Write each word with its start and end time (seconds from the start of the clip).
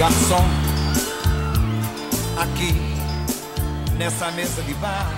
Garçom, 0.00 0.40
aqui 2.40 2.72
nessa 3.98 4.32
mesa 4.32 4.62
de 4.62 4.72
bar. 4.76 5.10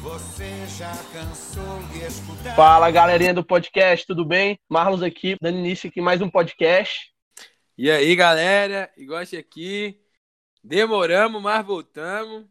Você 0.00 0.66
já 0.68 0.90
cansou 1.12 1.82
de 1.92 1.98
escutar? 1.98 2.56
Fala 2.56 2.90
galerinha 2.90 3.34
do 3.34 3.44
podcast, 3.44 4.06
tudo 4.06 4.24
bem? 4.24 4.58
Marlos 4.70 5.02
aqui, 5.02 5.36
dando 5.38 5.58
início 5.58 5.90
aqui 5.90 6.00
mais 6.00 6.22
um 6.22 6.30
podcast. 6.30 7.12
E 7.76 7.90
aí 7.90 8.16
galera, 8.16 8.90
Igoste 8.96 9.36
aqui. 9.36 10.00
Demoramos, 10.62 11.42
mas 11.42 11.62
voltamos. 11.62 12.46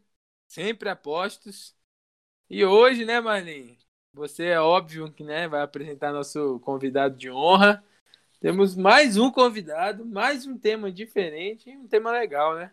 Sempre 0.47 0.87
apostos. 0.87 1.75
E 2.47 2.63
hoje, 2.63 3.05
né, 3.05 3.19
Marlene? 3.19 3.79
Você 4.13 4.49
é 4.49 4.61
óbvio 4.61 5.11
que 5.11 5.23
né, 5.23 5.47
vai 5.47 5.63
apresentar 5.63 6.13
nosso 6.13 6.59
convidado 6.59 7.17
de 7.17 7.31
honra. 7.31 7.83
Temos 8.43 8.75
mais 8.75 9.15
um 9.15 9.31
convidado, 9.31 10.05
mais 10.05 10.45
um 10.45 10.57
tema 10.57 10.91
diferente, 10.91 11.69
um 11.69 11.87
tema 11.87 12.11
legal, 12.11 12.55
né? 12.55 12.71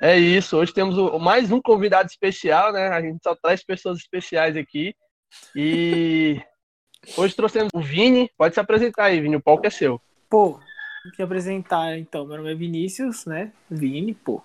É 0.00 0.16
isso, 0.16 0.56
hoje 0.56 0.72
temos 0.72 0.94
mais 1.20 1.50
um 1.50 1.60
convidado 1.60 2.08
especial, 2.08 2.72
né? 2.72 2.86
A 2.86 3.02
gente 3.02 3.20
só 3.24 3.34
traz 3.34 3.64
pessoas 3.64 3.98
especiais 3.98 4.56
aqui. 4.56 4.94
E 5.56 6.40
hoje 7.18 7.34
trouxemos 7.34 7.70
o 7.74 7.80
Vini. 7.80 8.30
Pode 8.38 8.54
se 8.54 8.60
apresentar 8.60 9.06
aí, 9.06 9.20
Vini, 9.20 9.34
o 9.34 9.42
palco 9.42 9.66
é 9.66 9.70
seu. 9.70 10.00
Pô, 10.30 10.52
vou 10.52 11.12
te 11.12 11.20
apresentar 11.20 11.98
então. 11.98 12.24
Meu 12.24 12.36
nome 12.36 12.52
é 12.52 12.54
Vinícius, 12.54 13.26
né? 13.26 13.52
Vini, 13.68 14.14
pô. 14.14 14.44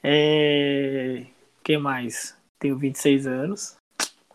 É. 0.00 1.26
Quem 1.64 1.76
mais? 1.76 2.38
Tenho 2.56 2.78
26 2.78 3.26
anos, 3.26 3.79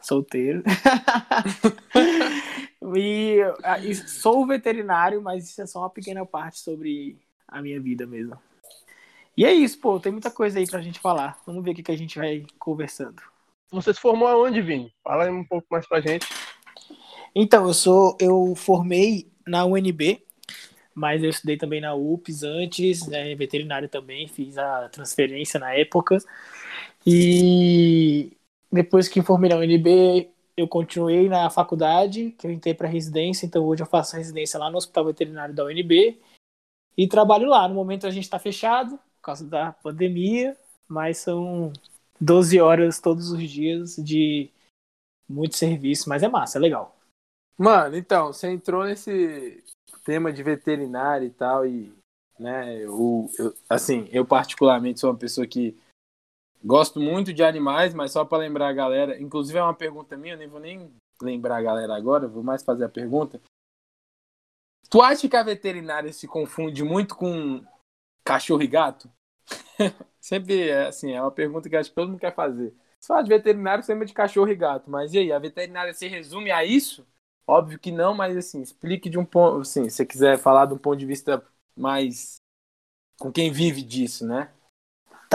solteiro. 0.05 0.63
e, 2.95 3.39
e 3.83 3.95
sou 3.95 4.45
veterinário, 4.45 5.21
mas 5.21 5.49
isso 5.49 5.61
é 5.61 5.65
só 5.65 5.79
uma 5.79 5.89
pequena 5.89 6.25
parte 6.25 6.59
sobre 6.59 7.17
a 7.47 7.61
minha 7.61 7.79
vida 7.79 8.05
mesmo. 8.05 8.37
E 9.37 9.43
é 9.43 9.53
isso, 9.53 9.79
pô, 9.79 9.99
tem 9.99 10.11
muita 10.11 10.31
coisa 10.31 10.59
aí 10.59 10.67
pra 10.67 10.81
gente 10.81 10.99
falar. 10.99 11.37
Vamos 11.45 11.63
ver 11.63 11.71
o 11.71 11.75
que, 11.75 11.83
que 11.83 11.91
a 11.91 11.97
gente 11.97 12.17
vai 12.17 12.45
conversando. 12.57 13.21
Você 13.71 13.93
se 13.93 13.99
formou 13.99 14.27
aonde, 14.27 14.61
Vini? 14.61 14.93
Fala 15.03 15.25
aí 15.25 15.29
um 15.29 15.43
pouco 15.43 15.67
mais 15.69 15.85
pra 15.87 15.99
gente. 15.99 16.25
Então, 17.35 17.67
eu 17.67 17.73
sou. 17.73 18.17
Eu 18.19 18.53
formei 18.55 19.29
na 19.45 19.65
UNB, 19.65 20.23
mas 20.93 21.21
eu 21.21 21.29
estudei 21.29 21.57
também 21.57 21.81
na 21.81 21.93
UPS 21.93 22.43
antes, 22.43 23.07
né, 23.07 23.35
veterinário 23.35 23.89
também, 23.89 24.27
fiz 24.27 24.57
a 24.57 24.87
transferência 24.89 25.59
na 25.59 25.73
época. 25.73 26.17
E 27.05 28.31
depois 28.71 29.07
que 29.07 29.21
formei 29.21 29.49
na 29.49 29.57
UNB, 29.57 30.29
eu 30.57 30.67
continuei 30.67 31.27
na 31.27 31.49
faculdade, 31.49 32.31
que 32.37 32.47
eu 32.47 32.51
entrei 32.51 32.73
para 32.73 32.87
residência, 32.87 33.45
então 33.45 33.65
hoje 33.65 33.83
eu 33.83 33.87
faço 33.87 34.15
residência 34.15 34.59
lá 34.59 34.69
no 34.69 34.77
Hospital 34.77 35.05
Veterinário 35.05 35.53
da 35.53 35.65
UNB 35.65 36.19
e 36.97 37.07
trabalho 37.07 37.49
lá. 37.49 37.67
No 37.67 37.75
momento 37.75 38.07
a 38.07 38.11
gente 38.11 38.23
está 38.23 38.39
fechado 38.39 38.97
por 38.97 39.21
causa 39.21 39.45
da 39.45 39.73
pandemia, 39.73 40.55
mas 40.87 41.17
são 41.17 41.73
12 42.19 42.59
horas 42.61 42.99
todos 42.99 43.31
os 43.31 43.49
dias 43.49 43.95
de 43.97 44.49
muito 45.27 45.55
serviço, 45.57 46.07
mas 46.07 46.23
é 46.23 46.27
massa, 46.27 46.57
é 46.57 46.61
legal. 46.61 46.95
Mano, 47.57 47.95
então, 47.95 48.31
você 48.31 48.49
entrou 48.49 48.83
nesse 48.83 49.63
tema 50.03 50.31
de 50.31 50.43
veterinário 50.43 51.27
e 51.27 51.31
tal, 51.31 51.65
e, 51.65 51.91
né, 52.39 52.77
eu, 52.77 53.29
eu 53.39 53.53
assim, 53.69 54.07
eu 54.11 54.25
particularmente 54.25 54.99
sou 54.99 55.09
uma 55.09 55.17
pessoa 55.17 55.47
que 55.47 55.77
Gosto 56.63 56.99
muito 56.99 57.33
de 57.33 57.43
animais, 57.43 57.93
mas 57.93 58.11
só 58.11 58.25
para 58.25 58.39
lembrar 58.39 58.69
a 58.69 58.73
galera, 58.73 59.21
inclusive 59.21 59.57
é 59.57 59.63
uma 59.63 59.73
pergunta 59.73 60.17
minha, 60.17 60.33
eu 60.33 60.37
nem 60.37 60.47
vou 60.47 60.59
nem 60.59 60.91
lembrar 61.21 61.57
a 61.57 61.61
galera 61.61 61.95
agora, 61.95 62.27
vou 62.27 62.43
mais 62.43 62.63
fazer 62.63 62.85
a 62.85 62.89
pergunta. 62.89 63.39
Tu 64.89 65.01
acha 65.01 65.27
que 65.27 65.35
a 65.35 65.43
veterinária 65.43 66.11
se 66.13 66.27
confunde 66.27 66.83
muito 66.83 67.15
com 67.15 67.63
cachorro 68.23 68.61
e 68.61 68.67
gato? 68.67 69.11
sempre 70.19 70.69
é 70.69 70.87
assim, 70.87 71.11
é 71.11 71.21
uma 71.21 71.31
pergunta 71.31 71.69
que 71.69 71.75
acho 71.75 71.89
que 71.89 71.95
todo 71.95 72.09
mundo 72.09 72.19
quer 72.19 72.33
fazer. 72.33 72.73
Se 72.99 73.21
de 73.21 73.29
veterinário, 73.29 73.83
sempre 73.83 74.07
de 74.07 74.13
cachorro 74.13 74.49
e 74.49 74.55
gato, 74.55 74.89
mas 74.89 75.13
e 75.13 75.19
aí, 75.19 75.31
a 75.31 75.37
veterinária 75.37 75.93
se 75.93 76.07
resume 76.07 76.49
a 76.49 76.65
isso? 76.65 77.05
Óbvio 77.45 77.77
que 77.77 77.91
não, 77.91 78.15
mas 78.15 78.35
assim, 78.35 78.61
explique 78.61 79.09
de 79.09 79.19
um 79.19 79.25
ponto, 79.25 79.61
assim, 79.61 79.87
se 79.87 79.97
você 79.97 80.05
quiser 80.05 80.39
falar 80.39 80.65
de 80.65 80.73
um 80.73 80.77
ponto 80.77 80.97
de 80.97 81.05
vista 81.05 81.45
mais 81.77 82.37
com 83.19 83.31
quem 83.31 83.51
vive 83.51 83.83
disso, 83.83 84.25
né? 84.25 84.51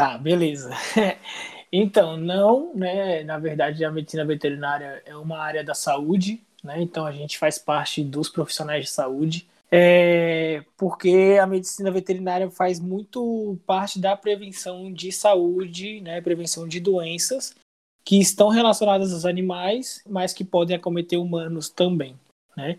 Tá, 0.01 0.17
beleza. 0.17 0.71
então, 1.71 2.17
não, 2.17 2.75
né? 2.75 3.23
Na 3.23 3.39
verdade, 3.39 3.85
a 3.85 3.91
medicina 3.91 4.25
veterinária 4.25 5.03
é 5.05 5.15
uma 5.15 5.39
área 5.39 5.63
da 5.63 5.75
saúde, 5.75 6.41
né? 6.65 6.81
Então 6.81 7.05
a 7.05 7.13
gente 7.13 7.37
faz 7.37 7.59
parte 7.59 8.03
dos 8.03 8.31
profissionais 8.31 8.87
de 8.87 8.91
saúde. 8.91 9.47
É, 9.71 10.65
porque 10.79 11.37
a 11.39 11.47
medicina 11.47 11.91
veterinária 11.91 12.51
faz 12.51 12.81
muito 12.81 13.59
parte 13.67 13.99
da 13.99 14.17
prevenção 14.17 14.91
de 14.91 15.13
saúde, 15.13 16.01
né, 16.01 16.21
prevenção 16.23 16.67
de 16.67 16.81
doenças 16.81 17.55
que 18.03 18.19
estão 18.19 18.49
relacionadas 18.49 19.13
aos 19.13 19.27
animais, 19.27 20.03
mas 20.09 20.33
que 20.33 20.45
podem 20.45 20.75
acometer 20.75 21.19
humanos 21.19 21.69
também, 21.69 22.19
né? 22.57 22.79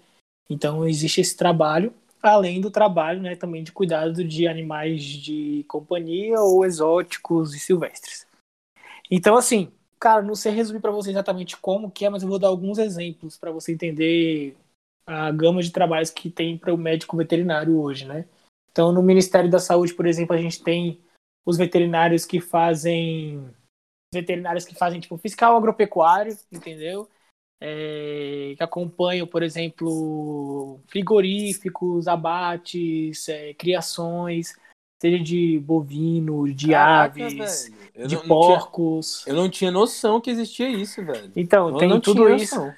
Então 0.49 0.87
existe 0.87 1.21
esse 1.21 1.37
trabalho 1.37 1.93
além 2.21 2.61
do 2.61 2.69
trabalho 2.69 3.21
né, 3.21 3.35
também 3.35 3.63
de 3.63 3.71
cuidado 3.71 4.23
de 4.23 4.47
animais 4.47 5.03
de 5.03 5.65
companhia 5.67 6.39
ou 6.39 6.65
exóticos 6.65 7.53
e 7.53 7.59
silvestres. 7.59 8.27
Então, 9.09 9.35
assim, 9.35 9.71
cara, 9.99 10.21
não 10.21 10.35
sei 10.35 10.51
resumir 10.51 10.79
para 10.79 10.91
você 10.91 11.09
exatamente 11.09 11.57
como 11.57 11.91
que 11.91 12.05
é, 12.05 12.09
mas 12.09 12.23
eu 12.23 12.29
vou 12.29 12.39
dar 12.39 12.47
alguns 12.47 12.77
exemplos 12.77 13.37
para 13.37 13.51
você 13.51 13.73
entender 13.73 14.55
a 15.05 15.31
gama 15.31 15.61
de 15.61 15.71
trabalhos 15.71 16.09
que 16.09 16.29
tem 16.29 16.57
para 16.57 16.73
o 16.73 16.77
médico 16.77 17.17
veterinário 17.17 17.79
hoje, 17.79 18.05
né? 18.05 18.25
Então, 18.71 18.91
no 18.91 19.03
Ministério 19.03 19.49
da 19.49 19.59
Saúde, 19.59 19.93
por 19.93 20.05
exemplo, 20.05 20.35
a 20.35 20.39
gente 20.39 20.63
tem 20.63 21.01
os 21.45 21.57
veterinários 21.57 22.25
que 22.25 22.39
fazem 22.39 23.53
veterinários 24.13 24.65
que 24.65 24.75
fazem 24.75 24.99
tipo 24.99 25.17
fiscal 25.17 25.55
agropecuário, 25.55 26.37
entendeu? 26.51 27.09
É, 27.61 28.55
que 28.57 28.63
acompanham, 28.63 29.27
por 29.27 29.44
exemplo, 29.44 30.79
frigoríficos, 30.88 32.07
abates, 32.07 33.29
é, 33.29 33.53
criações, 33.53 34.55
seja 34.99 35.19
de 35.23 35.59
bovino, 35.59 36.51
de 36.51 36.69
Caraca, 36.69 37.23
aves, 37.23 37.72
de 38.07 38.16
não, 38.16 38.27
porcos. 38.27 39.17
Não 39.17 39.23
tinha, 39.23 39.33
eu 39.33 39.41
não 39.41 39.49
tinha 39.49 39.72
noção 39.72 40.19
que 40.19 40.31
existia 40.31 40.69
isso, 40.69 41.05
velho. 41.05 41.31
Então, 41.35 41.69
eu 41.69 41.77
tem 41.77 42.01
tudo 42.01 42.27
isso. 42.33 42.73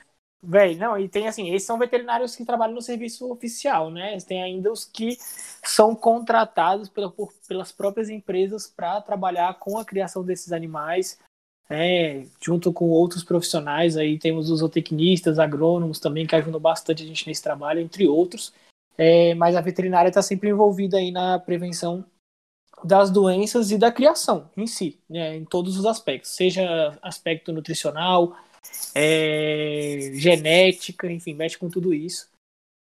Velho, 0.45 0.77
não, 0.77 0.99
e 0.99 1.07
tem 1.07 1.25
assim, 1.25 1.53
esses 1.53 1.65
são 1.65 1.79
veterinários 1.79 2.35
que 2.35 2.43
trabalham 2.43 2.75
no 2.75 2.81
serviço 2.81 3.31
oficial, 3.31 3.89
né? 3.89 4.17
Tem 4.27 4.43
ainda 4.43 4.69
os 4.69 4.83
que 4.83 5.17
são 5.63 5.95
contratados 5.95 6.89
pela, 6.89 7.09
por, 7.09 7.31
pelas 7.47 7.71
próprias 7.71 8.09
empresas 8.09 8.67
para 8.67 8.99
trabalhar 8.99 9.57
com 9.57 9.77
a 9.77 9.85
criação 9.85 10.21
desses 10.21 10.51
animais, 10.51 11.17
é, 11.69 12.25
junto 12.41 12.71
com 12.71 12.89
outros 12.89 13.23
profissionais, 13.23 13.97
aí 13.97 14.19
temos 14.19 14.49
os 14.49 14.59
zootecnistas, 14.59 15.39
agrônomos 15.39 15.99
também, 15.99 16.27
que 16.27 16.35
ajudam 16.35 16.59
bastante 16.59 17.03
a 17.03 17.05
gente 17.05 17.27
nesse 17.27 17.41
trabalho, 17.41 17.79
entre 17.79 18.07
outros. 18.07 18.53
É, 18.97 19.33
mas 19.35 19.55
a 19.55 19.61
veterinária 19.61 20.09
está 20.09 20.21
sempre 20.21 20.49
envolvida 20.49 20.97
aí 20.97 21.11
na 21.11 21.39
prevenção 21.39 22.05
das 22.83 23.09
doenças 23.09 23.71
e 23.71 23.77
da 23.77 23.91
criação 23.91 24.49
em 24.57 24.67
si, 24.67 24.99
né, 25.09 25.37
em 25.37 25.45
todos 25.45 25.77
os 25.77 25.85
aspectos, 25.85 26.31
seja 26.31 26.97
aspecto 27.01 27.53
nutricional, 27.53 28.35
é, 28.93 30.11
genética, 30.15 31.11
enfim, 31.11 31.33
mexe 31.33 31.57
com 31.57 31.69
tudo 31.69 31.93
isso. 31.93 32.29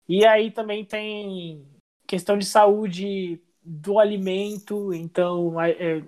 E 0.09 0.27
aí 0.27 0.51
também 0.51 0.85
tem 0.85 1.65
questão 2.07 2.37
de 2.37 2.45
saúde 2.45 3.41
do 3.63 3.99
alimento, 3.99 4.93
então 4.93 5.61
é, 5.61 6.03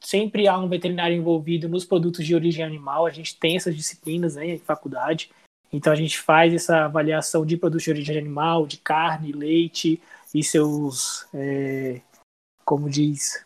sempre 0.00 0.46
há 0.46 0.58
um 0.58 0.68
veterinário 0.68 1.16
envolvido 1.16 1.68
nos 1.68 1.84
produtos 1.84 2.24
de 2.24 2.34
origem 2.34 2.64
animal, 2.64 3.06
a 3.06 3.10
gente 3.10 3.36
tem 3.36 3.56
essas 3.56 3.76
disciplinas 3.76 4.36
né, 4.36 4.46
em 4.54 4.58
faculdade, 4.58 5.30
então 5.72 5.92
a 5.92 5.96
gente 5.96 6.18
faz 6.18 6.54
essa 6.54 6.84
avaliação 6.84 7.44
de 7.44 7.56
produtos 7.56 7.84
de 7.84 7.90
origem 7.90 8.18
animal, 8.18 8.66
de 8.66 8.78
carne, 8.78 9.32
leite 9.32 10.00
e 10.34 10.42
seus, 10.42 11.26
é, 11.34 12.00
como 12.64 12.88
diz, 12.88 13.44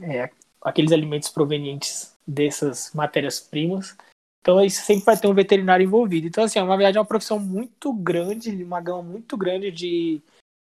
é, 0.00 0.30
aqueles 0.62 0.92
alimentos 0.92 1.28
provenientes 1.28 2.16
dessas 2.26 2.92
matérias-primas. 2.94 3.96
Então 4.40 4.64
isso 4.64 4.82
sempre 4.82 5.04
vai 5.04 5.16
ter 5.16 5.26
um 5.26 5.34
veterinário 5.34 5.84
envolvido. 5.84 6.26
Então 6.26 6.44
assim, 6.44 6.58
é 6.58 6.62
uma 6.62 6.76
verdade 6.76 6.96
é 6.96 7.00
uma 7.00 7.06
profissão 7.06 7.38
muito 7.38 7.92
grande, 7.92 8.62
uma 8.62 8.80
gama 8.80 9.02
muito 9.02 9.36
grande 9.36 9.70
de, 9.70 10.22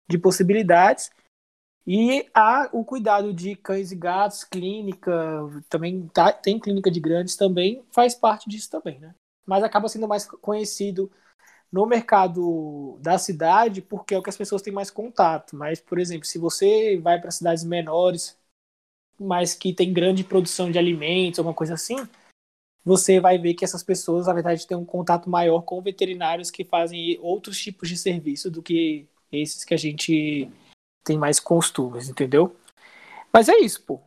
de 0.09 0.17
possibilidades 0.17 1.11
e 1.85 2.29
há 2.33 2.69
o 2.71 2.85
cuidado 2.85 3.33
de 3.33 3.55
cães 3.55 3.91
e 3.91 3.95
gatos, 3.95 4.43
clínica, 4.43 5.11
também 5.69 6.07
tá, 6.07 6.31
tem 6.31 6.59
clínica 6.59 6.91
de 6.91 6.99
grandes 6.99 7.35
também, 7.35 7.83
faz 7.91 8.13
parte 8.13 8.49
disso 8.49 8.69
também, 8.69 8.99
né? 8.99 9.15
Mas 9.45 9.63
acaba 9.63 9.87
sendo 9.87 10.07
mais 10.07 10.25
conhecido 10.25 11.11
no 11.71 11.85
mercado 11.85 12.97
da 13.01 13.17
cidade 13.17 13.81
porque 13.81 14.13
é 14.13 14.17
o 14.17 14.23
que 14.23 14.29
as 14.29 14.37
pessoas 14.37 14.61
têm 14.61 14.73
mais 14.73 14.91
contato. 14.91 15.55
Mas, 15.55 15.79
por 15.79 15.97
exemplo, 15.97 16.25
se 16.25 16.37
você 16.37 16.97
vai 16.97 17.19
para 17.19 17.31
cidades 17.31 17.63
menores, 17.63 18.37
mas 19.19 19.53
que 19.53 19.73
tem 19.73 19.93
grande 19.93 20.23
produção 20.23 20.71
de 20.71 20.77
alimentos, 20.77 21.39
alguma 21.39 21.55
coisa 21.55 21.73
assim, 21.73 21.97
você 22.83 23.19
vai 23.19 23.37
ver 23.37 23.53
que 23.53 23.63
essas 23.63 23.83
pessoas, 23.83 24.27
na 24.27 24.33
verdade, 24.33 24.67
têm 24.67 24.77
um 24.77 24.85
contato 24.85 25.29
maior 25.29 25.61
com 25.61 25.81
veterinários 25.81 26.51
que 26.51 26.65
fazem 26.65 27.17
outros 27.21 27.59
tipos 27.59 27.89
de 27.89 27.97
serviço 27.97 28.51
do 28.51 28.61
que 28.61 29.07
esses 29.31 29.63
que 29.63 29.73
a 29.73 29.77
gente 29.77 30.49
tem 31.03 31.17
mais 31.17 31.39
costumes, 31.39 32.09
entendeu? 32.09 32.55
Mas 33.31 33.49
é 33.49 33.57
isso, 33.57 33.83
pô. 33.83 34.01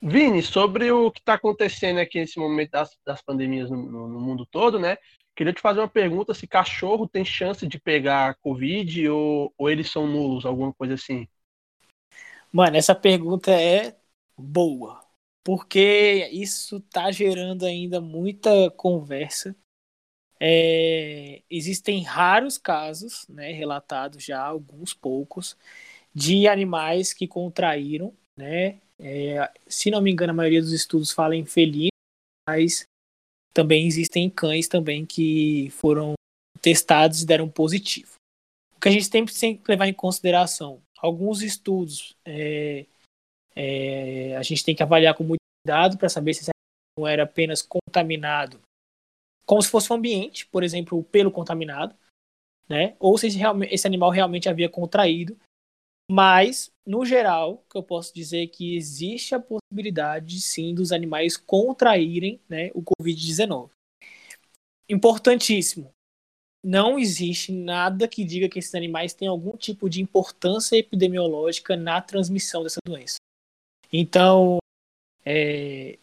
Vini, 0.00 0.42
sobre 0.42 0.90
o 0.92 1.10
que 1.10 1.20
está 1.20 1.34
acontecendo 1.34 1.98
aqui 1.98 2.20
nesse 2.20 2.38
momento 2.38 2.70
das, 2.70 2.96
das 3.04 3.22
pandemias 3.22 3.70
no, 3.70 4.08
no, 4.08 4.20
mundo 4.20 4.46
todo, 4.46 4.78
né? 4.78 4.98
Queria 5.34 5.52
te 5.52 5.60
fazer 5.60 5.80
uma 5.80 5.88
pergunta 5.88 6.32
se 6.32 6.46
cachorro 6.46 7.08
tem 7.08 7.24
chance 7.24 7.66
de 7.66 7.78
pegar 7.78 8.36
Covid 8.36 9.08
ou, 9.08 9.52
ou 9.58 9.70
eles 9.70 9.90
são 9.90 10.06
nulos, 10.06 10.46
alguma 10.46 10.72
coisa 10.72 10.94
assim. 10.94 11.26
Mano, 12.52 12.76
essa 12.76 12.94
pergunta 12.94 13.50
é 13.50 13.96
boa, 14.36 15.04
porque 15.44 16.28
isso 16.32 16.80
tá 16.80 17.10
gerando 17.10 17.66
ainda 17.66 18.00
muita 18.00 18.70
conversa. 18.70 19.56
É, 20.38 21.42
existem 21.50 22.02
raros 22.02 22.58
casos, 22.58 23.26
né, 23.28 23.52
relatados 23.52 24.22
já, 24.22 24.42
alguns 24.42 24.92
poucos, 24.92 25.56
de 26.16 26.48
animais 26.48 27.12
que 27.12 27.28
contraíram, 27.28 28.14
né, 28.38 28.80
é, 28.98 29.52
se 29.66 29.90
não 29.90 30.00
me 30.00 30.10
engano, 30.10 30.32
a 30.32 30.34
maioria 30.34 30.62
dos 30.62 30.72
estudos 30.72 31.12
fala 31.12 31.36
em 31.36 31.44
felinos, 31.44 31.90
mas 32.48 32.86
também 33.52 33.86
existem 33.86 34.30
cães 34.30 34.66
também 34.66 35.04
que 35.04 35.68
foram 35.70 36.14
testados 36.62 37.22
e 37.22 37.26
deram 37.26 37.48
positivo. 37.48 38.14
O 38.76 38.80
que 38.80 38.88
a 38.88 38.92
gente 38.92 39.10
tem 39.10 39.26
que 39.26 39.62
levar 39.68 39.88
em 39.88 39.94
consideração, 39.94 40.80
alguns 40.98 41.42
estudos 41.42 42.16
é, 42.24 42.86
é, 43.54 44.36
a 44.36 44.42
gente 44.42 44.64
tem 44.64 44.74
que 44.74 44.82
avaliar 44.82 45.14
com 45.14 45.24
muito 45.24 45.40
cuidado 45.64 45.98
para 45.98 46.08
saber 46.08 46.34
se 46.34 46.40
esse 46.40 46.50
não 46.98 47.06
era 47.06 47.24
apenas 47.24 47.60
contaminado, 47.60 48.60
como 49.46 49.60
se 49.60 49.68
fosse 49.68 49.92
um 49.92 49.96
ambiente, 49.96 50.46
por 50.46 50.62
exemplo, 50.62 50.98
o 50.98 51.04
pelo 51.04 51.30
contaminado, 51.30 51.94
né? 52.68 52.96
ou 52.98 53.16
se 53.18 53.26
esse, 53.26 53.38
esse 53.70 53.86
animal 53.86 54.10
realmente 54.10 54.48
havia 54.48 54.68
contraído 54.68 55.38
mas, 56.08 56.70
no 56.86 57.04
geral, 57.04 57.64
que 57.68 57.76
eu 57.76 57.82
posso 57.82 58.14
dizer 58.14 58.44
é 58.44 58.46
que 58.46 58.76
existe 58.76 59.34
a 59.34 59.40
possibilidade, 59.40 60.40
sim, 60.40 60.72
dos 60.72 60.92
animais 60.92 61.36
contraírem 61.36 62.40
né, 62.48 62.70
o 62.74 62.82
Covid-19. 62.82 63.70
Importantíssimo. 64.88 65.90
Não 66.64 66.98
existe 66.98 67.52
nada 67.52 68.06
que 68.06 68.24
diga 68.24 68.48
que 68.48 68.58
esses 68.58 68.74
animais 68.74 69.14
têm 69.14 69.28
algum 69.28 69.56
tipo 69.56 69.88
de 69.90 70.00
importância 70.00 70.76
epidemiológica 70.76 71.76
na 71.76 72.00
transmissão 72.00 72.62
dessa 72.62 72.80
doença. 72.86 73.16
Então, 73.92 74.58
é, 75.24 75.98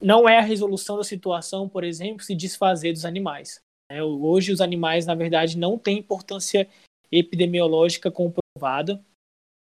não 0.00 0.28
é 0.28 0.38
a 0.38 0.42
resolução 0.42 0.96
da 0.96 1.04
situação, 1.04 1.68
por 1.68 1.84
exemplo, 1.84 2.24
se 2.24 2.34
desfazer 2.34 2.92
dos 2.92 3.04
animais. 3.04 3.60
É, 3.90 4.02
hoje, 4.02 4.52
os 4.52 4.60
animais, 4.60 5.06
na 5.06 5.14
verdade, 5.14 5.56
não 5.56 5.78
têm 5.78 5.98
importância 5.98 6.68
epidemiológica 7.10 8.10
comprovada 8.10 9.04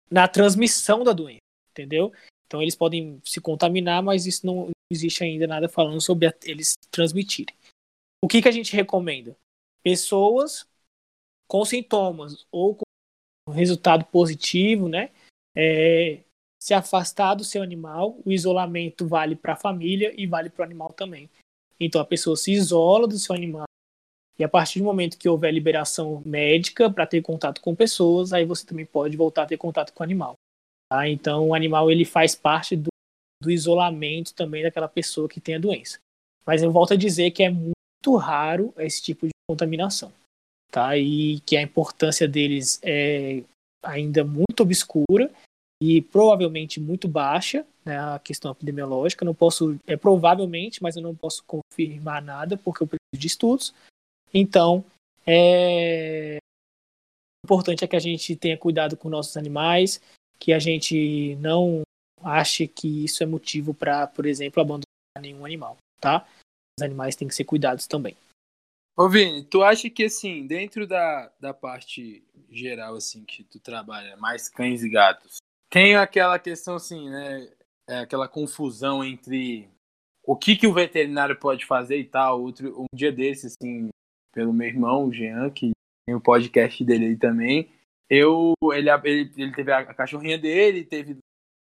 na 0.09 0.27
transmissão 0.27 1.03
da 1.03 1.13
doença, 1.13 1.41
entendeu? 1.71 2.11
Então 2.45 2.61
eles 2.61 2.75
podem 2.75 3.21
se 3.23 3.41
contaminar, 3.41 4.01
mas 4.01 4.25
isso 4.25 4.45
não 4.45 4.69
existe 4.91 5.23
ainda 5.23 5.45
nada 5.47 5.67
falando 5.67 6.01
sobre 6.01 6.33
eles 6.43 6.75
transmitirem. 6.89 7.55
O 8.23 8.27
que, 8.27 8.41
que 8.41 8.47
a 8.47 8.51
gente 8.51 8.75
recomenda? 8.75 9.37
Pessoas 9.83 10.65
com 11.47 11.63
sintomas 11.63 12.45
ou 12.51 12.75
com 12.75 13.51
resultado 13.51 14.05
positivo, 14.05 14.89
né? 14.89 15.11
É, 15.55 16.23
se 16.59 16.73
afastar 16.73 17.35
do 17.35 17.43
seu 17.43 17.61
animal, 17.61 18.17
o 18.25 18.31
isolamento 18.31 19.07
vale 19.07 19.35
para 19.35 19.53
a 19.53 19.57
família 19.57 20.13
e 20.17 20.25
vale 20.25 20.49
para 20.49 20.63
o 20.63 20.65
animal 20.65 20.91
também. 20.93 21.29
Então 21.79 22.01
a 22.01 22.05
pessoa 22.05 22.35
se 22.35 22.51
isola 22.51 23.07
do 23.07 23.17
seu 23.17 23.35
animal 23.35 23.66
e 24.39 24.43
a 24.43 24.49
partir 24.49 24.79
do 24.79 24.85
momento 24.85 25.17
que 25.17 25.27
houver 25.27 25.51
liberação 25.51 26.21
médica 26.25 26.89
para 26.89 27.07
ter 27.07 27.21
contato 27.21 27.59
com 27.59 27.75
pessoas, 27.75 28.33
aí 28.33 28.45
você 28.45 28.65
também 28.65 28.85
pode 28.85 29.17
voltar 29.17 29.43
a 29.43 29.47
ter 29.47 29.57
contato 29.57 29.91
com 29.93 30.03
o 30.03 30.05
animal. 30.05 30.35
Tá? 30.91 31.07
Então, 31.09 31.49
o 31.49 31.53
animal 31.55 31.89
ele 31.89 32.05
faz 32.05 32.35
parte 32.35 32.75
do, 32.75 32.89
do 33.41 33.49
isolamento 33.49 34.33
também 34.33 34.61
daquela 34.61 34.87
pessoa 34.87 35.27
que 35.27 35.41
tem 35.41 35.55
a 35.55 35.59
doença. 35.59 35.99
Mas 36.45 36.61
eu 36.61 36.71
volto 36.71 36.93
a 36.93 36.97
dizer 36.97 37.31
que 37.31 37.43
é 37.43 37.49
muito 37.49 38.15
raro 38.15 38.73
esse 38.77 39.01
tipo 39.01 39.25
de 39.25 39.31
contaminação. 39.49 40.13
Tá? 40.71 40.95
E 40.97 41.39
que 41.41 41.57
a 41.57 41.61
importância 41.61 42.27
deles 42.27 42.79
é 42.83 43.43
ainda 43.83 44.23
muito 44.23 44.61
obscura 44.61 45.31
e 45.81 46.01
provavelmente 46.01 46.79
muito 46.79 47.07
baixa, 47.07 47.65
né, 47.85 47.99
a 47.99 48.19
questão 48.19 48.51
epidemiológica. 48.51 49.25
Não 49.25 49.33
posso, 49.33 49.79
é 49.87 49.95
provavelmente, 49.97 50.81
mas 50.81 50.95
eu 50.95 51.01
não 51.01 51.15
posso 51.15 51.43
confirmar 51.45 52.21
nada 52.21 52.57
porque 52.57 52.83
eu 52.83 52.87
preciso 52.87 53.19
de 53.19 53.27
estudos. 53.27 53.73
Então, 54.39 54.85
é 55.25 56.37
importante 57.43 57.83
é 57.83 57.87
que 57.87 57.95
a 57.95 57.99
gente 57.99 58.35
tenha 58.35 58.55
cuidado 58.55 58.95
com 58.95 59.09
nossos 59.09 59.35
animais, 59.35 59.99
que 60.39 60.53
a 60.53 60.59
gente 60.59 61.35
não 61.37 61.81
ache 62.21 62.67
que 62.67 63.03
isso 63.03 63.23
é 63.23 63.25
motivo 63.25 63.73
para, 63.73 64.05
por 64.05 64.27
exemplo, 64.27 64.61
abandonar 64.61 64.85
nenhum 65.19 65.43
animal, 65.43 65.75
tá? 65.99 66.27
Os 66.79 66.85
animais 66.85 67.15
têm 67.15 67.27
que 67.27 67.33
ser 67.33 67.45
cuidados 67.45 67.87
também. 67.87 68.15
Ô 68.95 69.09
Vini, 69.09 69.43
tu 69.43 69.63
acha 69.63 69.89
que 69.89 70.03
assim, 70.03 70.45
dentro 70.45 70.85
da, 70.85 71.31
da 71.39 71.51
parte 71.51 72.23
geral 72.47 72.93
assim 72.93 73.25
que 73.25 73.43
tu 73.43 73.59
trabalha, 73.59 74.17
mais 74.17 74.47
cães 74.47 74.83
e 74.83 74.89
gatos, 74.89 75.37
tem 75.67 75.95
aquela 75.95 76.37
questão 76.37 76.75
assim, 76.75 77.09
né, 77.09 77.51
é 77.89 77.99
aquela 77.99 78.27
confusão 78.27 79.03
entre 79.03 79.67
o 80.23 80.35
que 80.35 80.55
que 80.55 80.67
o 80.67 80.73
veterinário 80.73 81.39
pode 81.39 81.65
fazer 81.65 81.97
e 81.97 82.05
tal, 82.05 82.39
outro 82.39 82.81
um 82.81 82.85
dia 82.93 83.11
desses 83.11 83.55
assim, 83.59 83.89
pelo 84.37 84.53
meu 84.53 84.67
irmão, 84.67 85.07
o 85.07 85.11
Jean, 85.11 85.49
que 85.49 85.71
tem 86.05 86.13
o 86.13 86.21
podcast 86.21 86.85
dele 86.85 87.07
aí 87.07 87.17
também. 87.17 87.71
Eu, 88.07 88.53
ele, 88.71 88.87
ele, 89.03 89.33
ele 89.35 89.51
teve 89.51 89.71
a 89.71 89.83
cachorrinha 89.95 90.37
dele, 90.37 90.85
teve 90.85 91.17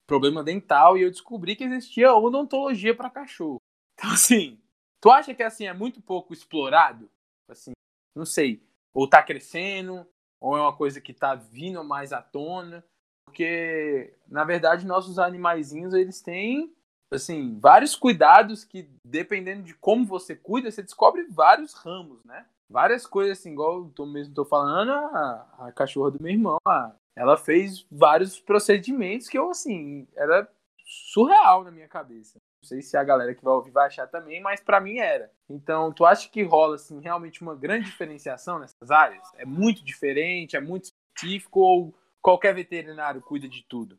problema 0.07 0.43
dental 0.43 0.97
e 0.97 1.03
eu 1.03 1.11
descobri 1.11 1.55
que 1.55 1.65
existia 1.65 2.11
odontologia 2.15 2.95
para 2.95 3.11
cachorro. 3.11 3.59
Então, 3.93 4.11
assim, 4.11 4.59
tu 4.99 5.11
acha 5.11 5.35
que 5.35 5.43
assim 5.43 5.67
é 5.67 5.73
muito 5.73 6.01
pouco 6.01 6.33
explorado? 6.33 7.07
Assim, 7.47 7.73
não 8.15 8.25
sei, 8.25 8.59
ou 8.91 9.07
tá 9.07 9.21
crescendo, 9.21 10.07
ou 10.41 10.57
é 10.57 10.61
uma 10.61 10.75
coisa 10.75 10.99
que 10.99 11.13
tá 11.13 11.35
vindo 11.35 11.83
mais 11.83 12.11
à 12.11 12.23
tona, 12.23 12.83
porque 13.27 14.15
na 14.27 14.43
verdade 14.43 14.83
nossos 14.83 15.19
animaizinhos 15.19 15.93
eles 15.93 16.21
têm 16.21 16.75
assim, 17.11 17.57
vários 17.59 17.95
cuidados 17.95 18.63
que, 18.63 18.89
dependendo 19.03 19.63
de 19.63 19.73
como 19.73 20.05
você 20.05 20.35
cuida, 20.35 20.69
você 20.69 20.81
descobre 20.83 21.23
vários 21.29 21.73
ramos, 21.73 22.23
né? 22.25 22.45
Várias 22.69 23.05
coisas, 23.07 23.39
assim, 23.39 23.51
igual 23.53 23.89
eu 23.97 24.05
mesmo 24.05 24.33
tô 24.33 24.43
falando, 24.43 24.91
a, 24.91 25.67
a 25.67 25.71
cachorra 25.71 26.11
do 26.11 26.21
meu 26.21 26.31
irmão, 26.31 26.57
a, 26.67 26.93
ela 27.15 27.37
fez 27.37 27.85
vários 27.89 28.39
procedimentos 28.39 29.29
que 29.29 29.37
eu, 29.37 29.49
assim, 29.49 30.05
era 30.15 30.49
surreal 30.85 31.63
na 31.63 31.71
minha 31.71 31.87
cabeça. 31.87 32.39
Não 32.61 32.67
sei 32.67 32.81
se 32.81 32.97
a 32.97 33.03
galera 33.03 33.33
que 33.33 33.43
vai 33.43 33.53
ouvir 33.53 33.71
vai 33.71 33.87
achar 33.87 34.07
também, 34.07 34.41
mas 34.41 34.61
para 34.61 34.81
mim 34.81 34.97
era. 34.97 35.31
Então, 35.49 35.91
tu 35.93 36.05
acha 36.05 36.29
que 36.29 36.43
rola, 36.43 36.75
assim, 36.75 36.99
realmente 36.99 37.41
uma 37.41 37.55
grande 37.55 37.85
diferenciação 37.85 38.59
nessas 38.59 38.91
áreas? 38.91 39.25
É 39.35 39.45
muito 39.45 39.83
diferente, 39.83 40.57
é 40.57 40.61
muito 40.61 40.85
específico 40.85 41.59
ou 41.59 41.95
qualquer 42.21 42.53
veterinário 42.53 43.21
cuida 43.21 43.47
de 43.47 43.63
tudo? 43.63 43.97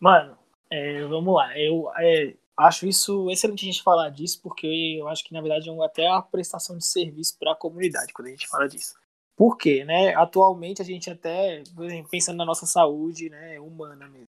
Mano, 0.00 0.38
é, 0.70 1.04
vamos 1.04 1.34
lá. 1.34 1.58
Eu 1.58 1.90
é, 1.98 2.34
acho 2.56 2.86
isso 2.86 3.30
excelente 3.30 3.64
a 3.64 3.72
gente 3.72 3.82
falar 3.82 4.10
disso, 4.10 4.40
porque 4.42 4.96
eu 4.98 5.08
acho 5.08 5.24
que, 5.24 5.32
na 5.32 5.40
verdade, 5.40 5.68
é 5.68 5.84
até 5.84 6.08
a 6.08 6.22
prestação 6.22 6.78
de 6.78 6.86
serviço 6.86 7.36
para 7.38 7.52
a 7.52 7.56
comunidade 7.56 8.12
quando 8.12 8.28
a 8.28 8.30
gente 8.30 8.46
fala 8.46 8.68
disso. 8.68 8.94
Por 9.36 9.56
quê? 9.56 9.84
Né? 9.84 10.14
Atualmente, 10.14 10.82
a 10.82 10.84
gente 10.84 11.10
até, 11.10 11.62
pensando 12.10 12.36
na 12.36 12.44
nossa 12.44 12.66
saúde 12.66 13.30
né, 13.30 13.58
humana 13.58 14.08
mesmo. 14.08 14.28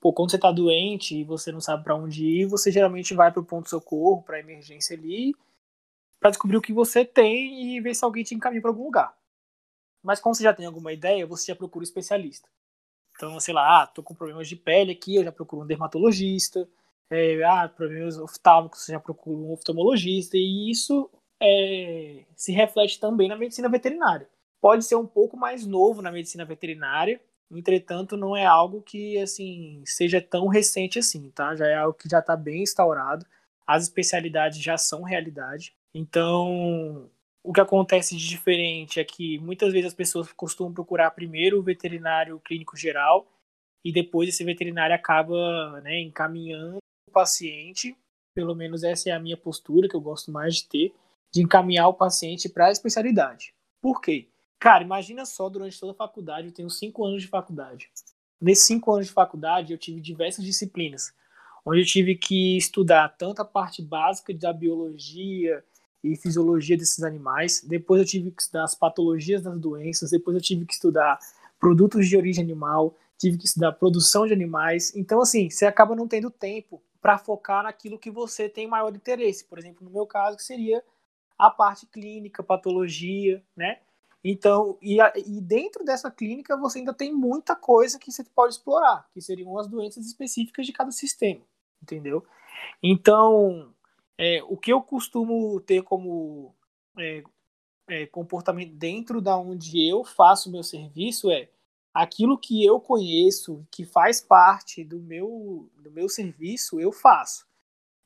Pô, 0.00 0.12
quando 0.12 0.30
você 0.30 0.36
está 0.36 0.50
doente 0.50 1.18
e 1.18 1.24
você 1.24 1.52
não 1.52 1.60
sabe 1.60 1.84
para 1.84 1.94
onde 1.94 2.24
ir, 2.24 2.46
você 2.46 2.72
geralmente 2.72 3.14
vai 3.14 3.30
para 3.30 3.40
o 3.40 3.44
ponto-socorro, 3.44 4.22
para 4.22 4.40
emergência 4.40 4.96
ali, 4.96 5.34
para 6.18 6.30
descobrir 6.30 6.56
o 6.56 6.62
que 6.62 6.72
você 6.72 7.04
tem 7.04 7.76
e 7.76 7.80
ver 7.80 7.94
se 7.94 8.04
alguém 8.04 8.24
te 8.24 8.34
encaminha 8.34 8.62
para 8.62 8.70
algum 8.70 8.84
lugar. 8.84 9.14
Mas 10.02 10.18
quando 10.18 10.36
você 10.36 10.42
já 10.42 10.54
tem 10.54 10.64
alguma 10.64 10.92
ideia, 10.92 11.26
você 11.26 11.52
já 11.52 11.56
procura 11.56 11.82
um 11.82 11.84
especialista. 11.84 12.48
Então, 13.20 13.38
sei 13.38 13.52
lá, 13.52 13.82
ah, 13.82 13.86
tô 13.86 14.02
com 14.02 14.14
problemas 14.14 14.48
de 14.48 14.56
pele 14.56 14.92
aqui, 14.92 15.16
eu 15.16 15.24
já 15.24 15.30
procuro 15.30 15.62
um 15.62 15.66
dermatologista. 15.66 16.66
É, 17.10 17.44
ah, 17.44 17.68
problemas 17.68 18.16
oftálmicos, 18.16 18.80
você 18.80 18.92
já 18.92 19.00
procura 19.00 19.36
um 19.36 19.52
oftalmologista. 19.52 20.38
E 20.38 20.70
isso 20.70 21.10
é, 21.38 22.24
se 22.34 22.50
reflete 22.50 22.98
também 22.98 23.28
na 23.28 23.36
medicina 23.36 23.68
veterinária. 23.68 24.26
Pode 24.58 24.86
ser 24.86 24.94
um 24.94 25.06
pouco 25.06 25.36
mais 25.36 25.66
novo 25.66 26.00
na 26.00 26.10
medicina 26.10 26.46
veterinária, 26.46 27.20
entretanto, 27.50 28.16
não 28.16 28.34
é 28.34 28.46
algo 28.46 28.80
que 28.80 29.18
assim 29.18 29.82
seja 29.84 30.20
tão 30.22 30.46
recente 30.48 30.98
assim, 30.98 31.30
tá? 31.30 31.54
Já 31.54 31.66
é 31.66 31.74
algo 31.74 31.98
que 31.98 32.08
já 32.08 32.20
está 32.20 32.34
bem 32.34 32.62
instaurado. 32.62 33.26
As 33.66 33.82
especialidades 33.82 34.62
já 34.62 34.78
são 34.78 35.02
realidade. 35.02 35.74
Então, 35.94 37.10
o 37.42 37.52
que 37.52 37.60
acontece 37.60 38.16
de 38.16 38.28
diferente 38.28 39.00
é 39.00 39.04
que 39.04 39.38
muitas 39.38 39.72
vezes 39.72 39.88
as 39.88 39.94
pessoas 39.94 40.32
costumam 40.32 40.72
procurar 40.72 41.10
primeiro 41.12 41.58
o 41.58 41.62
veterinário 41.62 42.38
clínico 42.40 42.76
geral 42.76 43.26
e 43.84 43.92
depois 43.92 44.28
esse 44.28 44.44
veterinário 44.44 44.94
acaba 44.94 45.80
né, 45.80 46.00
encaminhando 46.00 46.78
o 47.08 47.12
paciente, 47.12 47.96
pelo 48.34 48.54
menos 48.54 48.84
essa 48.84 49.08
é 49.08 49.12
a 49.12 49.20
minha 49.20 49.36
postura 49.36 49.88
que 49.88 49.96
eu 49.96 50.00
gosto 50.00 50.30
mais 50.30 50.56
de 50.56 50.68
ter, 50.68 50.94
de 51.32 51.42
encaminhar 51.42 51.88
o 51.88 51.94
paciente 51.94 52.48
para 52.48 52.66
a 52.66 52.70
especialidade. 52.70 53.54
Por 53.80 54.00
quê? 54.00 54.28
Cara, 54.58 54.84
imagina 54.84 55.24
só, 55.24 55.48
durante 55.48 55.80
toda 55.80 55.92
a 55.92 55.94
faculdade, 55.94 56.48
eu 56.48 56.52
tenho 56.52 56.68
cinco 56.68 57.04
anos 57.04 57.22
de 57.22 57.28
faculdade. 57.28 57.90
nesses 58.38 58.66
cinco 58.66 58.92
anos 58.92 59.06
de 59.06 59.12
faculdade, 59.12 59.72
eu 59.72 59.78
tive 59.78 60.00
diversas 60.00 60.44
disciplinas, 60.44 61.14
onde 61.64 61.80
eu 61.80 61.86
tive 61.86 62.14
que 62.14 62.58
estudar 62.58 63.08
tanto 63.16 63.40
a 63.40 63.44
parte 63.44 63.80
básica 63.82 64.34
da 64.34 64.52
biologia 64.52 65.64
e 66.02 66.16
fisiologia 66.16 66.76
desses 66.76 67.02
animais, 67.02 67.62
depois 67.66 68.00
eu 68.00 68.06
tive 68.06 68.30
que 68.30 68.42
estudar 68.42 68.64
as 68.64 68.74
patologias 68.74 69.42
das 69.42 69.58
doenças, 69.58 70.10
depois 70.10 70.34
eu 70.34 70.42
tive 70.42 70.64
que 70.64 70.74
estudar 70.74 71.18
produtos 71.58 72.08
de 72.08 72.16
origem 72.16 72.42
animal, 72.42 72.96
tive 73.18 73.36
que 73.36 73.46
estudar 73.46 73.72
produção 73.72 74.26
de 74.26 74.32
animais. 74.32 74.94
Então, 74.96 75.20
assim, 75.20 75.50
você 75.50 75.66
acaba 75.66 75.94
não 75.94 76.08
tendo 76.08 76.30
tempo 76.30 76.82
para 77.02 77.18
focar 77.18 77.62
naquilo 77.62 77.98
que 77.98 78.10
você 78.10 78.48
tem 78.48 78.66
maior 78.66 78.94
interesse. 78.94 79.44
Por 79.44 79.58
exemplo, 79.58 79.84
no 79.84 79.90
meu 79.90 80.06
caso, 80.06 80.36
que 80.36 80.42
seria 80.42 80.82
a 81.38 81.50
parte 81.50 81.86
clínica, 81.86 82.42
patologia, 82.42 83.42
né? 83.56 83.78
Então, 84.22 84.76
e, 84.82 85.00
a, 85.00 85.12
e, 85.16 85.40
dentro 85.40 85.82
dessa 85.82 86.10
clínica 86.10 86.56
você 86.56 86.78
ainda 86.78 86.92
tem 86.92 87.12
muita 87.12 87.56
coisa 87.56 87.98
que 87.98 88.12
você 88.12 88.22
pode 88.22 88.54
explorar, 88.54 89.06
que 89.14 89.20
seriam 89.20 89.58
as 89.58 89.66
doenças 89.66 90.06
específicas 90.06 90.66
de 90.66 90.72
cada 90.72 90.90
sistema, 90.90 91.40
entendeu? 91.82 92.22
Então, 92.82 93.72
é, 94.20 94.42
o 94.42 94.54
que 94.54 94.70
eu 94.70 94.82
costumo 94.82 95.58
ter 95.60 95.82
como 95.82 96.54
é, 96.98 97.22
é, 97.88 98.06
comportamento 98.06 98.74
dentro 98.74 99.18
da 99.18 99.34
onde 99.34 99.88
eu 99.88 100.04
faço 100.04 100.52
meu 100.52 100.62
serviço 100.62 101.30
é 101.30 101.48
aquilo 101.92 102.36
que 102.36 102.62
eu 102.62 102.78
conheço, 102.78 103.66
que 103.70 103.82
faz 103.86 104.20
parte 104.20 104.84
do 104.84 105.00
meu, 105.00 105.70
do 105.82 105.90
meu 105.90 106.06
serviço, 106.06 106.78
eu 106.78 106.92
faço. 106.92 107.48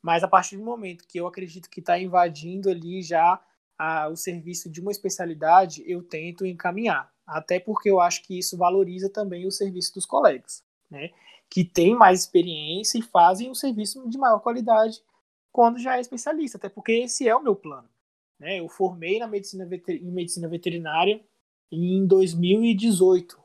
Mas 0.00 0.22
a 0.22 0.28
partir 0.28 0.56
do 0.56 0.62
momento 0.62 1.04
que 1.04 1.18
eu 1.18 1.26
acredito 1.26 1.68
que 1.68 1.80
está 1.80 1.98
invadindo 1.98 2.70
ali 2.70 3.02
já 3.02 3.42
a, 3.76 4.06
o 4.06 4.14
serviço 4.14 4.70
de 4.70 4.80
uma 4.80 4.92
especialidade, 4.92 5.82
eu 5.84 6.00
tento 6.00 6.46
encaminhar. 6.46 7.12
Até 7.26 7.58
porque 7.58 7.90
eu 7.90 8.00
acho 8.00 8.22
que 8.22 8.38
isso 8.38 8.56
valoriza 8.56 9.10
também 9.10 9.48
o 9.48 9.50
serviço 9.50 9.92
dos 9.94 10.06
colegas, 10.06 10.62
né? 10.88 11.10
Que 11.50 11.64
têm 11.64 11.96
mais 11.96 12.20
experiência 12.20 12.98
e 12.98 13.02
fazem 13.02 13.50
um 13.50 13.54
serviço 13.54 14.08
de 14.08 14.16
maior 14.16 14.38
qualidade 14.38 15.02
quando 15.54 15.78
já 15.78 15.96
é 15.96 16.00
especialista. 16.00 16.58
Até 16.58 16.68
porque 16.68 16.90
esse 16.90 17.28
é 17.28 17.36
o 17.36 17.42
meu 17.42 17.54
plano. 17.54 17.88
Né? 18.40 18.58
Eu 18.58 18.68
formei 18.68 19.20
na 19.20 19.28
medicina 19.28 19.64
em 19.88 20.10
medicina 20.10 20.48
veterinária 20.48 21.24
em 21.70 22.04
2018. 22.04 23.40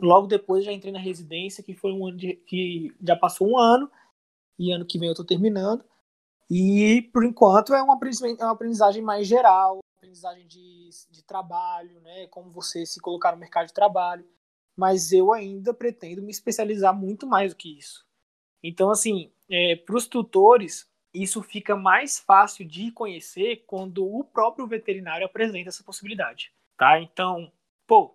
Logo 0.00 0.26
depois 0.26 0.64
já 0.64 0.72
entrei 0.72 0.92
na 0.92 0.98
residência, 0.98 1.62
que 1.62 1.72
foi 1.72 1.92
um 1.92 2.04
ano 2.04 2.16
de, 2.16 2.34
que 2.34 2.92
já 3.00 3.14
passou 3.14 3.48
um 3.48 3.56
ano, 3.56 3.88
e 4.58 4.72
ano 4.72 4.84
que 4.84 4.98
vem 4.98 5.06
eu 5.06 5.12
estou 5.12 5.24
terminando. 5.24 5.84
E, 6.50 7.02
por 7.12 7.24
enquanto, 7.24 7.74
é 7.74 7.82
uma 7.82 7.94
aprendizagem 7.94 9.02
mais 9.02 9.28
geral, 9.28 9.78
aprendizagem 9.98 10.48
de, 10.48 10.90
de 11.10 11.22
trabalho, 11.22 12.00
né? 12.00 12.26
Como 12.26 12.50
você 12.50 12.84
se 12.84 12.98
colocar 12.98 13.30
no 13.30 13.38
mercado 13.38 13.68
de 13.68 13.72
trabalho. 13.72 14.26
Mas 14.76 15.12
eu 15.12 15.32
ainda 15.32 15.72
pretendo 15.72 16.22
me 16.22 16.30
especializar 16.32 16.92
muito 16.92 17.24
mais 17.24 17.52
do 17.52 17.56
que 17.56 17.78
isso. 17.78 18.04
Então, 18.62 18.90
assim, 18.90 19.30
é, 19.48 19.76
para 19.76 19.96
os 19.96 20.08
tutores, 20.08 20.89
isso 21.12 21.42
fica 21.42 21.76
mais 21.76 22.18
fácil 22.18 22.64
de 22.64 22.90
conhecer 22.92 23.64
quando 23.66 24.06
o 24.06 24.24
próprio 24.24 24.66
veterinário 24.66 25.26
apresenta 25.26 25.68
essa 25.68 25.82
possibilidade, 25.82 26.52
tá? 26.76 27.00
Então, 27.00 27.50
pô, 27.86 28.14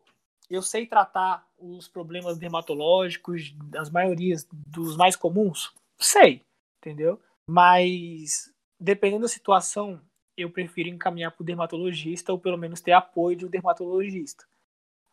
eu 0.50 0.62
sei 0.62 0.86
tratar 0.86 1.48
os 1.58 1.88
problemas 1.88 2.38
dermatológicos, 2.38 3.52
das 3.70 3.90
maiorias 3.90 4.48
dos 4.52 4.96
mais 4.96 5.16
comuns? 5.16 5.74
Sei, 5.98 6.42
entendeu? 6.80 7.20
Mas 7.48 8.54
dependendo 8.80 9.24
da 9.24 9.28
situação, 9.28 10.02
eu 10.38 10.50
prefiro 10.50 10.90
encaminhar 10.90 11.32
para 11.32 11.42
o 11.42 11.46
dermatologista 11.46 12.32
ou 12.32 12.40
pelo 12.40 12.58
menos 12.58 12.82
ter 12.82 12.92
apoio 12.92 13.38
de 13.38 13.46
um 13.46 13.50
dermatologista. 13.50 14.46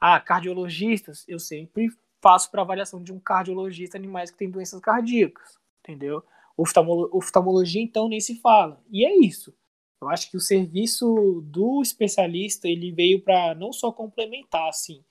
Ah, 0.00 0.18
cardiologistas, 0.20 1.24
eu 1.28 1.38
sempre 1.38 1.88
faço 2.20 2.50
para 2.50 2.62
avaliação 2.62 3.02
de 3.02 3.12
um 3.12 3.20
cardiologista 3.20 3.96
animais 3.96 4.30
que 4.30 4.36
têm 4.36 4.50
doenças 4.50 4.80
cardíacas, 4.80 5.58
entendeu? 5.80 6.24
Oftalmologia, 6.56 7.82
então, 7.82 8.08
nem 8.08 8.20
se 8.20 8.40
fala. 8.40 8.82
E 8.90 9.04
é 9.04 9.16
isso. 9.18 9.54
Eu 10.02 10.08
acho 10.08 10.30
que 10.30 10.36
o 10.36 10.40
serviço 10.40 11.42
do 11.44 11.80
especialista 11.80 12.68
ele 12.68 12.90
veio 12.90 13.22
para 13.22 13.54
não 13.54 13.72
só 13.72 13.92
complementar, 13.92 14.68
assim, 14.68 15.04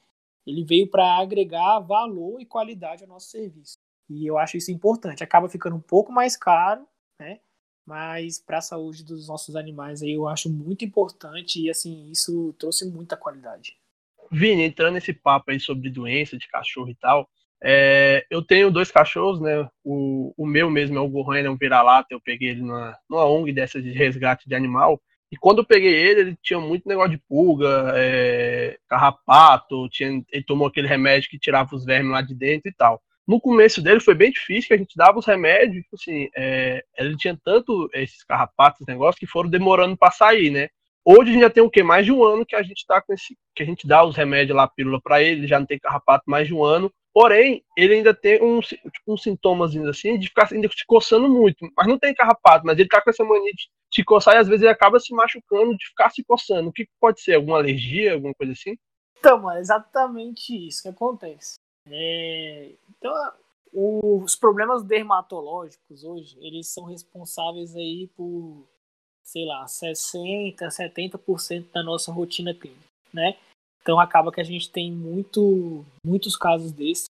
ele 0.46 0.64
veio 0.64 0.90
para 0.90 1.18
agregar 1.18 1.80
valor 1.80 2.42
e 2.42 2.46
qualidade 2.46 3.04
ao 3.04 3.10
nosso 3.10 3.30
serviço. 3.30 3.78
E 4.10 4.26
eu 4.26 4.38
acho 4.38 4.58
isso 4.58 4.72
importante. 4.72 5.24
Acaba 5.24 5.48
ficando 5.48 5.76
um 5.76 5.82
pouco 5.82 6.12
mais 6.12 6.36
caro, 6.36 6.86
né? 7.20 7.40
Mas 7.86 8.40
para 8.40 8.58
a 8.58 8.62
saúde 8.62 9.04
dos 9.04 9.28
nossos 9.28 9.56
animais 9.56 10.02
aí 10.04 10.12
eu 10.12 10.28
acho 10.28 10.52
muito 10.52 10.86
importante 10.86 11.62
e 11.62 11.70
assim, 11.70 12.10
isso 12.12 12.54
trouxe 12.60 12.86
muita 12.90 13.18
qualidade. 13.18 13.78
Vini, 14.32 14.64
entrando 14.64 14.94
nesse 14.94 15.14
papo 15.14 15.52
aí 15.52 15.60
sobre 15.60 15.90
doença 15.90 16.38
de 16.38 16.48
cachorro 16.48 16.90
e 16.90 16.96
tal, 16.96 17.30
é, 17.63 18.25
eu 18.30 18.41
tenho 18.41 18.72
dois 18.72 18.91
cachorros, 18.91 19.39
né? 19.39 19.68
O, 19.84 20.34
o 20.36 20.46
meu 20.46 20.70
mesmo 20.70 20.98
é 20.98 21.01
o 21.01 21.08
Gohan, 21.08 21.39
é 21.39 21.50
um 21.50 21.58
vira-lata, 21.58 22.08
eu 22.12 22.20
peguei 22.20 22.50
ele 22.50 22.62
numa, 22.62 22.98
numa 23.10 23.25
ONG 23.25 23.53
dessa 23.53 23.82
de 23.82 23.91
resgate 23.91 24.48
de 24.48 24.56
animal. 24.56 25.00
E 25.32 25.38
quando 25.38 25.60
eu 25.60 25.65
peguei 25.65 25.94
ele, 25.94 26.22
ele 26.22 26.38
tinha 26.41 26.60
muito 26.60 26.88
negócio 26.88 27.12
de 27.12 27.18
pulga, 27.30 27.94
é, 27.96 28.77
carrapato, 28.89 29.88
tinha, 29.89 30.22
ele 30.32 30.44
tomou 30.44 30.68
aquele 30.68 30.88
remédio 30.88 31.30
que 31.30 31.39
tirava 31.39 31.74
os 31.74 31.86
vermes 31.86 32.12
lá 32.12 32.22
de 32.22 32.36
dentro 32.36 32.70
e 32.70 32.74
tal. 32.74 33.01
No 33.27 33.39
começo 33.39 33.82
dele 33.82 34.00
foi 34.00 34.15
bem 34.15 34.32
difícil, 34.32 34.68
que 34.68 34.74
a 34.74 34.77
gente 34.77 34.98
dava 34.98 35.20
os 35.20 35.25
remédios, 35.25 35.84
tipo 35.84 35.96
assim, 35.96 36.27
é, 36.36 36.84
ele 36.98 37.15
tinha 37.15 37.38
tanto 37.46 37.89
esses 37.94 38.24
carrapatos, 38.24 38.86
negócios, 38.88 39.20
que 39.20 39.27
foram 39.27 39.50
demorando 39.50 39.96
para 39.96 40.12
sair, 40.12 40.50
né? 40.50 40.68
Hoje 41.06 41.30
a 41.30 41.34
gente 41.34 41.41
já 41.41 41.50
tem 41.50 41.63
o 41.63 41.70
quê? 41.70 41.82
Mais 41.82 42.06
de 42.06 42.12
um 42.12 42.24
ano 42.24 42.46
que 42.46 42.56
a 42.56 42.62
gente 42.62 42.86
tá 42.86 43.01
com 43.01 43.13
esse. 43.13 43.38
que 43.56 43.63
a 43.63 43.65
gente 43.65 43.88
dá 43.88 44.03
os 44.03 44.15
remédios 44.15 44.56
lá, 44.56 44.68
pílula 44.68 45.00
para 45.01 45.22
ele 45.22 45.48
já 45.48 45.60
não 45.60 45.65
tem 45.65 45.80
carrapato 45.80 46.24
mais 46.27 46.48
de 46.48 46.53
um 46.53 46.63
ano. 46.63 46.91
Porém, 47.13 47.63
ele 47.75 47.96
ainda 47.96 48.13
tem 48.13 48.41
uns, 48.41 48.68
tipo, 48.68 49.13
uns 49.13 49.22
sintomas 49.22 49.75
assim 49.75 50.18
de 50.18 50.27
ficar 50.27 50.48
ainda 50.51 50.70
se 50.70 50.86
coçando 50.86 51.27
muito. 51.27 51.70
Mas 51.75 51.88
não 51.88 52.00
tem 52.00 52.13
carrapato, 52.13 52.65
mas 52.65 52.80
ele 52.80 52.88
tá 52.88 53.01
com 53.01 53.10
essa 53.10 53.24
mania 53.24 53.51
de 53.53 53.70
se 53.94 54.03
coçar 54.03 54.36
e 54.36 54.38
às 54.38 54.48
vezes 54.48 54.62
ele 54.62 54.72
acaba 54.72 55.00
se 55.00 55.13
machucando 55.13 55.75
de 55.75 55.88
ficar 55.88 56.10
se 56.10 56.24
coçando. 56.24 56.70
O 56.70 56.72
que 56.72 56.88
pode 57.00 57.22
ser? 57.22 57.36
Alguma 57.36 57.58
alergia, 57.58 58.13
alguma 58.13 58.34
coisa 58.34 58.53
assim? 58.53 58.77
Então, 59.20 59.39
mano, 59.41 59.60
exatamente 59.60 60.68
isso 60.68 60.82
que 60.82 60.89
acontece. 60.89 61.56
É... 61.88 62.72
Então, 62.98 63.13
os 63.74 64.36
problemas 64.36 64.84
dermatológicos 64.84 66.03
hoje, 66.03 66.38
eles 66.41 66.68
são 66.68 66.86
responsáveis 66.86 67.75
aí 67.75 68.10
por, 68.15 68.65
sei 69.24 69.46
lá, 69.46 69.68
60, 69.68 70.65
70% 70.65 71.72
da 71.74 71.84
nossa 71.84 72.12
rotina 72.12 72.53
clínica, 72.53 72.88
né? 73.13 73.38
Então 73.82 74.00
acaba 74.00 74.32
que 74.32 74.42
a 74.42 74.44
gente 74.44 74.72
tem 74.72 74.92
muito, 74.92 75.86
muitos 76.06 76.38
casos 76.38 76.72
desses. 76.72 77.06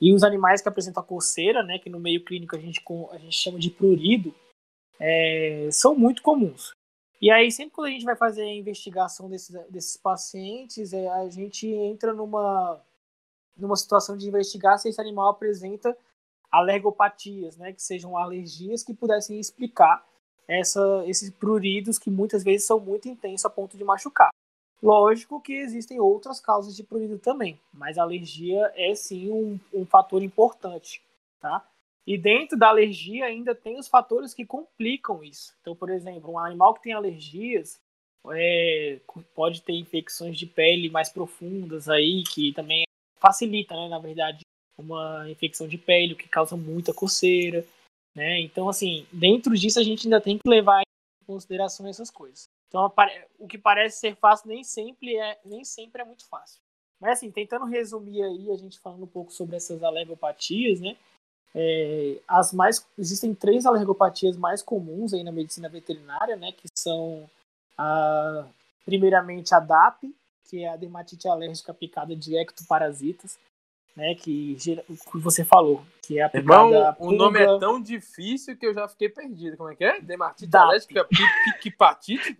E 0.00 0.14
os 0.14 0.22
animais 0.22 0.62
que 0.62 0.68
apresentam 0.68 1.02
a 1.02 1.06
coceira, 1.06 1.62
né, 1.62 1.78
que 1.78 1.90
no 1.90 2.00
meio 2.00 2.24
clínico 2.24 2.56
a 2.56 2.58
gente, 2.58 2.82
a 3.10 3.18
gente 3.18 3.36
chama 3.36 3.58
de 3.58 3.70
prurido, 3.70 4.34
é, 4.98 5.68
são 5.70 5.94
muito 5.94 6.22
comuns. 6.22 6.72
E 7.20 7.30
aí, 7.30 7.52
sempre 7.52 7.74
quando 7.74 7.88
a 7.88 7.90
gente 7.90 8.04
vai 8.04 8.16
fazer 8.16 8.42
a 8.42 8.54
investigação 8.54 9.28
desses, 9.28 9.54
desses 9.68 9.96
pacientes, 9.96 10.94
é, 10.94 11.06
a 11.08 11.28
gente 11.28 11.68
entra 11.68 12.14
numa, 12.14 12.80
numa 13.56 13.76
situação 13.76 14.16
de 14.16 14.26
investigar 14.26 14.78
se 14.78 14.88
esse 14.88 15.00
animal 15.00 15.28
apresenta 15.28 15.96
alergopatias, 16.50 17.56
né, 17.58 17.72
que 17.72 17.82
sejam 17.82 18.16
alergias 18.16 18.82
que 18.82 18.94
pudessem 18.94 19.38
explicar 19.38 20.04
essa, 20.48 21.04
esses 21.06 21.30
pruridos 21.30 21.98
que 21.98 22.10
muitas 22.10 22.42
vezes 22.42 22.66
são 22.66 22.80
muito 22.80 23.06
intensos 23.06 23.44
a 23.44 23.50
ponto 23.50 23.76
de 23.76 23.84
machucar. 23.84 24.30
Lógico 24.82 25.40
que 25.40 25.52
existem 25.52 26.00
outras 26.00 26.40
causas 26.40 26.74
de 26.74 26.82
prurido 26.82 27.18
também, 27.18 27.60
mas 27.72 27.98
a 27.98 28.02
alergia 28.02 28.72
é 28.74 28.94
sim 28.94 29.30
um, 29.30 29.58
um 29.74 29.84
fator 29.84 30.22
importante, 30.22 31.02
tá? 31.38 31.66
E 32.06 32.16
dentro 32.16 32.58
da 32.58 32.68
alergia 32.68 33.26
ainda 33.26 33.54
tem 33.54 33.78
os 33.78 33.86
fatores 33.86 34.32
que 34.32 34.46
complicam 34.46 35.22
isso. 35.22 35.54
Então, 35.60 35.76
por 35.76 35.90
exemplo, 35.90 36.32
um 36.32 36.38
animal 36.38 36.74
que 36.74 36.82
tem 36.82 36.94
alergias 36.94 37.78
é, 38.28 38.98
pode 39.34 39.62
ter 39.62 39.74
infecções 39.74 40.38
de 40.38 40.46
pele 40.46 40.88
mais 40.88 41.10
profundas 41.10 41.88
aí, 41.88 42.22
que 42.24 42.52
também 42.52 42.84
facilita, 43.16 43.74
né, 43.74 43.88
na 43.88 43.98
verdade, 43.98 44.40
uma 44.78 45.30
infecção 45.30 45.68
de 45.68 45.76
pele, 45.76 46.14
o 46.14 46.16
que 46.16 46.28
causa 46.28 46.56
muita 46.56 46.94
coceira, 46.94 47.66
né? 48.14 48.40
Então, 48.40 48.68
assim, 48.68 49.06
dentro 49.12 49.54
disso 49.54 49.78
a 49.78 49.82
gente 49.82 50.06
ainda 50.06 50.20
tem 50.20 50.38
que 50.38 50.48
levar 50.48 50.80
em 50.80 51.26
consideração 51.26 51.86
essas 51.86 52.10
coisas. 52.10 52.44
Então, 52.70 52.90
o 53.36 53.48
que 53.48 53.58
parece 53.58 53.98
ser 53.98 54.14
fácil 54.14 54.48
nem 54.48 54.62
sempre 54.62 55.16
é, 55.16 55.40
nem 55.44 55.64
sempre 55.64 56.02
é 56.02 56.04
muito 56.04 56.24
fácil. 56.28 56.60
Mas, 57.00 57.18
assim, 57.18 57.30
tentando 57.30 57.64
resumir 57.64 58.22
aí, 58.22 58.50
a 58.52 58.56
gente 58.56 58.78
falando 58.78 59.02
um 59.02 59.08
pouco 59.08 59.32
sobre 59.32 59.56
essas 59.56 59.82
alergopatias, 59.82 60.80
né? 60.80 60.96
É, 61.52 62.20
as 62.28 62.52
mais, 62.52 62.86
existem 62.96 63.34
três 63.34 63.66
alergopatias 63.66 64.36
mais 64.36 64.62
comuns 64.62 65.12
aí 65.12 65.24
na 65.24 65.32
medicina 65.32 65.68
veterinária, 65.68 66.36
né? 66.36 66.52
Que 66.52 66.68
são, 66.78 67.28
a, 67.76 68.46
primeiramente, 68.84 69.52
a 69.52 69.58
DAP, 69.58 70.14
que 70.48 70.62
é 70.62 70.68
a 70.68 70.76
dermatite 70.76 71.26
alérgica 71.26 71.74
picada 71.74 72.14
de 72.14 72.36
ectoparasitas. 72.36 73.36
Né, 74.00 74.14
que, 74.14 74.56
que 74.56 75.18
você 75.18 75.44
falou, 75.44 75.84
que 76.02 76.18
é 76.18 76.30
Irmão, 76.32 76.72
o 76.98 77.12
nome 77.12 77.38
é 77.38 77.58
tão 77.58 77.80
difícil 77.80 78.56
que 78.56 78.66
eu 78.66 78.72
já 78.72 78.88
fiquei 78.88 79.10
perdido. 79.10 79.58
Como 79.58 79.70
é 79.70 79.76
que 79.76 79.84
é? 79.84 80.00
Dermatite 80.00 80.46
DAP. 80.46 80.62
alérgica 80.62 81.04
piquipatite? 81.04 82.38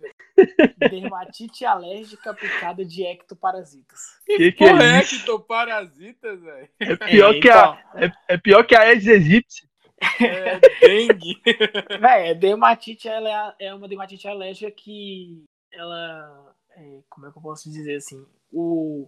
Dermatite 0.89 1.63
alérgica 1.63 2.33
picada 2.33 2.83
de 2.83 3.03
ectoparasitas. 3.05 3.99
Que, 4.25 4.37
que, 4.37 4.51
que 4.53 4.63
é, 4.63 4.71
é 4.71 4.97
ectoparasitas, 5.01 6.41
velho? 6.41 6.69
É 6.79 6.95
pior, 6.95 7.35
é, 7.35 7.39
que 7.39 7.47
então... 7.47 7.77
a, 7.93 8.05
é, 8.05 8.11
é, 8.27 8.37
pior 8.37 8.65
que 8.65 8.75
a 8.75 8.81
Aedes 8.81 9.07
aegypti. 9.07 9.69
É 10.19 10.59
dengue. 10.81 11.39
Véi, 12.01 12.33
dermatite 12.33 13.07
ela 13.07 13.55
é, 13.59 13.67
é 13.67 13.73
uma 13.73 13.87
dermatite 13.87 14.27
alérgica 14.27 14.71
que 14.71 15.45
ela. 15.71 16.55
É, 16.75 17.01
como 17.07 17.27
é 17.27 17.31
que 17.31 17.37
eu 17.37 17.41
posso 17.43 17.69
dizer 17.69 17.97
assim? 17.97 18.25
O, 18.51 19.07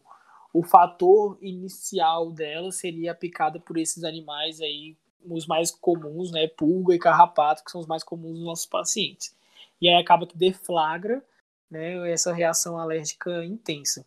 o 0.54 0.62
fator 0.62 1.36
inicial 1.42 2.32
dela 2.32 2.72
seria 2.72 3.16
picada 3.16 3.60
por 3.60 3.76
esses 3.76 4.04
animais 4.04 4.62
aí, 4.62 4.96
os 5.26 5.48
mais 5.48 5.72
comuns, 5.72 6.32
né? 6.32 6.48
Pulga 6.48 6.94
e 6.94 7.00
carrapato, 7.00 7.64
que 7.64 7.72
são 7.72 7.82
os 7.82 7.88
mais 7.88 8.04
comuns 8.04 8.38
nos 8.38 8.46
nossos 8.46 8.66
pacientes. 8.68 9.36
E 9.82 9.90
aí 9.90 10.00
acaba 10.00 10.28
que 10.28 10.38
deflagra 10.38 11.26
né, 11.72 12.12
essa 12.12 12.32
reação 12.32 12.78
alérgica 12.78 13.44
intensa. 13.44 14.06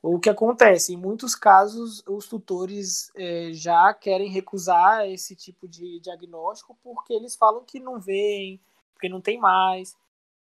O 0.00 0.20
que 0.20 0.30
acontece? 0.30 0.94
Em 0.94 0.96
muitos 0.96 1.34
casos, 1.34 2.00
os 2.06 2.28
tutores 2.28 3.10
é, 3.16 3.50
já 3.52 3.92
querem 3.92 4.30
recusar 4.30 5.08
esse 5.08 5.34
tipo 5.34 5.66
de 5.66 5.98
diagnóstico 5.98 6.78
porque 6.80 7.12
eles 7.12 7.34
falam 7.34 7.64
que 7.64 7.80
não 7.80 7.98
veem, 7.98 8.60
porque 8.94 9.08
não 9.08 9.20
tem 9.20 9.36
mais. 9.38 9.96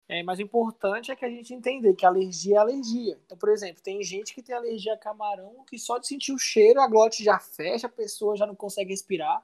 É, 0.08 0.22
mas 0.22 0.38
o 0.38 0.44
importante 0.44 1.12
é 1.12 1.16
que 1.16 1.26
a 1.26 1.30
gente 1.30 1.54
entender 1.54 1.96
que 1.96 2.06
alergia 2.06 2.58
é 2.58 2.60
alergia. 2.60 3.20
Então, 3.26 3.38
por 3.38 3.50
exemplo, 3.50 3.82
tem 3.82 4.04
gente 4.04 4.36
que 4.36 4.44
tem 4.44 4.56
alergia 4.56 4.94
a 4.94 4.98
camarão 4.98 5.64
que 5.68 5.80
só 5.80 5.98
de 5.98 6.08
sentir 6.08 6.32
o 6.32 6.38
cheiro 6.38 6.80
a 6.80 6.88
glote 6.88 7.24
já 7.24 7.40
fecha, 7.40 7.88
a 7.88 7.90
pessoa 7.90 8.36
já 8.36 8.46
não 8.46 8.56
consegue 8.56 8.92
respirar. 8.92 9.44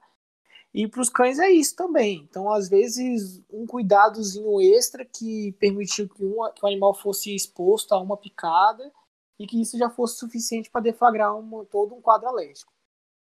E 0.72 0.86
para 0.86 1.00
os 1.00 1.10
cães 1.10 1.38
é 1.38 1.50
isso 1.50 1.74
também. 1.74 2.26
Então, 2.30 2.50
às 2.50 2.68
vezes, 2.68 3.42
um 3.50 3.66
cuidadozinho 3.66 4.60
extra 4.60 5.04
que 5.04 5.52
permitiu 5.58 6.08
que, 6.08 6.24
um, 6.24 6.50
que 6.54 6.64
o 6.64 6.68
animal 6.68 6.94
fosse 6.94 7.34
exposto 7.34 7.92
a 7.92 8.00
uma 8.00 8.16
picada 8.16 8.90
e 9.38 9.46
que 9.46 9.60
isso 9.60 9.76
já 9.76 9.90
fosse 9.90 10.18
suficiente 10.18 10.70
para 10.70 10.80
deflagrar 10.80 11.32
todo 11.70 11.94
um 11.94 12.00
quadro 12.00 12.28
alérgico. 12.28 12.72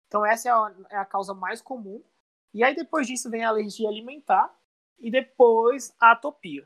Então, 0.07 0.25
essa 0.25 0.49
é 0.49 0.51
a, 0.51 0.75
é 0.91 0.97
a 0.97 1.05
causa 1.05 1.33
mais 1.33 1.61
comum. 1.61 2.01
E 2.53 2.63
aí, 2.63 2.75
depois 2.75 3.07
disso, 3.07 3.29
vem 3.29 3.43
a 3.43 3.49
alergia 3.49 3.89
alimentar 3.89 4.55
e 4.99 5.09
depois 5.09 5.93
a 5.99 6.11
atopia 6.11 6.65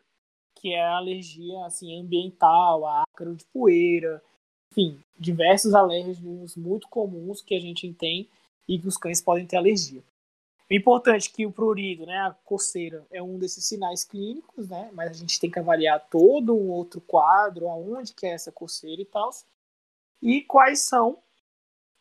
que 0.59 0.73
é 0.73 0.83
a 0.83 0.97
alergia 0.97 1.65
assim, 1.65 1.99
ambiental, 1.99 2.85
ácaro 2.85 3.35
de 3.35 3.45
poeira, 3.45 4.21
enfim, 4.71 4.99
diversos 5.17 5.73
alérgenos 5.73 6.55
muito 6.55 6.87
comuns 6.87 7.41
que 7.41 7.55
a 7.55 7.59
gente 7.59 7.91
tem 7.93 8.27
e 8.67 8.79
que 8.79 8.87
os 8.87 8.97
cães 8.97 9.21
podem 9.21 9.45
ter 9.45 9.57
alergia. 9.57 10.03
O 10.69 10.73
importante 10.73 11.29
é 11.29 11.35
que 11.35 11.45
o 11.45 11.51
prurido, 11.51 12.05
né, 12.05 12.17
a 12.17 12.35
coceira, 12.43 13.05
é 13.09 13.23
um 13.23 13.39
desses 13.39 13.65
sinais 13.65 14.03
clínicos, 14.03 14.67
né, 14.67 14.89
mas 14.93 15.11
a 15.11 15.13
gente 15.13 15.39
tem 15.39 15.49
que 15.49 15.59
avaliar 15.59 16.05
todo 16.09 16.53
um 16.53 16.69
outro 16.69 16.99
quadro, 16.99 17.69
aonde 17.69 18.13
que 18.13 18.25
é 18.25 18.31
essa 18.31 18.51
coceira 18.51 19.01
e 19.01 19.05
tal, 19.05 19.29
e 20.21 20.41
quais 20.41 20.81
são 20.81 21.17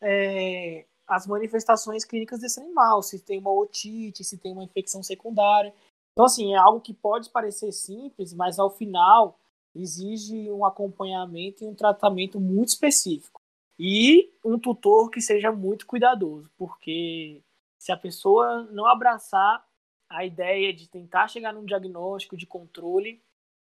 é, 0.01 0.85
as 1.07 1.25
manifestações 1.25 2.03
clínicas 2.03 2.41
desse 2.41 2.59
animal, 2.59 3.01
se 3.01 3.19
tem 3.19 3.39
uma 3.39 3.51
otite, 3.51 4.23
se 4.23 4.37
tem 4.37 4.51
uma 4.51 4.63
infecção 4.63 5.01
secundária. 5.01 5.73
Então, 6.17 6.25
assim, 6.25 6.55
é 6.55 6.57
algo 6.57 6.81
que 6.81 6.95
pode 6.95 7.29
parecer 7.29 7.71
simples, 7.71 8.33
mas 8.33 8.57
ao 8.57 8.71
final 8.71 9.39
exige 9.75 10.51
um 10.51 10.65
acompanhamento 10.65 11.63
e 11.63 11.67
um 11.67 11.75
tratamento 11.75 12.39
muito 12.39 12.69
específico. 12.69 13.39
E 13.77 14.33
um 14.43 14.57
tutor 14.57 15.11
que 15.11 15.21
seja 15.21 15.51
muito 15.51 15.85
cuidadoso, 15.85 16.49
porque 16.57 17.43
se 17.77 17.91
a 17.91 17.97
pessoa 17.97 18.63
não 18.71 18.87
abraçar 18.87 19.63
a 20.09 20.25
ideia 20.25 20.73
de 20.73 20.89
tentar 20.89 21.27
chegar 21.27 21.53
num 21.53 21.63
diagnóstico 21.63 22.35
de 22.35 22.47
controle, 22.47 23.21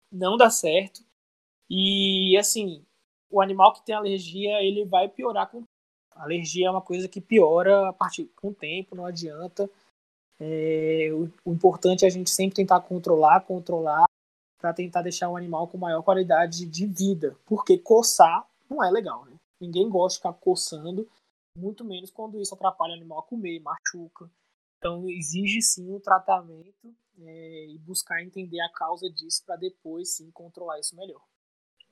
não 0.09 0.37
dá 0.37 0.49
certo. 0.49 1.01
E 1.69 2.37
assim, 2.37 2.85
o 3.29 3.41
animal 3.41 3.73
que 3.73 3.83
tem 3.85 3.93
alergia, 3.93 4.63
ele 4.63 4.85
vai 4.85 5.09
piorar 5.09 5.51
com 5.51 5.65
alergia 6.11 6.67
é 6.67 6.71
uma 6.71 6.81
coisa 6.81 7.09
que 7.09 7.19
piora 7.19 7.89
a 7.89 7.93
partir 7.93 8.31
com 8.37 8.47
o 8.51 8.55
tempo, 8.55 8.95
não 8.95 9.05
adianta. 9.05 9.69
É, 10.39 11.09
o, 11.13 11.31
o, 11.45 11.53
importante 11.53 12.05
é 12.05 12.07
a 12.07 12.11
gente 12.11 12.29
sempre 12.29 12.55
tentar 12.55 12.79
controlar, 12.81 13.41
controlar, 13.41 14.05
para 14.59 14.73
tentar 14.73 15.01
deixar 15.01 15.29
o 15.29 15.37
animal 15.37 15.67
com 15.67 15.77
maior 15.77 16.01
qualidade 16.03 16.65
de 16.65 16.85
vida. 16.85 17.35
Porque 17.45 17.77
coçar 17.77 18.47
não 18.69 18.83
é 18.83 18.89
legal, 18.91 19.25
né? 19.25 19.35
Ninguém 19.59 19.89
gosta 19.89 20.15
de 20.15 20.19
ficar 20.19 20.33
coçando, 20.33 21.07
muito 21.57 21.83
menos 21.83 22.11
quando 22.11 22.39
isso 22.39 22.53
atrapalha 22.53 22.91
o 22.91 22.95
animal 22.95 23.19
a 23.19 23.23
comer, 23.23 23.59
machuca. 23.59 24.29
Então 24.77 25.09
exige 25.09 25.61
sim 25.61 25.91
um 25.91 25.99
tratamento 25.99 26.95
é, 27.19 27.65
e 27.67 27.79
buscar 27.79 28.21
entender 28.21 28.61
a 28.61 28.71
causa 28.71 29.09
disso 29.09 29.43
para 29.45 29.55
depois 29.55 30.15
sim 30.15 30.29
controlar 30.31 30.79
isso 30.79 30.95
melhor. 30.95 31.21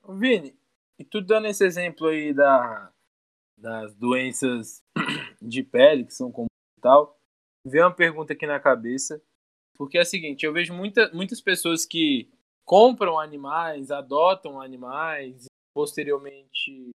Vini, 0.08 0.56
e 0.98 1.04
tu 1.04 1.20
dando 1.20 1.48
esse 1.48 1.64
exemplo 1.64 2.06
aí 2.06 2.32
da, 2.32 2.92
das 3.56 3.94
doenças 3.94 4.84
de 5.42 5.62
pele 5.64 6.04
que 6.04 6.14
são 6.14 6.30
comuns 6.30 6.48
e 6.78 6.80
tal, 6.80 7.15
veio 7.68 7.84
uma 7.84 7.94
pergunta 7.94 8.32
aqui 8.32 8.46
na 8.46 8.60
cabeça, 8.60 9.20
porque 9.76 9.98
é 9.98 10.02
o 10.02 10.06
seguinte, 10.06 10.44
eu 10.44 10.52
vejo 10.52 10.72
muita, 10.72 11.10
muitas 11.12 11.40
pessoas 11.40 11.84
que 11.84 12.30
compram 12.64 13.18
animais, 13.18 13.90
adotam 13.90 14.60
animais, 14.60 15.46
posteriormente 15.74 16.90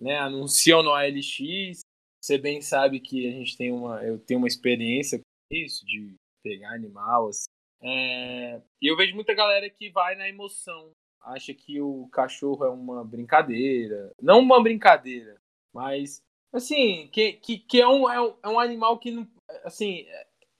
né, 0.00 0.18
anunciam 0.18 0.82
no 0.82 0.92
ALX. 0.92 1.80
Você 2.22 2.38
bem 2.38 2.60
sabe 2.60 3.00
que 3.00 3.28
a 3.28 3.32
gente 3.32 3.56
tem 3.56 3.72
uma, 3.72 4.02
eu 4.04 4.18
tenho 4.18 4.38
uma 4.38 4.48
experiência 4.48 5.18
com 5.18 5.56
isso, 5.56 5.84
de 5.86 6.14
pegar 6.42 6.74
animal. 6.74 7.28
Assim. 7.28 7.46
É, 7.82 8.60
e 8.82 8.90
eu 8.90 8.96
vejo 8.96 9.14
muita 9.14 9.34
galera 9.34 9.68
que 9.70 9.90
vai 9.90 10.16
na 10.16 10.28
emoção, 10.28 10.90
acha 11.22 11.54
que 11.54 11.80
o 11.80 12.08
cachorro 12.08 12.64
é 12.64 12.68
uma 12.68 13.04
brincadeira. 13.04 14.10
Não 14.20 14.40
uma 14.40 14.62
brincadeira, 14.62 15.36
mas 15.74 16.20
assim, 16.52 17.08
que, 17.12 17.34
que, 17.34 17.58
que 17.58 17.80
é, 17.80 17.86
um, 17.86 18.10
é, 18.10 18.20
um, 18.20 18.34
é 18.42 18.48
um 18.48 18.58
animal 18.58 18.98
que 18.98 19.10
não, 19.10 19.26
assim, 19.64 20.06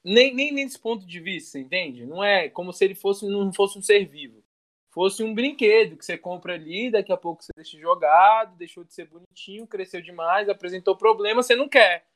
nem, 0.05 0.35
nem 0.35 0.53
nesse 0.53 0.79
ponto 0.79 1.07
de 1.07 1.21
vista, 1.21 1.59
entende? 1.59 2.07
Não 2.07 2.23
é 2.23 2.49
como 2.49 2.73
se 2.73 2.85
ele 2.85 2.95
fosse, 2.95 3.27
não 3.27 3.53
fosse 3.53 3.79
um 3.79 3.83
ser 3.83 4.07
vivo. 4.07 4.45
Fosse 4.91 5.23
um 5.23 5.35
brinquedo 5.35 5.97
que 5.97 6.05
você 6.05 6.17
compra 6.17 6.55
ali, 6.55 6.91
daqui 6.91 7.13
a 7.13 7.17
pouco 7.17 7.43
você 7.43 7.53
deixa 7.55 7.79
jogado, 7.79 8.57
deixou 8.57 8.83
de 8.83 8.95
ser 8.95 9.07
bonitinho, 9.07 9.67
cresceu 9.67 10.01
demais, 10.01 10.49
apresentou 10.49 10.97
problema, 10.97 11.43
você 11.43 11.55
não 11.55 11.69
quer. 11.69 12.07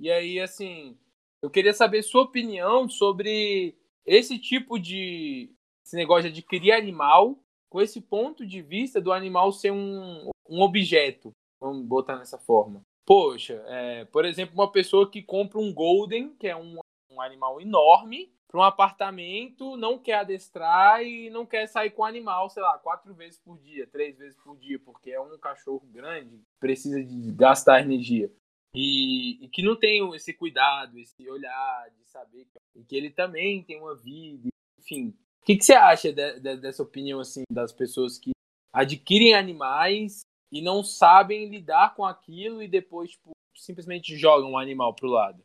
E 0.00 0.10
aí, 0.10 0.40
assim, 0.40 0.98
eu 1.40 1.48
queria 1.48 1.72
saber 1.72 2.02
sua 2.02 2.22
opinião 2.22 2.88
sobre 2.88 3.76
esse 4.04 4.38
tipo 4.38 4.78
de 4.78 5.50
esse 5.84 5.94
negócio 5.94 6.24
de 6.24 6.40
adquirir 6.40 6.72
animal 6.72 7.38
com 7.70 7.80
esse 7.80 8.00
ponto 8.00 8.44
de 8.44 8.60
vista 8.60 9.00
do 9.00 9.12
animal 9.12 9.52
ser 9.52 9.70
um, 9.70 10.28
um 10.48 10.60
objeto, 10.60 11.30
vamos 11.60 11.86
botar 11.86 12.16
nessa 12.16 12.38
forma. 12.38 12.82
Poxa, 13.06 13.64
é, 13.68 14.04
por 14.06 14.24
exemplo, 14.24 14.54
uma 14.54 14.70
pessoa 14.70 15.08
que 15.08 15.22
compra 15.22 15.60
um 15.60 15.72
Golden, 15.72 16.34
que 16.34 16.48
é 16.48 16.56
um, 16.56 16.80
um 17.08 17.20
animal 17.20 17.60
enorme, 17.60 18.32
para 18.48 18.60
um 18.60 18.64
apartamento, 18.64 19.76
não 19.76 19.96
quer 19.96 20.20
adestrar 20.20 21.02
e 21.04 21.30
não 21.30 21.46
quer 21.46 21.68
sair 21.68 21.90
com 21.90 22.02
o 22.02 22.04
animal, 22.04 22.50
sei 22.50 22.62
lá, 22.62 22.76
quatro 22.78 23.14
vezes 23.14 23.38
por 23.38 23.58
dia, 23.60 23.86
três 23.86 24.18
vezes 24.18 24.36
por 24.42 24.56
dia, 24.56 24.78
porque 24.84 25.12
é 25.12 25.20
um 25.20 25.38
cachorro 25.38 25.86
grande, 25.92 26.40
precisa 26.58 27.02
de 27.02 27.32
gastar 27.32 27.80
energia. 27.80 28.30
E, 28.74 29.44
e 29.44 29.48
que 29.48 29.62
não 29.62 29.76
tem 29.76 30.02
esse 30.14 30.34
cuidado, 30.34 30.98
esse 30.98 31.30
olhar 31.30 31.88
de 31.96 32.04
saber 32.08 32.46
que, 32.46 32.84
que 32.84 32.96
ele 32.96 33.10
também 33.10 33.62
tem 33.62 33.80
uma 33.80 33.94
vida, 33.94 34.48
enfim. 34.78 35.14
O 35.42 35.44
que, 35.46 35.56
que 35.56 35.64
você 35.64 35.74
acha 35.74 36.12
de, 36.12 36.40
de, 36.40 36.56
dessa 36.56 36.82
opinião 36.82 37.20
assim 37.20 37.44
das 37.50 37.72
pessoas 37.72 38.18
que 38.18 38.32
adquirem 38.72 39.34
animais 39.34 40.25
e 40.50 40.62
não 40.62 40.82
sabem 40.82 41.48
lidar 41.48 41.94
com 41.94 42.04
aquilo 42.04 42.62
e 42.62 42.68
depois 42.68 43.10
tipo, 43.10 43.30
simplesmente 43.54 44.16
jogam 44.16 44.52
o 44.52 44.58
animal 44.58 44.94
pro 44.94 45.08
lado. 45.08 45.42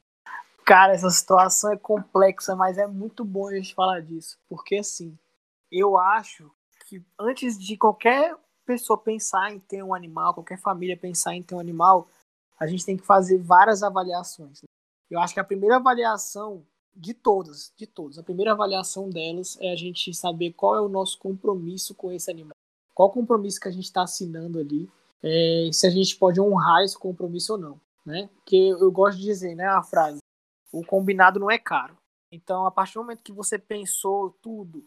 Cara, 0.66 0.94
essa 0.94 1.10
situação 1.10 1.74
é 1.74 1.78
complexa, 1.78 2.56
mas 2.56 2.78
é 2.78 2.86
muito 2.86 3.26
bom 3.26 3.48
a 3.48 3.56
gente 3.56 3.74
falar 3.74 4.02
disso, 4.02 4.38
porque 4.48 4.78
assim, 4.78 5.18
eu 5.72 5.98
acho 5.98 6.52
que 6.88 7.04
antes 7.20 7.58
de 7.58 7.76
qualquer 7.78 8.36
pessoa 8.66 8.98
pensar 8.98 9.52
em 9.52 9.60
ter 9.60 9.84
um 9.84 9.94
animal, 9.94 10.34
qualquer 10.34 10.60
família 10.60 10.96
pensar 10.96 11.34
em 11.34 11.42
ter 11.42 11.56
um 11.56 11.60
animal, 11.60 12.08
a 12.60 12.68
gente 12.68 12.86
tem 12.86 12.96
que 12.96 13.06
fazer 13.06 13.38
várias 13.40 13.82
avaliações. 13.82 14.62
Né? 14.62 14.68
Eu 15.10 15.20
acho 15.20 15.34
que 15.34 15.40
a 15.40 15.44
primeira 15.44 15.78
avaliação 15.78 16.66
de 16.96 17.14
todas, 17.14 17.74
de 17.76 17.88
todas, 17.88 18.20
a 18.20 18.24
primeira 18.24 18.52
avaliação 18.52 19.10
delas 19.10 19.58
é 19.60 19.72
a 19.72 19.76
gente 19.76 20.14
saber 20.14 20.54
qual 20.54 20.76
é 20.76 20.82
o 20.82 20.90
nosso 20.90 21.18
compromisso 21.18 21.96
com 21.96 22.12
esse 22.12 22.30
animal 22.30 22.54
qual 23.02 23.12
compromisso 23.12 23.60
que 23.60 23.68
a 23.68 23.72
gente 23.72 23.86
está 23.86 24.04
assinando 24.04 24.60
ali, 24.60 24.88
é, 25.24 25.72
se 25.74 25.88
a 25.88 25.90
gente 25.90 26.16
pode 26.18 26.40
honrar 26.40 26.84
esse 26.84 26.96
compromisso 26.96 27.54
ou 27.54 27.58
não, 27.58 27.82
né? 28.06 28.30
Porque 28.36 28.56
eu 28.56 28.92
gosto 28.92 29.18
de 29.18 29.24
dizer, 29.24 29.56
né, 29.56 29.66
a 29.66 29.82
frase, 29.82 30.20
o 30.72 30.86
combinado 30.86 31.40
não 31.40 31.50
é 31.50 31.58
caro. 31.58 31.98
Então, 32.32 32.64
a 32.64 32.70
partir 32.70 32.94
do 32.94 33.00
momento 33.00 33.24
que 33.24 33.32
você 33.32 33.58
pensou 33.58 34.30
tudo, 34.40 34.86